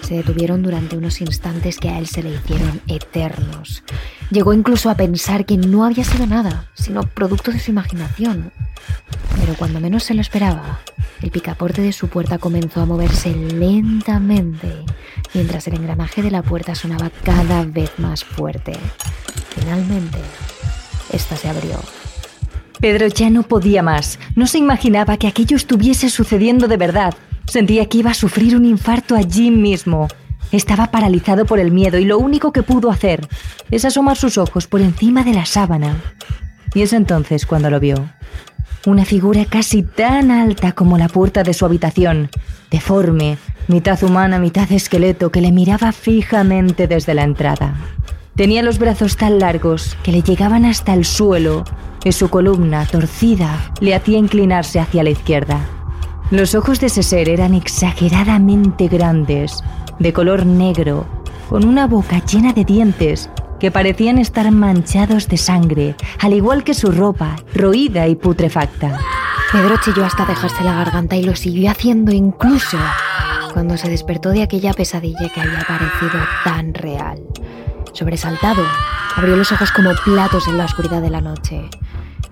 se 0.00 0.14
detuvieron 0.14 0.62
durante 0.62 0.96
unos 0.96 1.20
instantes 1.20 1.78
que 1.78 1.88
a 1.88 1.98
él 1.98 2.06
se 2.06 2.22
le 2.22 2.34
hicieron 2.34 2.80
eternos. 2.86 3.82
Llegó 4.30 4.52
incluso 4.54 4.90
a 4.90 4.94
pensar 4.94 5.44
que 5.44 5.56
no 5.56 5.84
había 5.84 6.04
sido 6.04 6.26
nada, 6.26 6.70
sino 6.74 7.02
producto 7.02 7.50
de 7.50 7.60
su 7.60 7.70
imaginación. 7.70 8.52
Pero 9.40 9.54
cuando 9.54 9.80
menos 9.80 10.04
se 10.04 10.14
lo 10.14 10.20
esperaba, 10.20 10.80
el 11.22 11.30
picaporte 11.30 11.82
de 11.82 11.92
su 11.92 12.08
puerta 12.08 12.38
comenzó 12.38 12.80
a 12.80 12.86
moverse 12.86 13.34
lentamente 13.34 14.84
mientras 15.34 15.66
el 15.66 15.74
engranaje 15.74 16.22
de 16.22 16.30
la 16.30 16.42
puerta 16.42 16.74
sonaba 16.74 17.10
cada 17.22 17.64
vez 17.64 17.90
más 17.98 18.24
fuerte. 18.24 18.72
Finalmente, 19.50 20.18
esta 21.12 21.36
se 21.36 21.48
abrió. 21.48 21.78
Pedro 22.80 23.06
ya 23.06 23.30
no 23.30 23.42
podía 23.44 23.82
más. 23.82 24.18
No 24.36 24.46
se 24.46 24.58
imaginaba 24.58 25.16
que 25.16 25.26
aquello 25.26 25.56
estuviese 25.56 26.10
sucediendo 26.10 26.68
de 26.68 26.76
verdad. 26.76 27.14
Sentía 27.46 27.86
que 27.86 27.98
iba 27.98 28.10
a 28.10 28.14
sufrir 28.14 28.56
un 28.56 28.64
infarto 28.64 29.14
allí 29.14 29.50
mismo. 29.50 30.08
Estaba 30.52 30.90
paralizado 30.90 31.46
por 31.46 31.58
el 31.58 31.70
miedo 31.70 31.98
y 31.98 32.04
lo 32.04 32.18
único 32.18 32.52
que 32.52 32.62
pudo 32.62 32.90
hacer 32.90 33.28
es 33.70 33.84
asomar 33.84 34.16
sus 34.16 34.38
ojos 34.38 34.66
por 34.66 34.80
encima 34.80 35.24
de 35.24 35.34
la 35.34 35.46
sábana. 35.46 35.96
Y 36.74 36.82
es 36.82 36.92
entonces 36.92 37.46
cuando 37.46 37.70
lo 37.70 37.80
vio. 37.80 38.08
Una 38.86 39.04
figura 39.04 39.44
casi 39.46 39.82
tan 39.82 40.30
alta 40.30 40.72
como 40.72 40.98
la 40.98 41.08
puerta 41.08 41.42
de 41.42 41.54
su 41.54 41.64
habitación, 41.64 42.28
deforme, 42.70 43.38
mitad 43.66 44.02
humana, 44.02 44.38
mitad 44.38 44.70
esqueleto, 44.70 45.30
que 45.30 45.40
le 45.40 45.52
miraba 45.52 45.92
fijamente 45.92 46.86
desde 46.86 47.14
la 47.14 47.22
entrada. 47.22 47.74
Tenía 48.36 48.62
los 48.62 48.78
brazos 48.78 49.16
tan 49.16 49.38
largos 49.38 49.96
que 50.02 50.12
le 50.12 50.22
llegaban 50.22 50.64
hasta 50.64 50.92
el 50.92 51.04
suelo 51.04 51.64
y 52.04 52.12
su 52.12 52.28
columna, 52.28 52.84
torcida, 52.84 53.72
le 53.80 53.94
hacía 53.94 54.18
inclinarse 54.18 54.80
hacia 54.80 55.02
la 55.02 55.10
izquierda. 55.10 55.60
Los 56.30 56.54
ojos 56.54 56.80
de 56.80 56.86
ese 56.86 57.02
ser 57.02 57.28
eran 57.28 57.54
exageradamente 57.54 58.88
grandes, 58.88 59.62
de 59.98 60.12
color 60.12 60.46
negro, 60.46 61.06
con 61.48 61.64
una 61.64 61.86
boca 61.86 62.24
llena 62.24 62.52
de 62.52 62.64
dientes 62.64 63.30
que 63.60 63.70
parecían 63.70 64.18
estar 64.18 64.50
manchados 64.50 65.28
de 65.28 65.36
sangre, 65.36 65.94
al 66.20 66.32
igual 66.32 66.64
que 66.64 66.74
su 66.74 66.90
ropa, 66.90 67.36
roída 67.54 68.08
y 68.08 68.16
putrefacta. 68.16 68.98
Pedro 69.52 69.76
chilló 69.84 70.04
hasta 70.04 70.24
dejarse 70.24 70.64
la 70.64 70.74
garganta 70.74 71.14
y 71.14 71.22
lo 71.22 71.36
siguió 71.36 71.70
haciendo 71.70 72.10
incluso 72.10 72.78
cuando 73.52 73.76
se 73.76 73.88
despertó 73.88 74.30
de 74.30 74.42
aquella 74.42 74.72
pesadilla 74.72 75.28
que 75.28 75.40
había 75.40 75.60
parecido 75.60 76.20
tan 76.42 76.74
real. 76.74 77.22
Sobresaltado, 77.92 78.64
abrió 79.14 79.36
los 79.36 79.52
ojos 79.52 79.70
como 79.70 79.92
platos 80.04 80.48
en 80.48 80.58
la 80.58 80.64
oscuridad 80.64 81.00
de 81.00 81.10
la 81.10 81.20
noche. 81.20 81.70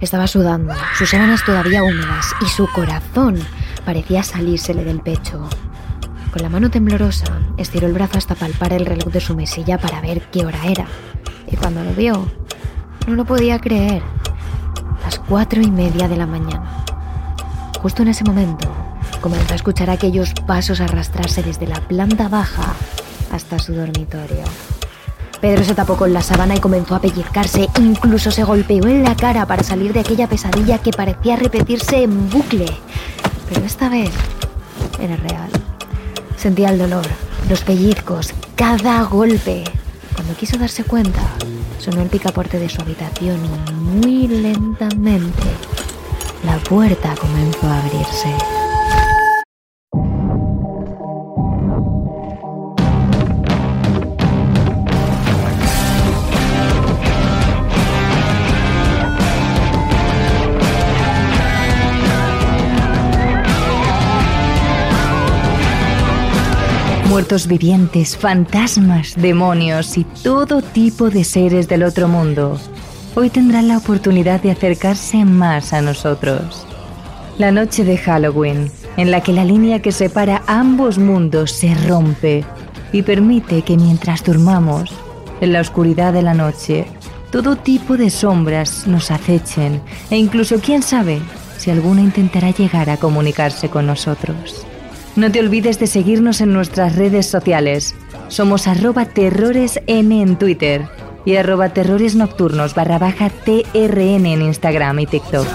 Estaba 0.02 0.26
sudando, 0.26 0.74
sus 0.98 1.10
sábanas 1.10 1.44
todavía 1.44 1.84
húmedas 1.84 2.34
y 2.40 2.46
su 2.46 2.66
corazón 2.66 3.38
parecía 3.84 4.24
salírsele 4.24 4.82
del 4.82 5.00
pecho. 5.00 5.48
Con 6.32 6.42
la 6.42 6.48
mano 6.48 6.70
temblorosa, 6.70 7.38
estiró 7.56 7.86
el 7.86 7.92
brazo 7.92 8.18
hasta 8.18 8.34
palpar 8.34 8.72
el 8.72 8.84
reloj 8.84 9.12
de 9.12 9.20
su 9.20 9.36
mesilla 9.36 9.78
para 9.78 10.00
ver 10.00 10.22
qué 10.32 10.44
hora 10.44 10.58
era. 10.66 10.86
Y 11.48 11.54
cuando 11.54 11.84
lo 11.84 11.94
vio, 11.94 12.28
no 13.06 13.14
lo 13.14 13.24
podía 13.24 13.60
creer. 13.60 14.02
Las 15.04 15.20
cuatro 15.20 15.62
y 15.62 15.70
media 15.70 16.08
de 16.08 16.16
la 16.16 16.26
mañana. 16.26 16.84
Justo 17.80 18.02
en 18.02 18.08
ese 18.08 18.24
momento, 18.24 18.68
comenzó 19.20 19.52
a 19.52 19.56
escuchar 19.56 19.88
aquellos 19.88 20.34
pasos 20.48 20.80
arrastrarse 20.80 21.44
desde 21.44 21.68
la 21.68 21.80
planta 21.80 22.26
baja 22.26 22.74
hasta 23.30 23.60
su 23.60 23.72
dormitorio. 23.72 24.42
Pedro 25.42 25.64
se 25.64 25.74
tapó 25.74 25.96
con 25.96 26.12
la 26.12 26.22
sábana 26.22 26.54
y 26.54 26.60
comenzó 26.60 26.94
a 26.94 27.00
pellizcarse, 27.00 27.68
incluso 27.80 28.30
se 28.30 28.44
golpeó 28.44 28.86
en 28.86 29.02
la 29.02 29.16
cara 29.16 29.44
para 29.44 29.64
salir 29.64 29.92
de 29.92 29.98
aquella 29.98 30.28
pesadilla 30.28 30.78
que 30.78 30.92
parecía 30.92 31.34
repetirse 31.34 32.04
en 32.04 32.30
bucle. 32.30 32.66
Pero 33.48 33.66
esta 33.66 33.88
vez 33.88 34.12
era 35.00 35.16
real. 35.16 35.50
Sentía 36.36 36.70
el 36.70 36.78
dolor, 36.78 37.04
los 37.50 37.62
pellizcos, 37.62 38.32
cada 38.54 39.02
golpe. 39.02 39.64
Cuando 40.14 40.36
quiso 40.36 40.58
darse 40.58 40.84
cuenta, 40.84 41.22
sonó 41.80 42.02
el 42.02 42.08
picaporte 42.08 42.60
de 42.60 42.68
su 42.68 42.80
habitación 42.80 43.40
y 43.44 43.72
muy 43.72 44.28
lentamente 44.28 45.42
la 46.44 46.56
puerta 46.58 47.16
comenzó 47.20 47.66
a 47.66 47.80
abrirse. 47.80 48.61
Muertos 67.22 67.46
vivientes, 67.46 68.16
fantasmas, 68.16 69.14
demonios 69.16 69.96
y 69.96 70.02
todo 70.02 70.60
tipo 70.60 71.08
de 71.08 71.22
seres 71.22 71.68
del 71.68 71.84
otro 71.84 72.08
mundo, 72.08 72.58
hoy 73.14 73.30
tendrán 73.30 73.68
la 73.68 73.78
oportunidad 73.78 74.42
de 74.42 74.50
acercarse 74.50 75.24
más 75.24 75.72
a 75.72 75.82
nosotros. 75.82 76.66
La 77.38 77.52
noche 77.52 77.84
de 77.84 77.96
Halloween 77.96 78.72
en 78.96 79.12
la 79.12 79.20
que 79.20 79.32
la 79.32 79.44
línea 79.44 79.80
que 79.80 79.92
separa 79.92 80.42
ambos 80.48 80.98
mundos 80.98 81.52
se 81.52 81.72
rompe 81.86 82.44
y 82.90 83.02
permite 83.02 83.62
que 83.62 83.76
mientras 83.76 84.24
durmamos, 84.24 84.92
en 85.40 85.52
la 85.52 85.60
oscuridad 85.60 86.12
de 86.12 86.22
la 86.22 86.34
noche, 86.34 86.86
todo 87.30 87.54
tipo 87.54 87.96
de 87.96 88.10
sombras 88.10 88.88
nos 88.88 89.12
acechen 89.12 89.80
e 90.10 90.16
incluso 90.16 90.58
quién 90.58 90.82
sabe 90.82 91.20
si 91.56 91.70
alguna 91.70 92.00
intentará 92.00 92.50
llegar 92.50 92.90
a 92.90 92.96
comunicarse 92.96 93.68
con 93.68 93.86
nosotros. 93.86 94.66
No 95.14 95.30
te 95.30 95.40
olvides 95.40 95.78
de 95.78 95.86
seguirnos 95.86 96.40
en 96.40 96.54
nuestras 96.54 96.96
redes 96.96 97.26
sociales. 97.26 97.94
Somos 98.28 98.66
arroba 98.66 99.04
terroresn 99.04 99.82
en 99.86 100.36
Twitter 100.36 100.88
y 101.26 101.36
arroba 101.36 101.70
barra 102.74 102.98
baja 102.98 103.28
TRN 103.28 104.26
en 104.26 104.42
Instagram 104.42 105.00
y 105.00 105.06
TikTok. 105.06 105.46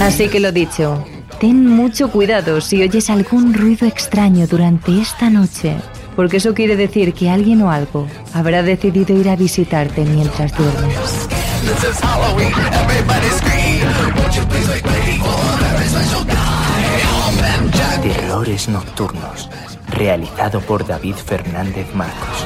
Así 0.00 0.28
que 0.28 0.40
lo 0.40 0.52
dicho, 0.52 1.04
ten 1.38 1.66
mucho 1.66 2.10
cuidado 2.10 2.62
si 2.62 2.82
oyes 2.82 3.10
algún 3.10 3.52
ruido 3.52 3.86
extraño 3.86 4.46
durante 4.46 4.98
esta 5.00 5.28
noche, 5.28 5.76
porque 6.16 6.38
eso 6.38 6.54
quiere 6.54 6.76
decir 6.76 7.12
que 7.12 7.28
alguien 7.28 7.60
o 7.60 7.70
algo 7.70 8.08
habrá 8.32 8.62
decidido 8.62 9.14
ir 9.18 9.28
a 9.28 9.36
visitarte 9.36 10.02
mientras 10.06 10.56
duermes. 10.56 11.28
Terrores 18.04 18.68
Nocturnos, 18.68 19.48
realizado 19.88 20.60
por 20.60 20.86
David 20.86 21.14
Fernández 21.14 21.86
Marcos. 21.94 22.44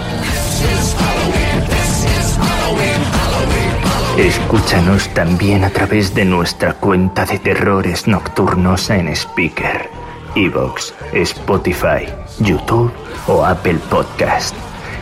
Escúchanos 4.17 5.09
también 5.15 5.65
a 5.65 5.71
través 5.71 6.15
de 6.15 6.25
nuestra 6.25 6.75
cuenta 6.75 7.27
de 7.27 7.41
Terrores 7.41 8.07
Nocturnos 8.07 8.89
en 8.91 9.09
Speaker, 9.09 9.91
Evox, 10.37 10.95
Spotify, 11.13 12.07
YouTube 12.39 12.93
o 13.27 13.45
Apple 13.45 13.81
Podcast. 13.91 14.55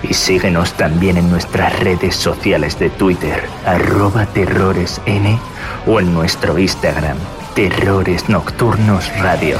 Y 0.02 0.14
síguenos 0.14 0.72
también 0.72 1.18
en 1.18 1.30
nuestras 1.30 1.78
redes 1.80 2.16
sociales 2.16 2.78
de 2.78 2.88
Twitter, 2.88 3.44
arroba 3.66 4.24
terroresn 4.24 5.38
o 5.86 6.00
en 6.00 6.14
nuestro 6.14 6.59
Instagram, 6.59 7.18
Terrores 7.54 8.30
Nocturnos 8.30 9.14
Radio. 9.18 9.59